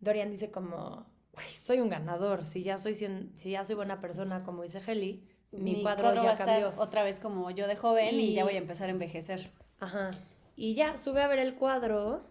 Dorian 0.00 0.30
dice 0.30 0.50
como, 0.50 1.06
"Güey, 1.34 1.46
soy 1.48 1.78
un 1.80 1.88
ganador, 1.90 2.44
si 2.44 2.62
ya 2.64 2.78
soy, 2.78 2.94
si 2.96 3.50
ya 3.50 3.64
soy 3.64 3.74
buena 3.76 4.00
persona 4.00 4.42
como 4.42 4.62
dice 4.64 4.80
Heli, 4.84 5.28
mi, 5.52 5.82
cuadro, 5.82 6.08
va 6.08 6.14
ya 6.14 6.30
a 6.30 6.32
estar 6.32 6.46
cambió. 6.62 6.72
otra 6.82 7.04
vez 7.04 7.20
como 7.20 7.50
yo 7.50 7.66
de 7.68 7.76
joven 7.76 8.14
y... 8.18 8.30
Y- 8.30 8.34
ya 8.34 8.44
voy 8.44 8.54
a 8.54 8.58
empezar 8.58 8.88
a 8.88 8.92
envejecer. 8.92 9.50
Ajá. 9.78 10.10
Y 10.56 10.74
ya 10.74 10.96
sube 10.96 11.22
a 11.22 11.28
ver 11.28 11.38
el 11.38 11.54
cuadro 11.54 12.22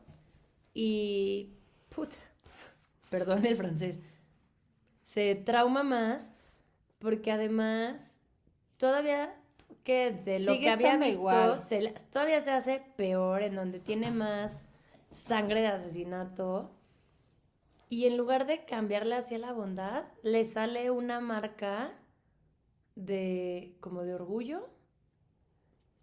y... 0.74 1.54
Puta. 1.90 2.16
Perdón 3.12 3.46
el 3.46 3.56
francés. 3.56 4.00
Se 5.04 5.36
trauma 5.36 5.84
más 5.84 6.32
porque 7.00 7.32
además 7.32 8.18
todavía 8.78 9.36
que 9.84 10.12
de 10.12 10.40
lo 10.40 10.54
Sigue 10.54 10.66
que 10.66 10.70
había 10.72 10.98
visto 10.98 11.60
se 11.60 11.94
todavía 12.12 12.42
se 12.42 12.52
hace 12.52 12.82
peor 12.96 13.42
en 13.44 13.56
donde 13.56 13.80
tiene 13.80 14.12
más 14.12 14.64
sangre 15.28 15.62
de 15.62 15.68
asesinato 15.68 16.72
y 17.90 18.06
en 18.06 18.18
lugar 18.18 18.46
de 18.48 18.66
cambiarle 18.66 19.16
hacia 19.16 19.38
la 19.38 19.54
bondad 19.54 20.06
le 20.24 20.46
sale 20.46 20.92
una 20.92 21.20
marca 21.20 21.94
de 22.96 23.78
como 23.80 24.04
de 24.04 24.14
orgullo 24.14 24.70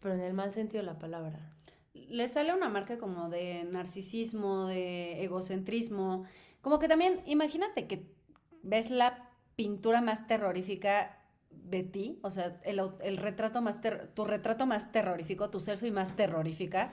pero 0.00 0.14
en 0.14 0.20
el 0.20 0.32
mal 0.32 0.52
sentido 0.52 0.82
de 0.82 0.86
la 0.86 0.98
palabra. 0.98 1.54
Le 1.92 2.28
sale 2.28 2.54
una 2.54 2.68
marca 2.68 2.98
como 2.98 3.28
de 3.28 3.64
narcisismo, 3.64 4.66
de 4.66 5.24
egocentrismo. 5.24 6.24
Como 6.60 6.78
que 6.78 6.88
también, 6.88 7.22
imagínate 7.26 7.86
que 7.86 8.06
ves 8.62 8.90
la 8.90 9.30
pintura 9.56 10.00
más 10.00 10.26
terrorífica 10.26 11.18
de 11.50 11.82
ti, 11.82 12.20
o 12.22 12.30
sea, 12.30 12.60
el, 12.64 12.80
el 13.02 13.16
retrato 13.16 13.60
más, 13.60 13.80
tu 14.14 14.24
retrato 14.24 14.66
más 14.66 14.92
terrorífico, 14.92 15.50
tu 15.50 15.60
selfie 15.60 15.90
más 15.90 16.14
terrorífica. 16.14 16.92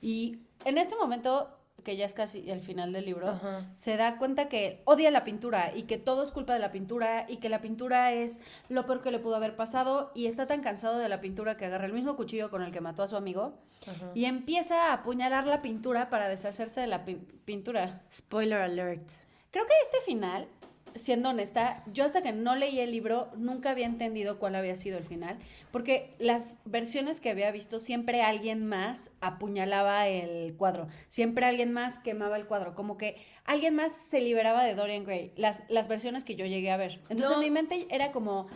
Y 0.00 0.46
en 0.64 0.78
este 0.78 0.96
momento, 0.96 1.58
que 1.86 1.96
ya 1.96 2.04
es 2.04 2.14
casi 2.14 2.50
el 2.50 2.60
final 2.62 2.92
del 2.92 3.04
libro, 3.04 3.28
Ajá. 3.28 3.64
se 3.72 3.96
da 3.96 4.18
cuenta 4.18 4.48
que 4.48 4.82
odia 4.86 5.12
la 5.12 5.22
pintura 5.22 5.70
y 5.72 5.84
que 5.84 5.98
todo 5.98 6.24
es 6.24 6.32
culpa 6.32 6.52
de 6.52 6.58
la 6.58 6.72
pintura 6.72 7.26
y 7.28 7.36
que 7.36 7.48
la 7.48 7.60
pintura 7.60 8.12
es 8.12 8.40
lo 8.68 8.86
peor 8.86 9.02
que 9.02 9.12
le 9.12 9.20
pudo 9.20 9.36
haber 9.36 9.54
pasado 9.54 10.10
y 10.12 10.26
está 10.26 10.48
tan 10.48 10.62
cansado 10.62 10.98
de 10.98 11.08
la 11.08 11.20
pintura 11.20 11.56
que 11.56 11.64
agarra 11.66 11.86
el 11.86 11.92
mismo 11.92 12.16
cuchillo 12.16 12.50
con 12.50 12.62
el 12.62 12.72
que 12.72 12.80
mató 12.80 13.04
a 13.04 13.06
su 13.06 13.14
amigo 13.16 13.54
Ajá. 13.86 14.10
y 14.16 14.24
empieza 14.24 14.90
a 14.90 14.94
apuñalar 14.94 15.46
la 15.46 15.62
pintura 15.62 16.10
para 16.10 16.28
deshacerse 16.28 16.80
de 16.80 16.88
la 16.88 17.04
pin- 17.04 17.24
pintura. 17.44 18.02
Spoiler 18.12 18.60
alert. 18.62 19.08
Creo 19.52 19.64
que 19.64 19.72
este 19.84 20.00
final, 20.04 20.48
siendo 20.96 21.30
honesta, 21.30 21.82
yo 21.92 22.04
hasta 22.04 22.22
que 22.22 22.32
no 22.32 22.56
leí 22.56 22.80
el 22.80 22.90
libro 22.90 23.28
nunca 23.36 23.70
había 23.70 23.86
entendido 23.86 24.38
cuál 24.38 24.54
había 24.54 24.76
sido 24.76 24.98
el 24.98 25.04
final, 25.04 25.38
porque 25.72 26.14
las 26.18 26.58
versiones 26.64 27.20
que 27.20 27.30
había 27.30 27.50
visto 27.50 27.78
siempre 27.78 28.22
alguien 28.22 28.66
más 28.66 29.10
apuñalaba 29.20 30.08
el 30.08 30.54
cuadro, 30.56 30.88
siempre 31.08 31.46
alguien 31.46 31.72
más 31.72 31.98
quemaba 31.98 32.36
el 32.36 32.46
cuadro, 32.46 32.74
como 32.74 32.96
que 32.96 33.16
alguien 33.44 33.74
más 33.74 33.92
se 34.10 34.20
liberaba 34.20 34.64
de 34.64 34.74
Dorian 34.74 35.04
Gray, 35.04 35.32
las, 35.36 35.62
las 35.68 35.88
versiones 35.88 36.24
que 36.24 36.36
yo 36.36 36.46
llegué 36.46 36.70
a 36.70 36.76
ver. 36.76 37.00
Entonces 37.08 37.28
No. 37.30 37.34
en 37.34 37.40
mi 37.40 37.50
mente 37.50 37.86
era 37.90 38.12
como, 38.12 38.46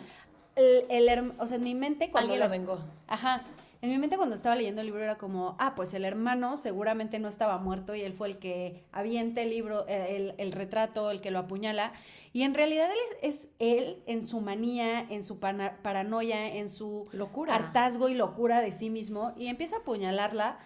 el, 0.55 0.85
el 0.89 1.33
o 1.39 1.47
sea, 1.47 1.57
en 1.57 1.63
mi 1.63 1.75
mente 1.75 2.11
cuando... 2.11 2.33
Alguien 2.33 2.47
lo 2.47 2.51
vengó. 2.51 2.79
Ajá. 3.07 3.43
En 3.81 3.89
mi 3.89 3.97
mente 3.97 4.15
cuando 4.15 4.35
estaba 4.35 4.55
leyendo 4.55 4.81
el 4.81 4.87
libro 4.87 5.01
era 5.03 5.17
como, 5.17 5.55
ah, 5.57 5.73
pues 5.75 5.93
el 5.95 6.05
hermano 6.05 6.55
seguramente 6.55 7.17
no 7.17 7.27
estaba 7.27 7.57
muerto 7.57 7.95
y 7.95 8.01
él 8.01 8.13
fue 8.13 8.27
el 8.27 8.37
que 8.37 8.83
avienta 8.91 9.41
el 9.41 9.49
libro, 9.49 9.87
eh, 9.87 10.15
el, 10.17 10.33
el 10.37 10.51
retrato, 10.51 11.09
el 11.09 11.19
que 11.19 11.31
lo 11.31 11.39
apuñala. 11.39 11.91
Y 12.31 12.43
en 12.43 12.53
realidad 12.53 12.89
él 12.91 12.97
es, 13.23 13.45
es 13.45 13.51
él 13.57 13.97
en 14.05 14.25
su 14.27 14.39
manía, 14.39 15.01
en 15.09 15.23
su 15.23 15.39
pana- 15.39 15.77
paranoia, 15.81 16.55
en 16.57 16.69
su 16.69 17.07
Locura. 17.11 17.55
hartazgo 17.55 18.07
y 18.07 18.13
locura 18.13 18.61
de 18.61 18.71
sí 18.71 18.91
mismo 18.91 19.33
y 19.35 19.47
empieza 19.47 19.77
a 19.77 19.79
apuñalarla. 19.79 20.59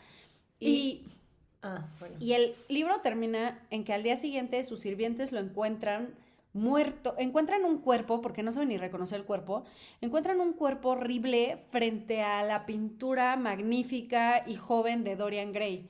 Y, 0.60 0.67
Y- 0.69 1.08
Ah, 1.67 1.88
bueno. 1.99 2.15
y 2.19 2.34
el 2.34 2.54
libro 2.69 3.00
termina 3.02 3.58
en 3.71 3.85
que 3.85 3.94
al 3.94 4.04
día 4.04 4.17
siguiente 4.17 4.63
sus 4.63 4.81
sirvientes 4.81 5.31
lo 5.31 5.39
encuentran 5.39 6.10
muerto, 6.56 7.15
encuentran 7.17 7.65
un 7.65 7.79
cuerpo, 7.79 8.21
porque 8.21 8.43
no 8.43 8.51
saben 8.51 8.69
ni 8.69 8.77
reconocer 8.77 9.19
el 9.19 9.25
cuerpo, 9.25 9.65
encuentran 10.01 10.39
un 10.41 10.53
cuerpo 10.53 10.89
horrible 10.91 11.65
frente 11.69 12.23
a 12.23 12.43
la 12.43 12.65
pintura 12.65 13.35
magnífica 13.37 14.43
y 14.47 14.56
joven 14.56 15.03
de 15.03 15.15
Dorian 15.15 15.53
Gray. 15.53 15.89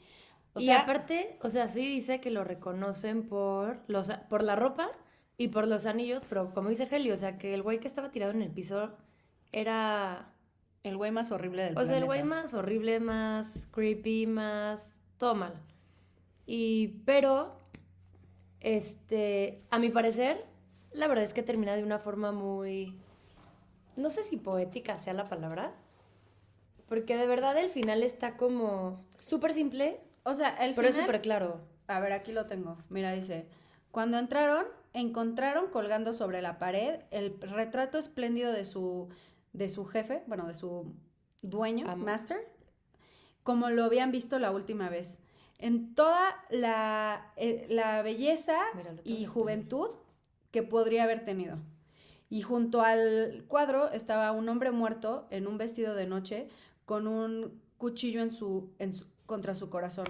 O 0.53 0.59
y 0.59 0.65
sea, 0.65 0.81
aparte, 0.81 1.37
o 1.41 1.49
sea, 1.49 1.67
sí 1.67 1.87
dice 1.87 2.19
que 2.21 2.31
lo 2.31 2.43
reconocen 2.43 3.27
por 3.27 3.83
los 3.87 4.11
por 4.29 4.43
la 4.43 4.55
ropa 4.55 4.89
y 5.37 5.49
por 5.49 5.67
los 5.67 5.85
anillos, 5.85 6.25
pero 6.27 6.53
como 6.53 6.69
dice 6.69 6.87
Heli, 6.89 7.11
o 7.11 7.17
sea, 7.17 7.37
que 7.37 7.53
el 7.53 7.61
güey 7.61 7.79
que 7.79 7.87
estaba 7.87 8.11
tirado 8.11 8.31
en 8.31 8.41
el 8.41 8.51
piso 8.51 8.97
era 9.51 10.33
el 10.83 10.97
güey 10.97 11.11
más 11.11 11.31
horrible 11.31 11.63
del 11.63 11.77
O 11.77 11.85
sea, 11.85 11.97
el 11.97 12.05
güey 12.05 12.23
más 12.23 12.53
horrible, 12.53 12.99
más 12.99 13.67
creepy, 13.71 14.27
más 14.27 14.95
todo 15.17 15.35
mal. 15.35 15.53
Y, 16.45 17.01
pero, 17.05 17.59
Este, 18.59 19.63
a 19.69 19.79
mi 19.79 19.89
parecer, 19.89 20.45
la 20.95 21.07
verdad 21.07 21.23
es 21.23 21.33
que 21.33 21.43
termina 21.43 21.75
de 21.75 21.83
una 21.83 21.99
forma 21.99 22.31
muy, 22.31 22.97
no 23.95 24.09
sé 24.09 24.23
si 24.23 24.37
poética 24.37 24.97
sea 24.97 25.13
la 25.13 25.25
palabra, 25.29 25.73
porque 26.87 27.17
de 27.17 27.27
verdad 27.27 27.57
el 27.57 27.69
final 27.69 28.03
está 28.03 28.37
como 28.37 29.03
súper 29.17 29.53
simple, 29.53 30.01
O 30.23 30.33
sea, 30.33 30.49
el 30.65 30.73
pero 30.75 30.87
es 30.87 30.93
final- 30.95 31.05
súper 31.07 31.21
claro. 31.21 31.61
A 31.87 31.99
ver, 31.99 32.11
aquí 32.13 32.31
lo 32.31 32.45
tengo. 32.47 32.77
Mira, 32.89 33.11
dice, 33.11 33.47
cuando 33.91 34.17
entraron, 34.17 34.65
encontraron 34.93 35.67
colgando 35.69 36.13
sobre 36.13 36.41
la 36.41 36.57
pared 36.57 37.01
el 37.11 37.39
retrato 37.41 37.99
espléndido 37.99 38.51
de 38.51 38.65
su, 38.65 39.09
de 39.53 39.69
su 39.69 39.85
jefe, 39.85 40.23
bueno, 40.25 40.47
de 40.47 40.55
su 40.55 40.95
dueño, 41.43 41.85
Amo. 41.89 42.05
master, 42.05 42.39
como 43.43 43.69
lo 43.69 43.83
habían 43.83 44.11
visto 44.11 44.39
la 44.39 44.51
última 44.51 44.89
vez. 44.89 45.21
En 45.59 45.93
toda 45.93 46.43
la, 46.49 47.31
eh, 47.35 47.67
la 47.69 48.01
belleza 48.01 48.57
Míralo, 48.75 49.01
y 49.03 49.25
juventud 49.25 49.89
que 50.55 50.63
podría 50.63 51.03
haber 51.03 51.25
tenido. 51.25 51.57
Y 52.29 52.41
junto 52.41 52.81
al 52.81 53.43
cuadro 53.49 53.91
estaba 53.91 54.31
un 54.31 54.47
hombre 54.47 54.71
muerto 54.71 55.27
en 55.31 55.47
un 55.47 55.57
vestido 55.57 55.95
de 55.95 56.07
noche 56.07 56.47
con 56.85 57.07
un 57.07 57.61
cuchillo 57.77 58.21
en 58.21 58.31
su, 58.31 58.73
en 58.79 58.93
contra 59.25 59.53
su 59.53 59.69
corazón. 59.69 60.05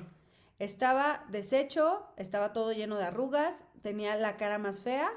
Estaba 0.60 1.26
deshecho, 1.32 2.06
estaba 2.16 2.54
todo 2.54 2.74
lleno 2.74 2.98
de 3.00 3.06
arrugas, 3.06 3.66
tenía 3.82 4.16
la 4.18 4.38
cara 4.38 4.60
más 4.60 4.82
fea 4.82 5.10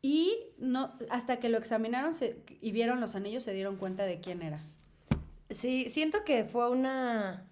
y 0.00 0.34
no, 0.56 0.94
hasta 1.10 1.40
que 1.40 1.50
lo 1.50 1.58
examinaron 1.58 2.14
se- 2.14 2.42
y 2.62 2.72
vieron 2.72 3.00
los 3.00 3.16
anillos 3.16 3.42
se 3.42 3.52
dieron 3.52 3.76
cuenta 3.76 4.06
de 4.06 4.18
quién 4.20 4.40
era. 4.40 4.62
Sí, 5.50 5.90
siento 5.90 6.24
que 6.24 6.44
fue 6.44 6.70
una... 6.70 7.46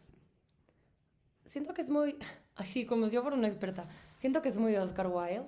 Siento 1.45 1.75
que 1.75 1.83
es 1.83 1.91
muy... 1.91 2.17
Así, 2.55 2.87
como 2.87 3.07
si 3.09 3.17
yo 3.17 3.21
fuera 3.21 3.37
una 3.37 3.49
experta. 3.49 3.87
Siento 4.17 4.43
que 4.43 4.49
es 4.49 4.59
muy 4.59 4.75
Oscar 4.77 5.09
Wilde. 5.09 5.47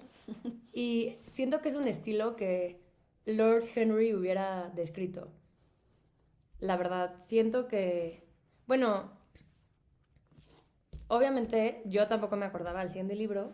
Y 0.73 1.17
siento 1.33 1.61
que 1.63 1.71
es 1.71 1.75
un 1.75 1.89
estilo 1.89 2.37
que 2.37 2.81
Lord 3.25 3.65
Henry 3.75 4.15
hubiera 4.15 4.71
descrito. 4.75 5.29
La 6.61 6.77
verdad, 6.77 7.17
siento 7.19 7.69
que... 7.69 8.27
Bueno, 8.67 9.11
obviamente 11.09 11.83
yo 11.87 12.07
tampoco 12.07 12.37
me 12.37 12.47
acordaba 12.47 12.81
al 12.81 12.91
100 12.91 13.09
del 13.09 13.19
libro. 13.19 13.53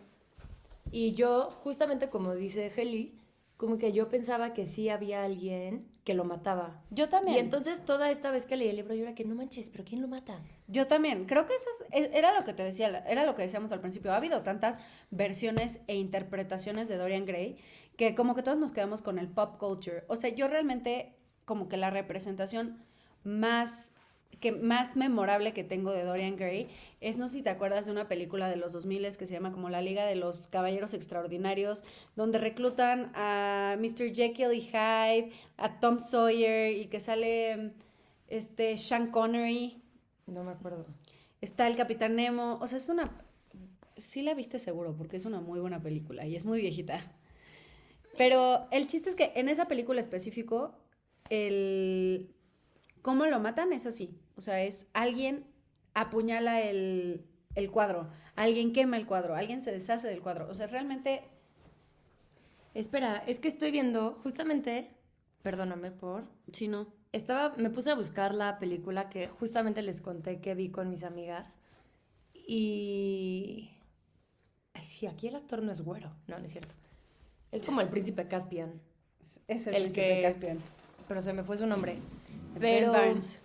Y 0.91 1.13
yo, 1.13 1.49
justamente 1.51 2.09
como 2.09 2.35
dice 2.35 2.71
Heli, 2.75 3.19
como 3.57 3.77
que 3.77 3.91
yo 3.93 4.09
pensaba 4.09 4.53
que 4.53 4.65
sí 4.65 4.89
había 4.89 5.23
alguien 5.23 5.87
que 6.03 6.13
lo 6.13 6.23
mataba. 6.23 6.83
Yo 6.91 7.09
también. 7.09 7.37
Y 7.37 7.39
entonces 7.39 7.83
toda 7.83 8.11
esta 8.11 8.29
vez 8.29 8.45
que 8.45 8.57
leí 8.57 8.67
el 8.67 8.75
libro 8.75 8.93
yo 8.93 9.03
era 9.03 9.15
que 9.15 9.23
no 9.25 9.33
manches, 9.33 9.69
pero 9.69 9.83
¿quién 9.85 10.01
lo 10.01 10.07
mata? 10.07 10.39
Yo 10.67 10.87
también, 10.87 11.25
creo 11.25 11.45
que 11.45 11.55
eso 11.55 11.69
es- 11.91 12.09
era 12.13 12.37
lo 12.37 12.43
que 12.45 12.53
te 12.53 12.63
decía, 12.63 13.03
era 13.07 13.25
lo 13.25 13.33
que 13.33 13.41
decíamos 13.43 13.71
al 13.71 13.79
principio. 13.79 14.11
Ha 14.11 14.17
habido 14.17 14.43
tantas 14.43 14.79
versiones 15.09 15.79
e 15.87 15.95
interpretaciones 15.95 16.87
de 16.87 16.97
Dorian 16.97 17.25
Gray 17.25 17.57
que 17.97 18.13
como 18.13 18.35
que 18.35 18.43
todos 18.43 18.57
nos 18.57 18.71
quedamos 18.71 19.01
con 19.01 19.17
el 19.17 19.29
pop 19.29 19.57
culture. 19.57 20.03
O 20.07 20.15
sea, 20.15 20.29
yo 20.29 20.47
realmente 20.47 21.15
como 21.45 21.67
que 21.69 21.77
la 21.77 21.89
representación 21.89 22.83
más 23.23 23.94
que 24.39 24.51
más 24.51 24.95
memorable 24.95 25.53
que 25.53 25.63
tengo 25.63 25.91
de 25.91 26.03
Dorian 26.03 26.35
Gray 26.35 26.67
es, 27.01 27.17
no 27.17 27.27
sé 27.27 27.35
si 27.35 27.41
te 27.41 27.49
acuerdas 27.49 27.85
de 27.85 27.91
una 27.91 28.07
película 28.07 28.49
de 28.49 28.55
los 28.55 28.73
2000 28.73 29.17
que 29.17 29.25
se 29.25 29.33
llama 29.33 29.51
como 29.51 29.69
La 29.69 29.81
Liga 29.81 30.05
de 30.05 30.15
los 30.15 30.47
Caballeros 30.47 30.93
Extraordinarios, 30.93 31.83
donde 32.15 32.37
reclutan 32.37 33.11
a 33.13 33.75
Mr. 33.79 34.13
Jekyll 34.13 34.53
y 34.53 34.61
Hyde, 34.61 35.31
a 35.57 35.79
Tom 35.79 35.99
Sawyer 35.99 36.75
y 36.75 36.87
que 36.87 36.99
sale 36.99 37.73
este 38.27 38.77
Sean 38.77 39.11
Connery. 39.11 39.81
No 40.27 40.43
me 40.43 40.51
acuerdo. 40.51 40.85
Está 41.41 41.67
el 41.67 41.75
Capitán 41.75 42.15
Nemo. 42.15 42.57
O 42.61 42.67
sea, 42.67 42.77
es 42.77 42.89
una. 42.89 43.11
Sí 43.97 44.21
la 44.21 44.33
viste 44.33 44.59
seguro, 44.59 44.95
porque 44.97 45.17
es 45.17 45.25
una 45.25 45.39
muy 45.39 45.59
buena 45.59 45.81
película 45.81 46.25
y 46.25 46.35
es 46.35 46.45
muy 46.45 46.59
viejita. 46.59 47.11
Pero 48.17 48.67
el 48.71 48.87
chiste 48.87 49.09
es 49.09 49.15
que 49.15 49.31
en 49.35 49.49
esa 49.49 49.67
película 49.67 49.99
específico, 49.99 50.75
el. 51.29 52.29
¿Cómo 53.01 53.25
lo 53.27 53.39
matan? 53.39 53.73
Es 53.73 53.85
así. 53.85 54.17
O 54.37 54.41
sea, 54.41 54.61
es 54.63 54.87
alguien 54.93 55.45
apuñala 55.93 56.61
el, 56.61 57.25
el 57.55 57.71
cuadro, 57.71 58.09
alguien 58.35 58.73
quema 58.73 58.97
el 58.97 59.05
cuadro, 59.05 59.35
alguien 59.35 59.61
se 59.61 59.71
deshace 59.71 60.07
del 60.07 60.21
cuadro. 60.21 60.49
O 60.49 60.53
sea, 60.53 60.67
realmente. 60.67 61.23
Espera, 62.73 63.23
es 63.25 63.39
que 63.39 63.47
estoy 63.47 63.71
viendo 63.71 64.19
justamente, 64.23 64.91
perdóname 65.41 65.91
por, 65.91 66.25
Sí, 66.51 66.67
no. 66.67 66.87
estaba, 67.13 67.55
me 67.55 67.69
puse 67.69 67.89
a 67.91 67.95
buscar 67.95 68.33
la 68.35 68.59
película 68.59 69.09
que 69.09 69.27
justamente 69.29 69.81
les 69.81 70.01
conté 70.01 70.41
que 70.41 70.55
vi 70.55 70.69
con 70.69 70.89
mis 70.89 71.03
amigas 71.03 71.57
y... 72.33 73.69
Ay, 74.73 74.83
sí, 74.83 75.07
aquí 75.07 75.27
el 75.29 75.35
actor 75.37 75.63
no 75.63 75.71
es 75.71 75.81
güero, 75.81 76.11
no, 76.27 76.37
no 76.37 76.43
es 76.45 76.51
cierto. 76.51 76.75
Es 77.51 77.65
como 77.65 77.79
el 77.79 77.87
príncipe 77.87 78.27
Caspian, 78.27 78.81
Es 79.47 79.67
El 79.67 79.75
príncipe 79.75 80.15
que- 80.17 80.21
Caspian. 80.23 80.57
pero 81.07 81.21
se 81.21 81.31
me 81.31 81.43
fue 81.43 81.57
su 81.57 81.65
nombre. 81.65 81.93
Ben 82.55 82.59
Pero... 82.59 82.91
Barnes. 82.91 83.41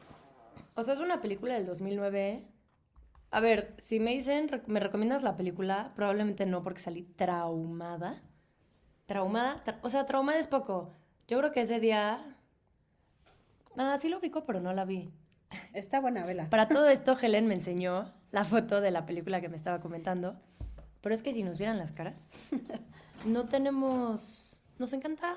O 0.80 0.82
sea, 0.82 0.94
es 0.94 1.00
una 1.00 1.20
película 1.20 1.54
del 1.54 1.66
2009. 1.66 2.46
A 3.30 3.40
ver, 3.40 3.74
si 3.78 4.00
me 4.00 4.12
dicen, 4.12 4.48
"Rec- 4.48 4.66
¿me 4.66 4.80
recomiendas 4.80 5.22
la 5.22 5.36
película? 5.36 5.92
Probablemente 5.94 6.46
no, 6.46 6.62
porque 6.62 6.80
salí 6.80 7.02
traumada. 7.02 8.22
Traumada, 9.06 9.62
tra- 9.64 9.78
o 9.82 9.90
sea, 9.90 10.06
traumada 10.06 10.38
es 10.38 10.46
poco. 10.46 10.96
Yo 11.28 11.38
creo 11.38 11.52
que 11.52 11.60
ese 11.62 11.80
día... 11.80 12.36
Ah, 13.76 13.96
sí 14.00 14.08
lo 14.08 14.18
ubico, 14.18 14.44
pero 14.44 14.60
no 14.60 14.72
la 14.72 14.84
vi. 14.84 15.12
Está 15.74 16.00
buena, 16.00 16.24
vela. 16.24 16.46
Para 16.50 16.66
todo 16.68 16.88
esto, 16.96 17.16
Helen 17.20 17.46
me 17.46 17.54
enseñó 17.54 18.12
la 18.30 18.44
foto 18.44 18.80
de 18.80 18.90
la 18.90 19.06
película 19.06 19.40
que 19.40 19.48
me 19.48 19.56
estaba 19.56 19.80
comentando. 19.80 20.40
Pero 21.02 21.14
es 21.14 21.22
que 21.22 21.32
si 21.32 21.42
nos 21.42 21.58
vieran 21.58 21.78
las 21.78 21.92
caras, 21.92 22.28
no 23.26 23.48
tenemos... 23.48 24.64
Nos 24.78 24.92
encanta... 24.92 25.36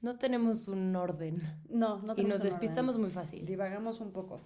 No 0.00 0.16
tenemos 0.16 0.68
un 0.68 0.94
orden. 0.94 1.40
No, 1.68 1.98
no 2.02 2.12
y 2.12 2.16
tenemos 2.16 2.16
nos 2.16 2.22
un 2.24 2.32
orden. 2.32 2.42
despistamos 2.50 2.98
muy 2.98 3.10
fácil. 3.10 3.44
Divagamos 3.44 4.00
un 4.00 4.12
poco. 4.12 4.40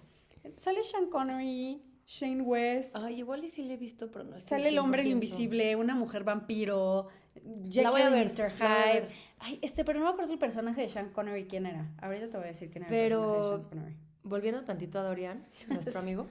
Sale 0.57 0.83
Sean 0.83 1.09
Connery, 1.09 1.81
Shane 2.05 2.41
West, 2.41 2.95
Ay, 2.95 3.19
igual 3.19 3.43
y 3.45 3.49
sí 3.49 3.63
le 3.63 3.75
he 3.75 3.77
visto, 3.77 4.11
pero 4.11 4.25
no 4.25 4.39
sale 4.39 4.69
el 4.69 4.79
hombre 4.79 5.03
100%. 5.03 5.11
invisible, 5.11 5.75
una 5.75 5.95
mujer 5.95 6.23
vampiro, 6.23 7.07
y 7.35 7.69
ver, 7.81 8.11
Mr. 8.11 8.51
Hyde. 8.51 9.09
Ay, 9.39 9.59
este, 9.61 9.85
pero 9.85 9.99
no 9.99 10.05
me 10.05 10.11
acuerdo 10.11 10.33
el 10.33 10.39
personaje 10.39 10.81
de 10.81 10.89
Sean 10.89 11.09
Connery 11.11 11.45
quién 11.47 11.65
era. 11.65 11.93
Ahorita 12.01 12.29
te 12.29 12.37
voy 12.37 12.45
a 12.45 12.47
decir 12.47 12.69
quién 12.71 12.83
era 12.83 12.89
Pero- 12.89 13.19
el 13.21 13.21
personaje 13.21 13.47
de 13.47 13.57
Sean 13.57 13.69
Connery. 13.69 13.97
Volviendo 14.23 14.63
tantito 14.63 14.99
a 14.99 15.03
Dorian, 15.03 15.45
nuestro 15.69 15.99
amigo. 15.99 16.27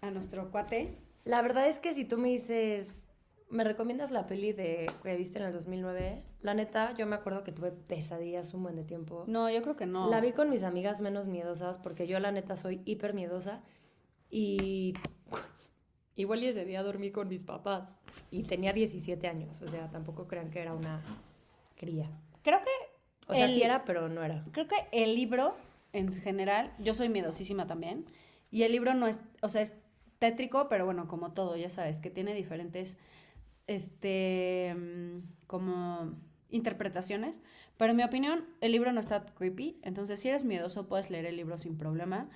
A 0.00 0.10
nuestro 0.10 0.50
cuate. 0.50 0.98
La 1.24 1.40
verdad 1.40 1.68
es 1.68 1.78
que 1.80 1.94
si 1.94 2.04
tú 2.04 2.18
me 2.18 2.28
dices, 2.28 3.03
¿me 3.50 3.64
recomiendas 3.64 4.10
la 4.10 4.26
peli 4.26 4.52
de 4.52 4.90
que 5.02 5.16
viste 5.16 5.38
en 5.38 5.44
el 5.44 5.52
2009? 5.52 6.22
La 6.42 6.54
neta, 6.54 6.94
yo 6.94 7.06
me 7.06 7.16
acuerdo 7.16 7.44
que 7.44 7.52
tuve 7.52 7.70
pesadillas 7.72 8.52
un 8.54 8.62
buen 8.62 8.76
de 8.76 8.84
tiempo. 8.84 9.24
No, 9.26 9.48
yo 9.50 9.62
creo 9.62 9.76
que 9.76 9.86
no. 9.86 10.08
La 10.10 10.20
vi 10.20 10.32
con 10.32 10.50
mis 10.50 10.62
amigas 10.64 11.00
menos 11.00 11.28
miedosas 11.28 11.78
porque 11.78 12.06
yo 12.06 12.18
la 12.20 12.32
neta 12.32 12.56
soy 12.56 12.82
hiper 12.84 13.14
miedosa 13.14 13.62
y 14.30 14.92
igual 16.16 16.42
y 16.42 16.48
ese 16.48 16.64
día 16.64 16.82
dormí 16.82 17.10
con 17.10 17.28
mis 17.28 17.44
papás 17.44 17.96
y 18.30 18.42
tenía 18.44 18.72
17 18.72 19.26
años, 19.28 19.60
o 19.62 19.68
sea, 19.68 19.88
tampoco 19.90 20.26
crean 20.26 20.50
que 20.50 20.60
era 20.60 20.74
una 20.74 21.00
cría. 21.76 22.10
Creo 22.42 22.58
que 22.60 22.70
O 23.30 23.34
sea, 23.34 23.46
El- 23.46 23.54
sí 23.54 23.62
era, 23.62 23.84
pero 23.84 24.08
no 24.08 24.22
era. 24.22 24.44
creo 24.52 24.66
que 24.68 24.76
el 24.92 25.14
libro 25.14 25.54
en 25.92 26.10
general, 26.10 26.72
yo 26.80 26.92
soy 26.94 27.08
miedosísima 27.08 27.66
también, 27.66 28.06
y 28.50 28.62
el 28.64 28.72
libro 28.72 28.94
no 28.94 29.06
es, 29.06 29.20
o 29.42 29.48
sea, 29.48 29.62
es 29.62 29.72
tétrico, 30.18 30.68
pero 30.68 30.84
bueno, 30.84 31.06
como 31.08 31.32
todo, 31.32 31.56
ya 31.56 31.70
sabes, 31.70 32.00
que 32.00 32.10
tiene 32.10 32.34
diferentes, 32.34 32.98
este, 33.66 34.74
mm, 34.74 35.46
como 35.46 36.14
interpretaciones, 36.50 37.42
pero 37.76 37.90
en 37.90 37.96
mi 37.96 38.04
opinión, 38.04 38.44
el 38.60 38.72
libro 38.72 38.92
no 38.92 39.00
está 39.00 39.24
creepy, 39.26 39.78
entonces 39.82 40.20
si 40.20 40.28
eres 40.28 40.44
miedoso 40.44 40.86
puedes 40.86 41.10
leer 41.10 41.26
el 41.26 41.36
libro 41.36 41.58
sin 41.58 41.76
problema. 41.76 42.28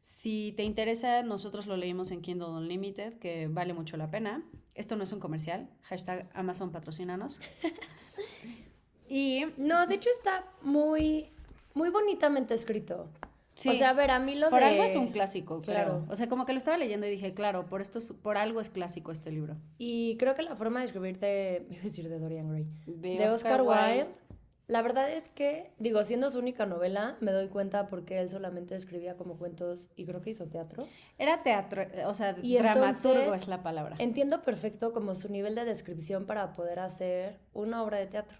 Si 0.00 0.54
te 0.56 0.62
interesa, 0.62 1.22
nosotros 1.22 1.66
lo 1.66 1.76
leímos 1.76 2.10
en 2.10 2.22
Kindle 2.22 2.48
Unlimited, 2.48 3.18
que 3.18 3.48
vale 3.48 3.74
mucho 3.74 3.96
la 3.96 4.10
pena. 4.10 4.44
Esto 4.74 4.96
no 4.96 5.02
es 5.02 5.12
un 5.12 5.20
comercial, 5.20 5.68
hashtag 5.82 6.30
Amazon 6.32 6.70
patrocínanos. 6.70 7.40
y 9.08 9.44
No, 9.56 9.86
de 9.86 9.96
hecho 9.96 10.10
está 10.10 10.46
muy, 10.62 11.30
muy 11.74 11.90
bonitamente 11.90 12.54
escrito. 12.54 13.08
Sí. 13.56 13.70
O 13.70 13.72
sea, 13.74 13.90
a 13.90 13.92
ver, 13.94 14.10
a 14.10 14.18
mí 14.20 14.34
lo 14.36 14.50
Por 14.50 14.60
de... 14.60 14.66
algo 14.66 14.82
es 14.84 14.94
un 14.94 15.08
clásico, 15.08 15.60
claro. 15.62 16.04
O 16.08 16.14
sea, 16.14 16.28
como 16.28 16.46
que 16.46 16.52
lo 16.52 16.58
estaba 16.58 16.76
leyendo 16.76 17.06
y 17.06 17.10
dije, 17.10 17.34
claro, 17.34 17.66
por 17.66 17.80
esto 17.80 17.98
es- 17.98 18.12
por 18.12 18.36
algo 18.36 18.60
es 18.60 18.70
clásico 18.70 19.10
este 19.12 19.32
libro. 19.32 19.56
Y 19.78 20.16
creo 20.18 20.34
que 20.34 20.42
la 20.42 20.54
forma 20.56 20.80
de 20.80 20.86
escribir 20.86 21.18
de, 21.18 21.66
iba 21.70 21.80
a 21.80 21.84
decir 21.84 22.08
de 22.08 22.18
Dorian 22.18 22.48
Gray, 22.50 22.66
De 22.86 23.16
de, 23.16 23.28
Oscar 23.30 23.60
Oscar, 23.60 23.62
Wilde. 23.62 24.02
Wilde, 24.04 24.26
la 24.68 24.82
verdad 24.82 25.08
es 25.10 25.28
que, 25.28 25.70
digo, 25.78 26.02
siendo 26.02 26.28
su 26.30 26.38
única 26.40 26.66
novela, 26.66 27.16
me 27.20 27.30
doy 27.30 27.46
cuenta 27.48 27.88
porque 27.88 28.18
él 28.18 28.28
solamente 28.28 28.74
escribía 28.74 29.16
como 29.16 29.38
cuentos 29.38 29.88
y 29.96 30.04
creo 30.06 30.20
que 30.20 30.30
hizo 30.30 30.46
teatro. 30.48 30.86
Era 31.18 31.42
teatro, 31.44 31.82
o 32.06 32.14
sea, 32.14 32.36
Y 32.42 32.58
dramaturgo 32.58 33.16
entonces- 33.20 33.42
es 33.44 33.48
la 33.48 33.62
palabra. 33.62 33.94
Entiendo 34.00 34.42
perfecto 34.42 34.92
como 34.92 35.14
su 35.14 35.30
nivel 35.30 35.54
de 35.54 35.64
descripción 35.64 36.26
para 36.26 36.52
poder 36.52 36.80
hacer 36.80 37.38
una 37.54 37.82
obra 37.84 37.98
de 37.98 38.06
teatro. 38.06 38.38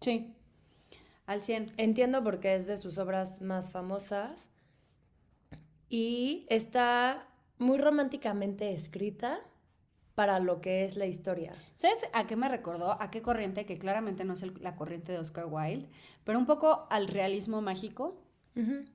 Sí, 0.00 0.34
al 1.26 1.42
100. 1.42 1.72
Entiendo 1.76 2.22
porque 2.22 2.54
es 2.54 2.66
de 2.66 2.76
sus 2.76 2.98
obras 2.98 3.40
más 3.40 3.72
famosas 3.72 4.50
y 5.88 6.46
está 6.48 7.26
muy 7.58 7.78
románticamente 7.78 8.72
escrita 8.72 9.38
para 10.14 10.38
lo 10.38 10.60
que 10.60 10.84
es 10.84 10.96
la 10.96 11.06
historia. 11.06 11.52
¿Sabes 11.74 11.98
a 12.12 12.26
qué 12.26 12.36
me 12.36 12.48
recordó? 12.48 13.00
¿A 13.00 13.10
qué 13.10 13.20
corriente? 13.22 13.66
Que 13.66 13.76
claramente 13.76 14.24
no 14.24 14.34
es 14.34 14.42
el- 14.42 14.54
la 14.60 14.76
corriente 14.76 15.12
de 15.12 15.18
Oscar 15.18 15.46
Wilde, 15.48 15.88
pero 16.24 16.38
un 16.38 16.46
poco 16.46 16.86
al 16.90 17.08
realismo 17.08 17.60
mágico. 17.60 18.20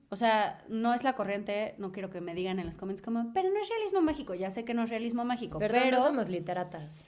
O 0.08 0.16
sea, 0.16 0.64
no 0.70 0.94
es 0.94 1.04
la 1.04 1.12
corriente, 1.16 1.74
no 1.76 1.92
quiero 1.92 2.08
que 2.08 2.22
me 2.22 2.34
digan 2.34 2.58
en 2.58 2.64
los 2.64 2.78
comments 2.78 3.02
como, 3.02 3.30
pero 3.34 3.50
no 3.50 3.60
es 3.60 3.68
realismo 3.68 4.00
mágico, 4.00 4.34
ya 4.34 4.48
sé 4.48 4.64
que 4.64 4.72
no 4.72 4.82
es 4.84 4.88
realismo 4.88 5.26
mágico, 5.26 5.58
Perdón, 5.58 5.80
pero, 5.84 5.98
no 5.98 6.04
somos 6.04 6.30
literatas. 6.30 7.04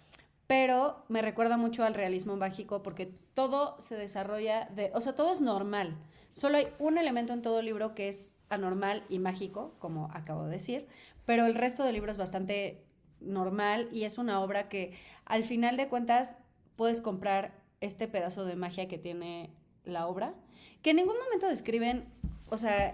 Pero 0.52 1.02
me 1.08 1.22
recuerda 1.22 1.56
mucho 1.56 1.82
al 1.82 1.94
realismo 1.94 2.36
mágico 2.36 2.82
porque 2.82 3.06
todo 3.32 3.74
se 3.80 3.96
desarrolla 3.96 4.66
de, 4.66 4.90
o 4.92 5.00
sea, 5.00 5.14
todo 5.14 5.32
es 5.32 5.40
normal. 5.40 5.96
Solo 6.32 6.58
hay 6.58 6.68
un 6.78 6.98
elemento 6.98 7.32
en 7.32 7.40
todo 7.40 7.60
el 7.60 7.64
libro 7.64 7.94
que 7.94 8.10
es 8.10 8.36
anormal 8.50 9.02
y 9.08 9.18
mágico, 9.18 9.74
como 9.78 10.10
acabo 10.12 10.44
de 10.44 10.50
decir, 10.50 10.88
pero 11.24 11.46
el 11.46 11.54
resto 11.54 11.84
del 11.84 11.94
libro 11.94 12.10
es 12.10 12.18
bastante 12.18 12.84
normal 13.18 13.88
y 13.92 14.04
es 14.04 14.18
una 14.18 14.42
obra 14.42 14.68
que 14.68 14.92
al 15.24 15.42
final 15.42 15.78
de 15.78 15.88
cuentas 15.88 16.36
puedes 16.76 17.00
comprar 17.00 17.54
este 17.80 18.06
pedazo 18.06 18.44
de 18.44 18.54
magia 18.54 18.88
que 18.88 18.98
tiene 18.98 19.48
la 19.86 20.06
obra, 20.06 20.34
que 20.82 20.90
en 20.90 20.96
ningún 20.96 21.16
momento 21.18 21.48
describen, 21.48 22.04
o 22.50 22.58
sea, 22.58 22.92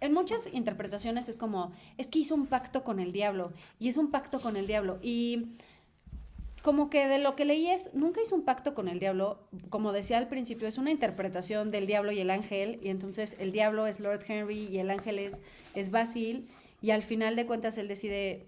en 0.00 0.14
muchas 0.14 0.48
interpretaciones 0.52 1.28
es 1.28 1.36
como, 1.36 1.72
es 1.98 2.06
que 2.06 2.20
hizo 2.20 2.34
un 2.34 2.46
pacto 2.46 2.84
con 2.84 3.00
el 3.00 3.12
diablo 3.12 3.52
y 3.78 3.88
es 3.88 3.98
un 3.98 4.10
pacto 4.10 4.40
con 4.40 4.56
el 4.56 4.66
diablo 4.66 4.98
y 5.02 5.56
como 6.62 6.90
que 6.90 7.06
de 7.06 7.18
lo 7.18 7.36
que 7.36 7.44
leí 7.44 7.68
es, 7.68 7.94
nunca 7.94 8.20
hizo 8.20 8.34
un 8.34 8.44
pacto 8.44 8.74
con 8.74 8.88
el 8.88 8.98
diablo, 8.98 9.48
como 9.70 9.92
decía 9.92 10.18
al 10.18 10.28
principio, 10.28 10.68
es 10.68 10.78
una 10.78 10.90
interpretación 10.90 11.70
del 11.70 11.86
diablo 11.86 12.12
y 12.12 12.20
el 12.20 12.30
ángel, 12.30 12.78
y 12.82 12.90
entonces 12.90 13.36
el 13.38 13.52
diablo 13.52 13.86
es 13.86 14.00
Lord 14.00 14.24
Henry 14.26 14.66
y 14.66 14.78
el 14.78 14.90
ángel 14.90 15.18
es, 15.18 15.40
es 15.74 15.90
Basil, 15.90 16.48
y 16.82 16.90
al 16.90 17.02
final 17.02 17.36
de 17.36 17.46
cuentas 17.46 17.78
él 17.78 17.88
decide 17.88 18.46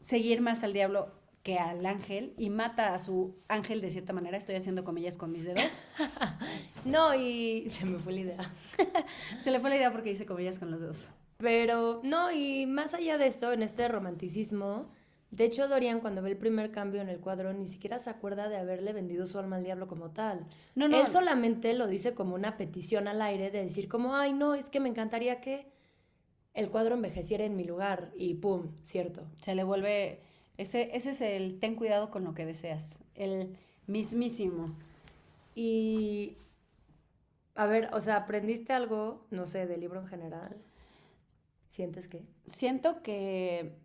seguir 0.00 0.40
más 0.40 0.62
al 0.64 0.72
diablo 0.72 1.12
que 1.42 1.58
al 1.58 1.84
ángel 1.84 2.32
y 2.38 2.48
mata 2.50 2.94
a 2.94 2.98
su 2.98 3.36
ángel 3.48 3.80
de 3.82 3.90
cierta 3.90 4.12
manera, 4.12 4.36
estoy 4.36 4.54
haciendo 4.54 4.82
comillas 4.82 5.18
con 5.18 5.30
mis 5.30 5.44
dedos. 5.44 5.80
No, 6.84 7.14
y 7.14 7.70
se 7.70 7.86
me 7.86 7.98
fue 7.98 8.12
la 8.12 8.20
idea. 8.20 8.52
Se 9.40 9.50
le 9.50 9.58
fue 9.58 9.70
la 9.70 9.76
idea 9.76 9.90
porque 9.90 10.10
hice 10.10 10.26
comillas 10.26 10.58
con 10.58 10.70
los 10.70 10.80
dedos. 10.80 11.06
Pero, 11.38 12.02
no, 12.04 12.30
y 12.30 12.66
más 12.66 12.92
allá 12.92 13.16
de 13.16 13.26
esto, 13.26 13.54
en 13.54 13.62
este 13.62 13.88
romanticismo, 13.88 14.90
de 15.34 15.44
hecho 15.46 15.66
Dorian 15.66 15.98
cuando 15.98 16.22
ve 16.22 16.30
el 16.30 16.36
primer 16.36 16.70
cambio 16.70 17.00
en 17.00 17.08
el 17.08 17.18
cuadro 17.18 17.52
ni 17.52 17.66
siquiera 17.66 17.98
se 17.98 18.08
acuerda 18.08 18.48
de 18.48 18.56
haberle 18.56 18.92
vendido 18.92 19.26
su 19.26 19.36
alma 19.36 19.56
al 19.56 19.64
diablo 19.64 19.88
como 19.88 20.10
tal. 20.10 20.46
No, 20.76 20.86
no. 20.86 21.00
Él 21.00 21.08
solamente 21.08 21.74
lo 21.74 21.88
dice 21.88 22.14
como 22.14 22.36
una 22.36 22.56
petición 22.56 23.08
al 23.08 23.20
aire 23.20 23.50
de 23.50 23.62
decir 23.62 23.88
como, 23.88 24.14
ay, 24.14 24.32
no, 24.32 24.54
es 24.54 24.70
que 24.70 24.78
me 24.78 24.88
encantaría 24.88 25.40
que 25.40 25.66
el 26.54 26.70
cuadro 26.70 26.94
envejeciera 26.94 27.44
en 27.44 27.56
mi 27.56 27.64
lugar 27.64 28.12
y 28.16 28.34
pum, 28.34 28.68
cierto. 28.84 29.26
Se 29.42 29.56
le 29.56 29.64
vuelve, 29.64 30.20
ese, 30.56 30.90
ese 30.96 31.10
es 31.10 31.20
el 31.20 31.58
ten 31.58 31.74
cuidado 31.74 32.12
con 32.12 32.22
lo 32.22 32.32
que 32.34 32.46
deseas, 32.46 33.00
el 33.16 33.56
mismísimo. 33.88 34.72
Y, 35.56 36.36
a 37.56 37.66
ver, 37.66 37.90
o 37.92 38.00
sea, 38.00 38.18
¿aprendiste 38.18 38.72
algo, 38.72 39.26
no 39.30 39.46
sé, 39.46 39.66
del 39.66 39.80
libro 39.80 40.00
en 40.00 40.06
general? 40.06 40.56
¿Sientes 41.68 42.06
que? 42.06 42.22
Siento 42.46 43.02
que 43.02 43.83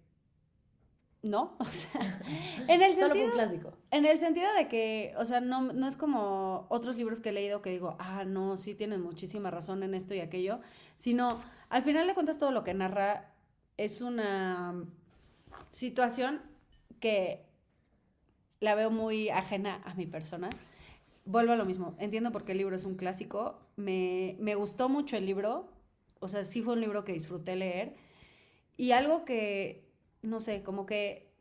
no, 1.21 1.55
o 1.59 1.65
sea, 1.65 2.21
en 2.67 2.81
el 2.81 2.95
Solo 2.95 3.07
sentido, 3.07 3.25
un 3.27 3.31
clásico. 3.33 3.73
en 3.91 4.05
el 4.05 4.17
sentido 4.19 4.53
de 4.53 4.67
que, 4.67 5.13
o 5.17 5.25
sea, 5.25 5.41
no, 5.41 5.61
no 5.73 5.87
es 5.87 5.97
como 5.97 6.65
otros 6.69 6.95
libros 6.97 7.19
que 7.19 7.29
he 7.29 7.33
leído 7.33 7.61
que 7.61 7.71
digo, 7.71 7.95
ah, 7.99 8.23
no, 8.25 8.55
sí 8.57 8.73
tienen 8.75 9.01
muchísima 9.01 9.51
razón 9.51 9.83
en 9.83 9.93
esto 9.93 10.13
y 10.13 10.19
aquello, 10.21 10.59
sino 10.95 11.41
al 11.69 11.83
final 11.83 12.07
de 12.07 12.13
cuentas 12.13 12.37
todo 12.37 12.51
lo 12.51 12.63
que 12.63 12.73
narra 12.73 13.33
es 13.77 14.01
una 14.01 14.75
situación 15.71 16.41
que 16.99 17.45
la 18.59 18.75
veo 18.75 18.91
muy 18.91 19.29
ajena 19.29 19.81
a 19.85 19.93
mi 19.93 20.05
persona. 20.05 20.49
Vuelvo 21.25 21.53
a 21.53 21.55
lo 21.55 21.65
mismo, 21.65 21.95
entiendo 21.99 22.31
por 22.31 22.43
qué 22.43 22.53
el 22.53 22.57
libro 22.57 22.75
es 22.75 22.85
un 22.85 22.95
clásico, 22.95 23.59
me, 23.75 24.35
me 24.39 24.55
gustó 24.55 24.89
mucho 24.89 25.15
el 25.15 25.25
libro, 25.25 25.69
o 26.19 26.27
sea, 26.27 26.43
sí 26.43 26.61
fue 26.61 26.73
un 26.73 26.81
libro 26.81 27.03
que 27.03 27.13
disfruté 27.13 27.55
leer 27.55 27.95
y 28.77 28.93
algo 28.93 29.25
que, 29.25 29.88
no 30.21 30.39
sé, 30.39 30.63
como 30.63 30.85
que, 30.85 31.31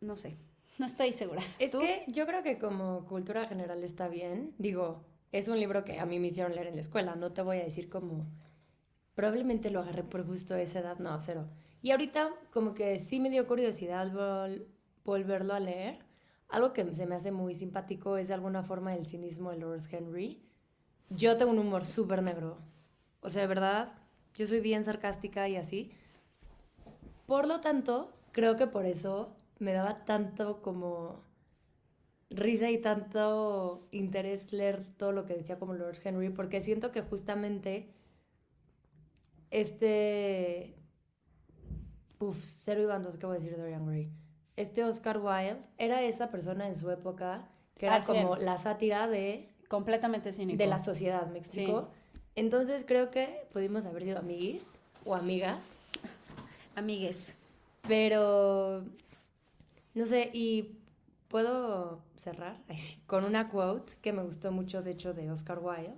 no 0.00 0.16
sé, 0.16 0.36
no 0.78 0.86
estoy 0.86 1.12
segura. 1.12 1.42
Es 1.58 1.70
¿Tú? 1.70 1.80
que 1.80 2.04
yo 2.08 2.26
creo 2.26 2.42
que 2.42 2.58
como 2.58 3.06
cultura 3.06 3.46
general 3.46 3.82
está 3.84 4.08
bien. 4.08 4.54
Digo, 4.58 5.04
es 5.32 5.48
un 5.48 5.58
libro 5.58 5.84
que 5.84 5.98
a 6.00 6.06
mí 6.06 6.18
me 6.18 6.28
hicieron 6.28 6.54
leer 6.54 6.68
en 6.68 6.74
la 6.76 6.80
escuela. 6.80 7.16
No 7.16 7.32
te 7.32 7.42
voy 7.42 7.58
a 7.58 7.64
decir 7.64 7.88
como... 7.88 8.26
Probablemente 9.14 9.70
lo 9.70 9.80
agarré 9.80 10.02
por 10.02 10.26
justo 10.26 10.56
esa 10.56 10.80
edad. 10.80 10.98
No, 10.98 11.18
cero. 11.20 11.48
Y 11.82 11.92
ahorita 11.92 12.30
como 12.52 12.74
que 12.74 12.98
sí 12.98 13.20
me 13.20 13.30
dio 13.30 13.46
curiosidad 13.46 14.10
vol- 14.12 14.66
volverlo 15.04 15.54
a 15.54 15.60
leer. 15.60 15.98
Algo 16.48 16.72
que 16.72 16.94
se 16.94 17.06
me 17.06 17.14
hace 17.14 17.30
muy 17.30 17.54
simpático 17.54 18.16
es 18.16 18.28
de 18.28 18.34
alguna 18.34 18.62
forma 18.64 18.94
el 18.94 19.06
cinismo 19.06 19.50
de 19.50 19.58
Lord 19.58 19.82
Henry. 19.90 20.42
Yo 21.10 21.36
tengo 21.36 21.52
un 21.52 21.58
humor 21.60 21.84
súper 21.84 22.22
negro. 22.22 22.58
O 23.20 23.30
sea, 23.30 23.42
de 23.42 23.48
verdad, 23.48 23.92
yo 24.34 24.46
soy 24.46 24.60
bien 24.60 24.82
sarcástica 24.84 25.48
y 25.48 25.56
así. 25.56 25.92
Por 27.26 27.46
lo 27.48 27.60
tanto, 27.60 28.12
creo 28.32 28.56
que 28.56 28.66
por 28.66 28.86
eso 28.86 29.36
me 29.58 29.72
daba 29.72 30.04
tanto 30.04 30.60
como 30.62 31.22
risa 32.30 32.70
y 32.70 32.78
tanto 32.78 33.86
interés 33.92 34.52
leer 34.52 34.84
todo 34.96 35.12
lo 35.12 35.24
que 35.24 35.34
decía 35.34 35.58
como 35.58 35.74
Lord 35.74 35.98
Henry, 36.02 36.30
porque 36.30 36.60
siento 36.60 36.90
que 36.90 37.02
justamente 37.02 37.88
este... 39.50 40.74
Uf, 42.18 42.40
cero 42.42 42.82
y 42.82 42.86
bandos, 42.86 43.16
¿qué 43.16 43.26
voy 43.26 43.36
a 43.36 43.38
decir 43.38 43.56
de 43.56 43.62
Dorian 43.62 43.86
Gray? 43.86 44.10
Este 44.56 44.84
Oscar 44.84 45.18
Wilde 45.18 45.60
era 45.78 46.02
esa 46.02 46.30
persona 46.30 46.66
en 46.66 46.76
su 46.76 46.90
época 46.90 47.48
que 47.76 47.86
era 47.86 48.02
como 48.02 48.36
la 48.36 48.56
sátira 48.58 49.08
de, 49.08 49.52
Completamente 49.68 50.32
cínico. 50.32 50.58
de 50.58 50.66
la 50.66 50.78
sociedad, 50.78 51.26
¿me 51.28 51.38
explico? 51.38 51.88
Entonces 52.36 52.84
creo 52.86 53.10
que 53.10 53.46
pudimos 53.52 53.84
haber 53.86 54.04
sido 54.04 54.18
amiguis 54.18 54.78
o 55.04 55.14
amigas, 55.14 55.76
Amigues. 56.76 57.36
pero 57.86 58.84
no 59.94 60.06
sé, 60.06 60.30
y 60.32 60.76
puedo 61.28 62.00
cerrar 62.16 62.56
Ay, 62.68 62.78
sí, 62.78 62.98
con 63.06 63.24
una 63.24 63.48
quote 63.48 63.92
que 64.02 64.12
me 64.12 64.22
gustó 64.22 64.50
mucho, 64.52 64.82
de 64.82 64.92
hecho, 64.92 65.14
de 65.14 65.30
Oscar 65.30 65.58
Wilde. 65.60 65.94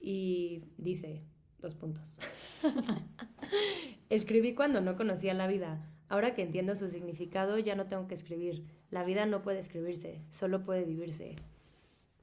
Y 0.00 0.62
dice, 0.76 1.22
dos 1.60 1.74
puntos. 1.74 2.18
Escribí 4.10 4.54
cuando 4.54 4.80
no 4.80 4.96
conocía 4.96 5.32
la 5.34 5.46
vida. 5.46 5.88
Ahora 6.08 6.34
que 6.34 6.42
entiendo 6.42 6.76
su 6.76 6.90
significado, 6.90 7.58
ya 7.58 7.74
no 7.74 7.86
tengo 7.86 8.06
que 8.06 8.14
escribir. 8.14 8.64
La 8.90 9.02
vida 9.04 9.24
no 9.26 9.42
puede 9.42 9.58
escribirse, 9.60 10.20
solo 10.30 10.62
puede 10.64 10.84
vivirse. 10.84 11.36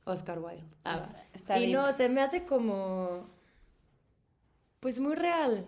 Oscar 0.05 0.39
Wilde. 0.39 0.64
Ah, 0.84 0.97
Está- 0.97 1.26
está 1.34 1.59
y 1.59 1.72
no, 1.74 1.91
se 1.93 2.09
me 2.09 2.22
hace 2.22 2.45
como... 2.45 3.28
Pues 4.80 4.99
muy 4.99 5.16
real, 5.16 5.66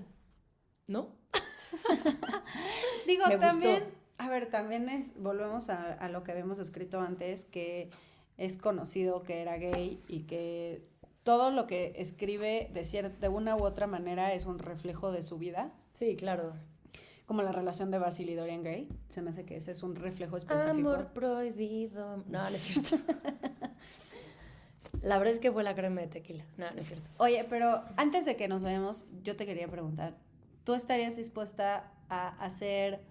¿no? 0.87 1.09
Digo, 3.07 3.25
Me 3.27 3.35
gustó. 3.35 3.39
también, 3.39 3.83
a 4.17 4.29
ver, 4.29 4.49
también 4.49 4.89
es, 4.89 5.11
volvemos 5.21 5.69
a, 5.69 5.93
a 5.93 6.09
lo 6.09 6.23
que 6.23 6.31
habíamos 6.31 6.59
escrito 6.59 6.99
antes, 7.01 7.45
que 7.45 7.89
es 8.37 8.57
conocido 8.57 9.23
que 9.23 9.41
era 9.41 9.57
gay 9.57 10.01
y 10.07 10.21
que 10.21 10.83
todo 11.23 11.51
lo 11.51 11.67
que 11.67 11.93
escribe 11.97 12.69
de, 12.73 12.81
cier- 12.81 13.17
de 13.19 13.27
una 13.29 13.55
u 13.55 13.63
otra 13.63 13.87
manera 13.87 14.33
es 14.33 14.45
un 14.45 14.59
reflejo 14.59 15.11
de 15.11 15.23
su 15.23 15.37
vida, 15.37 15.71
Sí, 15.93 16.15
claro. 16.15 16.53
como 17.25 17.41
la 17.43 17.51
relación 17.51 17.91
de 17.91 17.99
Basil 17.99 18.29
y 18.29 18.35
Dorian 18.35 18.63
Gray. 18.63 18.89
Se 19.09 19.21
me 19.21 19.29
hace 19.29 19.45
que 19.45 19.55
ese 19.55 19.71
es 19.71 19.83
un 19.83 19.95
reflejo 19.95 20.35
específico. 20.37 20.71
Amor 20.71 21.07
prohibido. 21.13 22.17
No, 22.27 22.49
no 22.49 22.55
es 22.55 22.61
cierto. 22.61 22.97
La 25.01 25.17
verdad 25.17 25.33
es 25.33 25.39
que 25.39 25.51
fue 25.51 25.63
la 25.63 25.75
crema 25.75 26.01
de 26.01 26.07
tequila. 26.07 26.45
No, 26.57 26.71
no 26.71 26.79
es 26.79 26.87
cierto. 26.87 27.09
Oye, 27.17 27.45
pero 27.49 27.83
antes 27.97 28.25
de 28.25 28.35
que 28.35 28.47
nos 28.47 28.63
veamos, 28.63 29.05
yo 29.21 29.35
te 29.35 29.45
quería 29.45 29.67
preguntar, 29.67 30.15
¿tú 30.63 30.73
estarías 30.73 31.15
dispuesta 31.17 31.91
a 32.09 32.29
hacer 32.43 33.01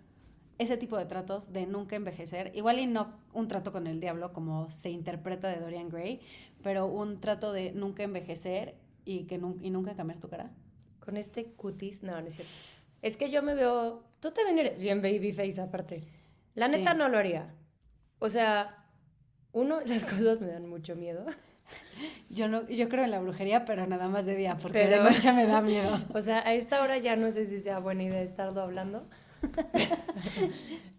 ese 0.59 0.77
tipo 0.77 0.97
de 0.97 1.07
tratos 1.07 1.53
de 1.53 1.67
nunca 1.67 1.97
envejecer? 1.97 2.53
Igual 2.55 2.79
y 2.79 2.87
no 2.87 3.19
un 3.33 3.49
trato 3.49 3.73
con 3.73 3.87
el 3.87 4.01
diablo 4.01 4.33
como 4.33 4.71
se 4.71 4.91
interpreta 4.91 5.49
de 5.49 5.61
Dorian 5.61 5.89
Gray, 5.89 6.21
pero 6.63 6.87
un 6.87 7.21
trato 7.21 7.53
de 7.53 7.73
nunca 7.73 8.03
envejecer 8.03 8.77
y, 9.05 9.25
que 9.25 9.41
nun- 9.41 9.59
y 9.63 9.71
nunca 9.71 9.97
cambiar 9.97 10.21
tu 10.21 10.29
cara. 10.29 10.51
Con 11.01 11.17
este 11.17 11.47
cutis, 11.53 12.03
no, 12.03 12.13
no 12.21 12.27
es 12.29 12.35
cierto. 12.35 12.53
Es 13.03 13.17
que 13.17 13.31
yo 13.31 13.43
me 13.43 13.55
veo. 13.55 14.05
Tú 14.21 14.31
también 14.31 14.59
eres 14.61 14.79
bien 14.79 15.03
babyface, 15.03 15.61
aparte. 15.61 16.05
La 16.55 16.69
Sí. 16.69 16.77
neta 16.77 16.95
no 16.95 17.09
lo 17.09 17.19
haría. 17.19 17.53
O 18.21 18.29
sea, 18.29 18.87
uno, 19.53 19.81
esas 19.81 20.05
cosas 20.13 20.41
me 20.43 20.49
dan 20.49 20.69
mucho 20.69 20.95
miedo. 20.95 21.25
Yo, 22.31 22.49
no, 22.49 22.67
yo 22.69 22.89
creo 22.89 23.05
en 23.05 23.11
la 23.11 23.21
brujería, 23.21 23.65
pero 23.65 23.87
nada 23.87 24.09
más 24.09 24.27
de 24.27 24.35
día, 24.37 24.57
porque 24.61 24.81
Pero- 24.89 25.05
de 25.05 25.11
noche 25.11 25.33
me 25.33 25.47
da 25.47 25.61
miedo. 25.61 25.99
O 26.15 26.23
sea, 26.23 26.39
a 26.47 26.55
esta 26.55 26.83
hora 26.83 26.99
ya 26.99 27.17
no 27.17 27.31
sé 27.31 27.45
si 27.47 27.61
sea 27.61 27.79
buena 27.79 28.03
idea 28.05 28.23
estarlo 28.23 28.61
hablando. 28.63 29.07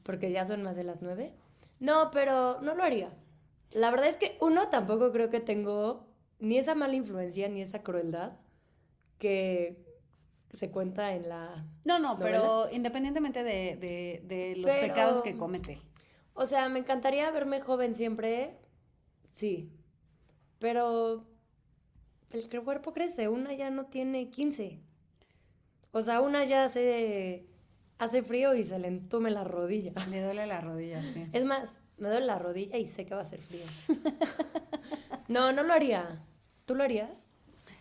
Porque 0.03 0.31
ya 0.31 0.45
son 0.45 0.63
más 0.63 0.75
de 0.75 0.83
las 0.83 1.01
nueve. 1.01 1.33
No, 1.79 2.11
pero 2.11 2.59
no 2.61 2.75
lo 2.75 2.83
haría. 2.83 3.09
La 3.71 3.89
verdad 3.89 4.07
es 4.07 4.17
que 4.17 4.37
uno 4.41 4.69
tampoco 4.69 5.11
creo 5.11 5.29
que 5.29 5.39
tengo 5.39 6.05
ni 6.39 6.57
esa 6.57 6.75
mala 6.75 6.93
influencia 6.95 7.47
ni 7.49 7.61
esa 7.61 7.81
crueldad 7.83 8.33
que 9.17 9.81
se 10.51 10.69
cuenta 10.69 11.13
en 11.15 11.29
la... 11.29 11.65
No, 11.83 11.99
no, 11.99 12.13
¿Novela? 12.15 12.19
pero 12.41 12.69
independientemente 12.71 13.43
de, 13.43 13.75
de- 13.77 14.21
de 14.25 14.55
los 14.57 14.69
Pero- 14.69 14.87
pecados 14.87 15.21
que 15.21 15.35
comete. 15.37 15.79
O 16.35 16.45
sea, 16.45 16.67
me 16.69 16.79
encantaría 16.79 17.29
verme 17.31 17.61
joven 17.61 17.95
siempre, 17.95 18.57
sí, 19.31 19.71
pero 20.63 21.25
el 22.31 22.63
cuerpo 22.63 22.93
crece, 22.93 23.27
una 23.27 23.53
ya 23.53 23.69
no 23.69 23.87
tiene 23.87 24.29
15. 24.29 24.79
O 25.91 26.01
sea, 26.01 26.21
una 26.21 26.45
ya 26.45 26.63
hace, 26.63 27.45
hace 27.97 28.23
frío 28.23 28.55
y 28.55 28.63
se 28.63 28.79
le 28.79 28.87
entume 28.87 29.29
la 29.29 29.43
rodilla. 29.43 29.91
Le 30.09 30.23
duele 30.23 30.47
la 30.47 30.61
rodilla, 30.61 31.03
sí. 31.03 31.27
Es 31.33 31.43
más, 31.43 31.75
me 31.97 32.07
duele 32.07 32.27
la 32.27 32.39
rodilla 32.39 32.77
y 32.77 32.85
sé 32.85 33.05
que 33.05 33.13
va 33.13 33.23
a 33.23 33.25
ser 33.25 33.41
frío. 33.41 33.65
No, 35.27 35.51
no 35.51 35.63
lo 35.63 35.73
haría. 35.73 36.23
¿Tú 36.65 36.75
lo 36.75 36.85
harías? 36.85 37.25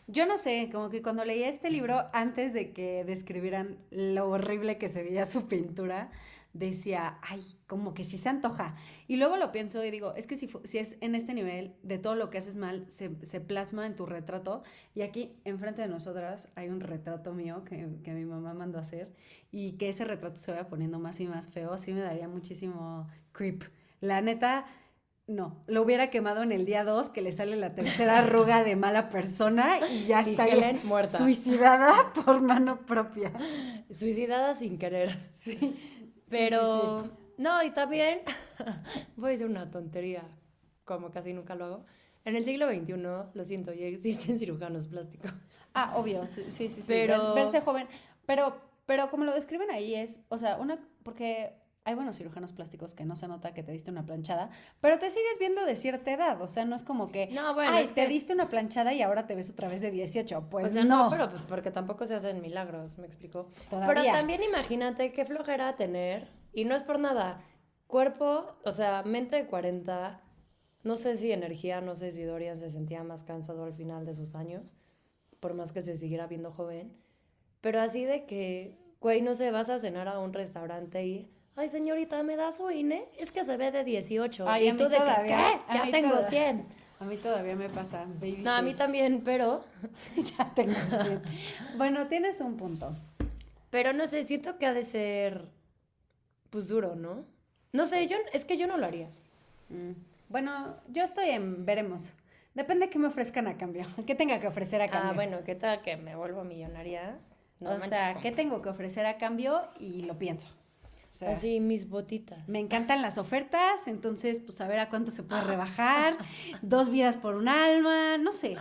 Yo 0.09 0.26
no 0.26 0.37
sé, 0.37 0.68
como 0.72 0.91
que 0.91 1.03
cuando 1.03 1.24
leía 1.24 1.49
este 1.49 1.70
libro, 1.70 2.09
antes 2.12 2.53
de 2.53 2.72
que 2.72 3.05
describieran 3.05 3.78
lo 3.91 4.28
horrible 4.28 4.76
que 4.76 4.89
se 4.89 5.05
veía 5.05 5.24
su 5.24 5.47
pintura, 5.47 6.11
decía, 6.53 7.18
ay, 7.22 7.42
como 7.66 7.94
que 7.94 8.05
sí 8.05 8.18
se 8.18 8.28
antoja. 8.28 8.76
Y 9.09 9.16
luego 9.16 9.36
lo 9.36 9.53
pienso 9.53 9.82
y 9.84 9.90
digo, 9.90 10.14
es 10.16 10.26
que 10.26 10.36
si, 10.36 10.50
si 10.64 10.78
es 10.78 10.98
en 11.00 11.14
este 11.14 11.34
nivel 11.34 11.74
de 11.82 11.98
todo 11.98 12.14
lo 12.14 12.30
que 12.30 12.38
haces 12.38 12.57
mal, 12.57 12.84
se, 12.88 13.16
se 13.24 13.40
plasma 13.40 13.86
en 13.86 13.96
tu 13.96 14.07
retrato. 14.07 14.62
Y 14.94 15.03
aquí, 15.03 15.40
enfrente 15.44 15.82
de 15.82 15.88
nosotras, 15.88 16.53
hay 16.55 16.68
un 16.68 16.80
retrato 16.80 17.32
mío 17.32 17.64
que, 17.64 17.88
que 18.05 18.12
mi 18.12 18.24
mamá 18.24 18.55
mandó 18.55 18.78
a 18.78 18.82
hacer. 18.82 19.14
Y 19.50 19.72
que 19.72 19.88
ese 19.88 20.05
retrato 20.05 20.36
se 20.36 20.53
vaya 20.53 20.68
poniendo 20.68 20.98
más 20.98 21.20
y 21.20 21.26
más 21.26 21.48
feo, 21.48 21.76
sí 21.78 21.92
me 21.92 22.00
daría 22.00 22.28
muchísimo 22.28 23.09
creep. 23.32 23.64
La 24.00 24.20
neta, 24.20 24.66
no, 25.26 25.62
lo 25.66 25.82
hubiera 25.82 26.09
quemado 26.09 26.42
en 26.42 26.53
el 26.53 26.66
día 26.66 26.84
2, 26.84 27.11
que 27.11 27.22
le 27.22 27.32
sale 27.32 27.57
la 27.57 27.74
tercera 27.74 28.18
arruga 28.18 28.64
de 28.64 28.76
mala 28.76 29.09
persona 29.09 29.78
y 29.88 30.05
ya 30.05 30.20
está 30.20 30.46
Helen 30.46 30.80
muerta. 30.84 31.16
suicidada 31.18 32.12
por 32.12 32.40
mano 32.40 32.84
propia. 32.84 33.32
Suicidada 33.94 34.55
sin 34.55 34.78
querer. 34.78 35.16
Sí. 35.30 35.76
Pero, 36.39 37.09
no, 37.39 37.62
y 37.62 37.70
también, 37.70 38.20
voy 39.16 39.28
a 39.28 39.30
decir 39.33 39.47
una 39.47 39.70
tontería, 39.70 40.22
como 40.85 41.11
casi 41.11 41.33
nunca 41.33 41.55
lo 41.55 41.64
hago. 41.66 41.87
En 42.24 42.37
el 42.37 42.45
siglo 42.45 42.68
XXI, 42.68 42.93
lo 43.35 43.45
siento, 43.45 43.72
ya 43.72 43.87
existen 43.87 44.39
cirujanos 44.39 44.87
plásticos. 44.87 45.33
Ah, 45.74 45.95
obvio, 45.97 46.26
sí, 46.26 46.45
sí, 46.51 46.68
sí. 46.68 46.83
Pero- 46.87 47.14
vers- 47.16 47.35
Verse 47.35 47.61
joven. 47.61 47.87
Pero, 48.26 48.57
pero 48.87 49.11
como 49.11 49.24
lo 49.24 49.33
describen 49.35 49.70
ahí 49.70 49.95
es, 49.95 50.24
o 50.28 50.39
sea, 50.39 50.57
una, 50.59 50.78
porque 51.03 51.53
hay 51.85 51.95
buenos 51.95 52.16
cirujanos 52.16 52.53
plásticos 52.53 52.95
que 52.95 53.05
no 53.05 53.16
se 53.16 53.26
nota 53.28 53.53
que 53.55 53.62
te 53.62 53.72
diste 53.72 53.91
una 53.91 54.05
planchada, 54.07 54.51
pero 54.80 54.99
te 54.99 55.11
sigues 55.11 55.39
viendo 55.41 55.64
de 55.64 55.74
cierta 55.76 56.12
edad, 56.12 56.41
o 56.41 56.47
sea, 56.49 56.64
no 56.64 56.76
es 56.76 56.85
como 56.85 57.11
que, 57.11 57.26
No, 57.33 57.55
bueno, 57.55 57.72
ay, 57.74 57.85
es 57.85 57.95
te 57.95 58.03
que- 58.03 58.09
diste 58.09 58.33
una 58.35 58.49
planchada 58.49 58.93
y 58.95 59.03
ahora 59.03 59.26
te 59.26 59.35
ves 59.35 59.51
otra 59.51 59.68
vez 59.68 59.80
de 59.80 59.91
18. 59.91 60.49
Pues 60.51 60.66
o 60.66 60.72
sea, 60.72 60.85
no, 60.85 61.05
no, 61.05 61.11
pero 61.11 61.28
pues 61.30 61.43
porque 61.43 61.70
tampoco 61.70 62.07
se 62.07 62.14
hacen 62.14 62.41
milagros, 62.41 62.97
me 62.99 63.07
explico. 63.07 63.49
Todavía. 63.68 63.95
Pero 64.03 64.16
también 64.16 64.43
imagínate 64.43 65.12
qué 65.12 65.24
flojera 65.24 65.74
tener, 65.76 66.28
y 66.53 66.64
no 66.64 66.74
es 66.76 66.83
por 66.83 66.99
nada, 67.01 67.43
cuerpo, 67.89 68.55
o 68.64 68.72
sea, 68.72 69.03
mente 69.03 69.37
de 69.37 69.47
40, 69.47 70.20
no 70.85 70.97
sé 70.97 71.16
si 71.16 71.33
energía, 71.33 71.80
no 71.80 71.95
sé 71.95 72.11
si 72.12 72.22
Dorian 72.22 72.59
se 72.59 72.70
sentía 72.70 73.03
más 73.05 73.24
cansado 73.24 73.64
al 73.64 73.74
final 73.74 74.07
de 74.07 74.14
sus 74.14 74.35
años, 74.35 74.76
por 75.41 75.55
más 75.55 75.72
que 75.72 75.83
se 75.83 75.97
siguiera 75.97 76.26
viendo 76.28 76.53
joven, 76.53 76.97
pero 77.61 77.80
así 77.80 78.05
de 78.05 78.24
que, 78.26 78.78
güey, 79.01 79.20
no 79.20 79.35
sé, 79.35 79.51
vas 79.51 79.68
a 79.68 79.78
cenar 79.78 80.07
a 80.09 80.18
un 80.20 80.33
restaurante 80.33 81.05
y, 81.05 81.30
ay 81.57 81.68
señorita, 81.68 82.22
¿me 82.22 82.36
da 82.36 82.53
su 82.53 82.70
INE? 82.70 83.09
Es 83.18 83.32
que 83.32 83.44
se 83.44 83.57
ve 83.57 83.70
de 83.70 83.84
18. 83.84 84.48
Ay, 84.48 84.68
y 84.68 84.72
tú 84.72 84.88
de 84.88 84.96
que, 84.96 85.26
¿qué? 85.26 85.61
Ya 85.72 85.90
tengo 85.90 86.11
toda- 86.16 86.28
100. 86.28 86.66
A 87.00 87.05
mí 87.05 87.16
todavía 87.16 87.57
me 87.57 87.68
pasa, 87.68 88.05
baby 88.20 88.38
No, 88.42 88.53
a 88.53 88.62
mí 88.62 88.74
también, 88.74 89.22
pero... 89.24 89.64
ya 90.38 90.55
tengo 90.55 90.74
100. 90.74 91.20
Bueno, 91.76 92.07
tienes 92.07 92.40
un 92.40 92.57
punto. 92.57 92.92
Pero 93.70 93.92
no 93.92 94.07
sé, 94.07 94.24
siento 94.24 94.57
que 94.57 94.66
ha 94.66 94.72
de 94.72 94.84
ser, 94.84 95.48
pues 96.50 96.68
duro, 96.68 96.94
¿no? 96.94 97.24
No 97.72 97.86
sé, 97.86 98.07
yo, 98.07 98.16
es 98.32 98.44
que 98.44 98.57
yo 98.57 98.66
no 98.68 98.76
lo 98.76 98.86
haría. 98.86 99.09
Mm. 99.70 99.92
Bueno, 100.28 100.76
yo 100.88 101.03
estoy 101.03 101.30
en 101.30 101.66
veremos. 101.66 102.14
Depende 102.55 102.86
de 102.86 102.90
qué 102.90 102.98
me 102.98 103.09
ofrezcan 103.09 103.48
a 103.48 103.57
cambio. 103.57 103.84
¿Qué 104.07 104.14
tenga 104.14 104.38
que 104.38 104.46
ofrecer 104.46 104.80
a 104.80 104.88
cambio? 104.88 105.11
Ah, 105.11 105.14
bueno, 105.14 105.38
¿qué 105.44 105.55
tal 105.55 105.82
que 105.82 105.96
me 105.96 106.14
vuelvo 106.14 106.44
millonaria? 106.44 107.18
No 107.59 107.72
o 107.72 107.80
sea. 107.80 108.14
¿qué 108.20 108.30
tengo 108.30 108.62
que 108.62 108.68
ofrecer 108.68 109.07
a 109.07 109.18
cambio? 109.18 109.62
Y 109.80 110.03
lo 110.03 110.18
pienso. 110.18 110.48
O 111.12 111.14
sea, 111.14 111.32
Así, 111.36 111.60
mis 111.60 111.90
botitas. 111.90 112.48
me 112.48 112.58
encantan 112.58 113.02
las 113.02 113.18
ofertas, 113.18 113.86
entonces, 113.86 114.40
pues 114.40 114.58
a 114.62 114.66
ver 114.66 114.78
a 114.78 114.88
cuánto 114.88 115.10
se 115.10 115.22
puede 115.22 115.42
rebajar. 115.46 116.16
Dos 116.62 116.88
vidas 116.88 117.18
por 117.18 117.34
un 117.34 117.48
alma, 117.48 118.16
no 118.18 118.32
sé. 118.32 118.56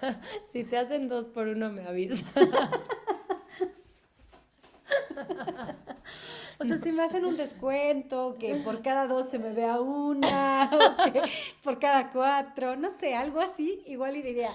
Si 0.52 0.64
te 0.64 0.78
hacen 0.78 1.08
dos 1.08 1.28
por 1.28 1.46
uno, 1.48 1.70
me 1.70 1.84
avisas. 1.86 2.24
O 6.60 6.64
sea, 6.64 6.76
si 6.76 6.92
me 6.92 7.02
hacen 7.02 7.24
un 7.24 7.36
descuento, 7.36 8.36
que 8.38 8.54
por 8.56 8.80
cada 8.80 9.06
dos 9.08 9.28
se 9.28 9.38
me 9.40 9.52
vea 9.52 9.80
una, 9.80 10.70
o 10.72 11.12
que 11.12 11.20
por 11.64 11.80
cada 11.80 12.10
cuatro, 12.10 12.76
no 12.76 12.90
sé, 12.90 13.14
algo 13.16 13.40
así, 13.40 13.82
igual 13.86 14.16
y 14.16 14.22
diría, 14.22 14.50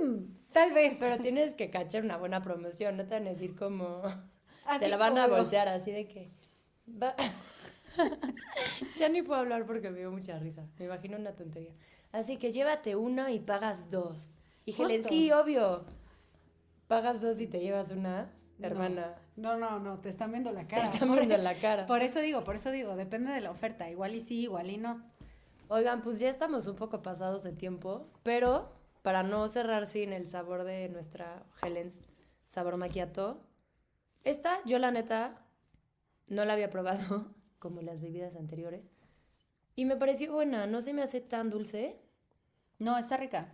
"Hmm, 0.00 0.24
tal 0.52 0.72
vez. 0.72 0.96
Pero 0.98 1.16
tienes 1.22 1.54
que 1.54 1.70
cachar 1.70 2.02
una 2.02 2.16
buena 2.16 2.42
promoción, 2.42 2.96
no 2.96 3.06
te 3.06 3.14
van 3.14 3.26
a 3.28 3.30
decir 3.30 3.54
como... 3.54 4.02
Así 4.66 4.80
te 4.80 4.88
la 4.88 4.96
van 4.96 5.16
a 5.16 5.28
voltear 5.28 5.68
así 5.68 5.92
de 5.92 6.08
que... 6.08 6.30
ya 8.98 9.08
ni 9.08 9.22
puedo 9.22 9.40
hablar 9.40 9.66
porque 9.66 9.90
me 9.90 9.98
dio 9.98 10.10
mucha 10.10 10.38
risa. 10.38 10.64
Me 10.78 10.86
imagino 10.86 11.16
una 11.16 11.32
tontería. 11.32 11.72
Así 12.12 12.36
que 12.36 12.52
llévate 12.52 12.96
uno 12.96 13.28
y 13.28 13.38
pagas 13.40 13.90
dos. 13.90 14.32
Y 14.64 14.80
Helen, 14.80 15.04
sí, 15.04 15.30
obvio. 15.32 15.84
Pagas 16.88 17.20
dos 17.20 17.40
y 17.40 17.46
te 17.46 17.60
llevas 17.60 17.90
una, 17.90 18.30
hermana. 18.60 19.14
No, 19.36 19.56
no, 19.56 19.80
no, 19.80 19.98
te 19.98 20.08
están 20.08 20.30
viendo 20.30 20.52
la 20.52 20.60
Te 20.62 20.68
cara. 20.76 20.84
están 20.84 21.08
Por- 21.08 21.18
viendo 21.18 21.36
la 21.38 21.54
cara. 21.54 21.86
Por 21.86 22.02
eso 22.02 22.20
digo, 22.20 22.44
por 22.44 22.56
eso 22.56 22.70
digo, 22.70 22.94
depende 22.96 23.32
de 23.32 23.40
la 23.40 23.50
oferta. 23.50 23.90
Igual 23.90 24.14
y 24.14 24.20
sí, 24.20 24.42
igual 24.42 24.70
y 24.70 24.76
no. 24.76 25.02
Oigan, 25.68 26.02
pues 26.02 26.20
ya 26.20 26.28
estamos 26.28 26.66
un 26.66 26.76
poco 26.76 27.02
pasados 27.02 27.42
de 27.42 27.52
tiempo, 27.52 28.06
pero 28.22 28.70
para 29.02 29.22
no 29.22 29.48
cerrar 29.48 29.86
sin 29.86 30.12
el 30.12 30.26
sabor 30.26 30.64
de 30.64 30.88
nuestra 30.90 31.42
Helen's 31.62 32.00
sabor 32.48 32.76
macchiato, 32.76 33.40
esta 34.22 34.58
yo 34.66 34.78
la 34.78 34.90
neta 34.90 35.42
no 36.28 36.44
la 36.44 36.52
había 36.54 36.70
probado 36.70 37.26
como 37.58 37.80
las 37.82 38.00
bebidas 38.00 38.36
anteriores 38.36 38.90
y 39.76 39.84
me 39.86 39.96
pareció 39.96 40.32
buena, 40.32 40.66
no 40.66 40.80
se 40.82 40.92
me 40.92 41.02
hace 41.02 41.20
tan 41.20 41.50
dulce 41.50 41.96
No, 42.78 42.96
está 42.98 43.16
rica. 43.16 43.48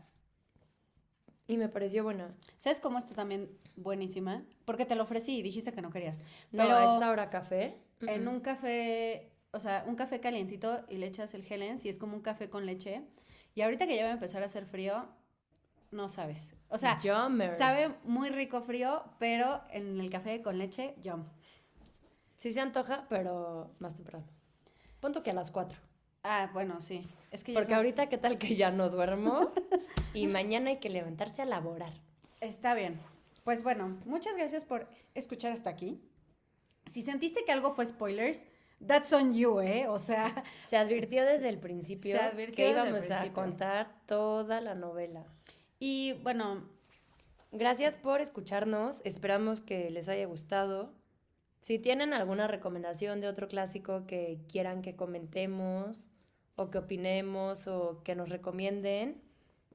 y 1.46 1.56
me 1.56 1.68
pareció 1.68 2.04
buena. 2.04 2.34
¿Sabes 2.56 2.78
cómo 2.80 2.98
está 2.98 3.14
también 3.14 3.50
buenísima? 3.76 4.44
Porque 4.64 4.84
te 4.84 4.94
lo 4.96 5.02
ofrecí 5.04 5.38
y 5.38 5.42
dijiste 5.42 5.72
que 5.72 5.80
no 5.82 5.90
querías. 5.90 6.18
No, 6.52 6.64
Pero 6.64 6.76
a 6.76 6.92
esta 6.94 7.10
hora 7.10 7.30
café. 7.30 7.76
en 8.02 8.28
un 8.28 8.40
café, 8.40 9.32
o 9.52 9.60
sea, 9.60 9.84
un 9.86 9.96
café 9.96 10.20
calientito 10.20 10.84
y 10.88 10.98
le 10.98 11.06
echas 11.06 11.34
el 11.34 11.44
Helens 11.50 11.84
y 11.86 11.88
es 11.88 11.98
como 11.98 12.14
un 12.14 12.22
café 12.22 12.50
con 12.50 12.66
leche. 12.66 13.02
Y 13.54 13.62
ahorita 13.62 13.86
que 13.86 13.96
ya 13.96 14.04
va 14.04 14.10
a 14.10 14.14
empezar 14.14 14.42
a 14.42 14.46
hacer 14.46 14.66
frío, 14.66 15.08
no 15.90 16.08
sabes. 16.08 16.54
O 16.68 16.78
sea, 16.78 16.98
sabe 17.00 17.94
muy 18.04 18.28
rico 18.28 18.60
frío, 18.60 19.02
pero 19.18 19.62
en 19.70 19.98
el 19.98 20.10
café 20.10 20.40
con 20.42 20.58
leche, 20.58 20.94
yum. 21.00 21.24
Sí 22.40 22.54
se 22.54 22.60
antoja, 22.60 23.04
pero 23.10 23.70
más 23.80 23.94
temprano. 23.94 24.24
Punto 24.98 25.22
que 25.22 25.30
a 25.30 25.34
las 25.34 25.50
4. 25.50 25.78
Ah, 26.22 26.48
bueno, 26.54 26.80
sí. 26.80 27.06
Es 27.30 27.44
que 27.44 27.52
Porque 27.52 27.66
son- 27.66 27.74
ahorita 27.74 28.08
qué 28.08 28.16
tal 28.16 28.38
que 28.38 28.56
ya 28.56 28.70
no 28.70 28.88
duermo 28.88 29.52
y 30.14 30.26
mañana 30.26 30.70
hay 30.70 30.78
que 30.78 30.88
levantarse 30.88 31.42
a 31.42 31.44
laborar. 31.44 31.92
Está 32.40 32.72
bien. 32.72 32.98
Pues 33.44 33.62
bueno, 33.62 33.98
muchas 34.06 34.38
gracias 34.38 34.64
por 34.64 34.88
escuchar 35.14 35.52
hasta 35.52 35.68
aquí. 35.68 36.00
Si 36.86 37.02
sentiste 37.02 37.44
que 37.44 37.52
algo 37.52 37.74
fue 37.74 37.84
spoilers, 37.84 38.46
that's 38.86 39.12
on 39.12 39.34
you, 39.34 39.60
¿eh? 39.60 39.86
O 39.88 39.98
sea, 39.98 40.42
Se 40.66 40.78
advirtió 40.78 41.26
desde 41.26 41.50
el 41.50 41.58
principio 41.58 42.16
Se 42.16 42.22
advirtió 42.22 42.54
que 42.56 42.74
desde 42.74 42.80
el 42.80 42.88
íbamos 42.96 43.10
a 43.10 43.32
contar 43.34 43.94
toda 44.06 44.62
la 44.62 44.74
novela. 44.74 45.26
y 45.78 46.14
bueno, 46.22 46.66
Gracias 47.52 47.96
por 47.96 48.22
escucharnos, 48.22 49.02
esperamos 49.04 49.60
que 49.60 49.90
les 49.90 50.08
haya 50.08 50.24
gustado. 50.24 50.94
Si 51.60 51.78
tienen 51.78 52.12
alguna 52.14 52.46
recomendación 52.46 53.20
de 53.20 53.28
otro 53.28 53.46
clásico 53.46 54.06
que 54.06 54.38
quieran 54.48 54.80
que 54.82 54.96
comentemos 54.96 56.08
o 56.56 56.70
que 56.70 56.78
opinemos 56.78 57.66
o 57.68 58.02
que 58.02 58.14
nos 58.14 58.30
recomienden, 58.30 59.20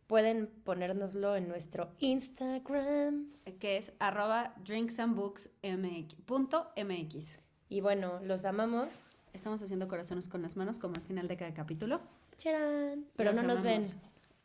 pueden 0.08 0.48
ponérnoslo 0.48 1.36
en 1.36 1.48
nuestro 1.48 1.90
Instagram. 2.00 3.28
que 3.60 3.78
es 3.78 3.94
arroba 4.00 4.56
drinksandbooksmx. 4.64 6.16
punto 6.26 6.72
MX. 6.76 7.40
Y 7.70 7.82
bueno, 7.82 8.20
los 8.24 8.46
amamos. 8.46 9.02
Estamos 9.34 9.62
haciendo 9.62 9.88
corazones 9.88 10.28
con 10.28 10.42
las 10.42 10.56
manos 10.56 10.80
como 10.80 10.96
al 10.96 11.02
final 11.02 11.28
de 11.28 11.38
cada 11.38 11.54
capítulo. 11.54 12.02
¡Charán! 12.38 13.06
Pero 13.16 13.32
Los 13.32 13.42
no 13.42 13.48
nos 13.48 13.62
ven. 13.62 13.84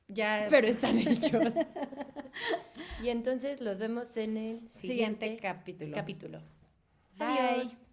Ya 0.08 0.46
pero 0.50 0.66
están 0.66 0.98
hechos. 1.06 1.54
y 3.02 3.08
entonces 3.08 3.60
los 3.60 3.78
vemos 3.78 4.16
en 4.16 4.36
el 4.36 4.58
siguiente 4.70 5.26
siguiente 5.26 5.38
capítulo. 5.40 5.94
capítulo. 5.94 6.40
Bye. 7.20 7.89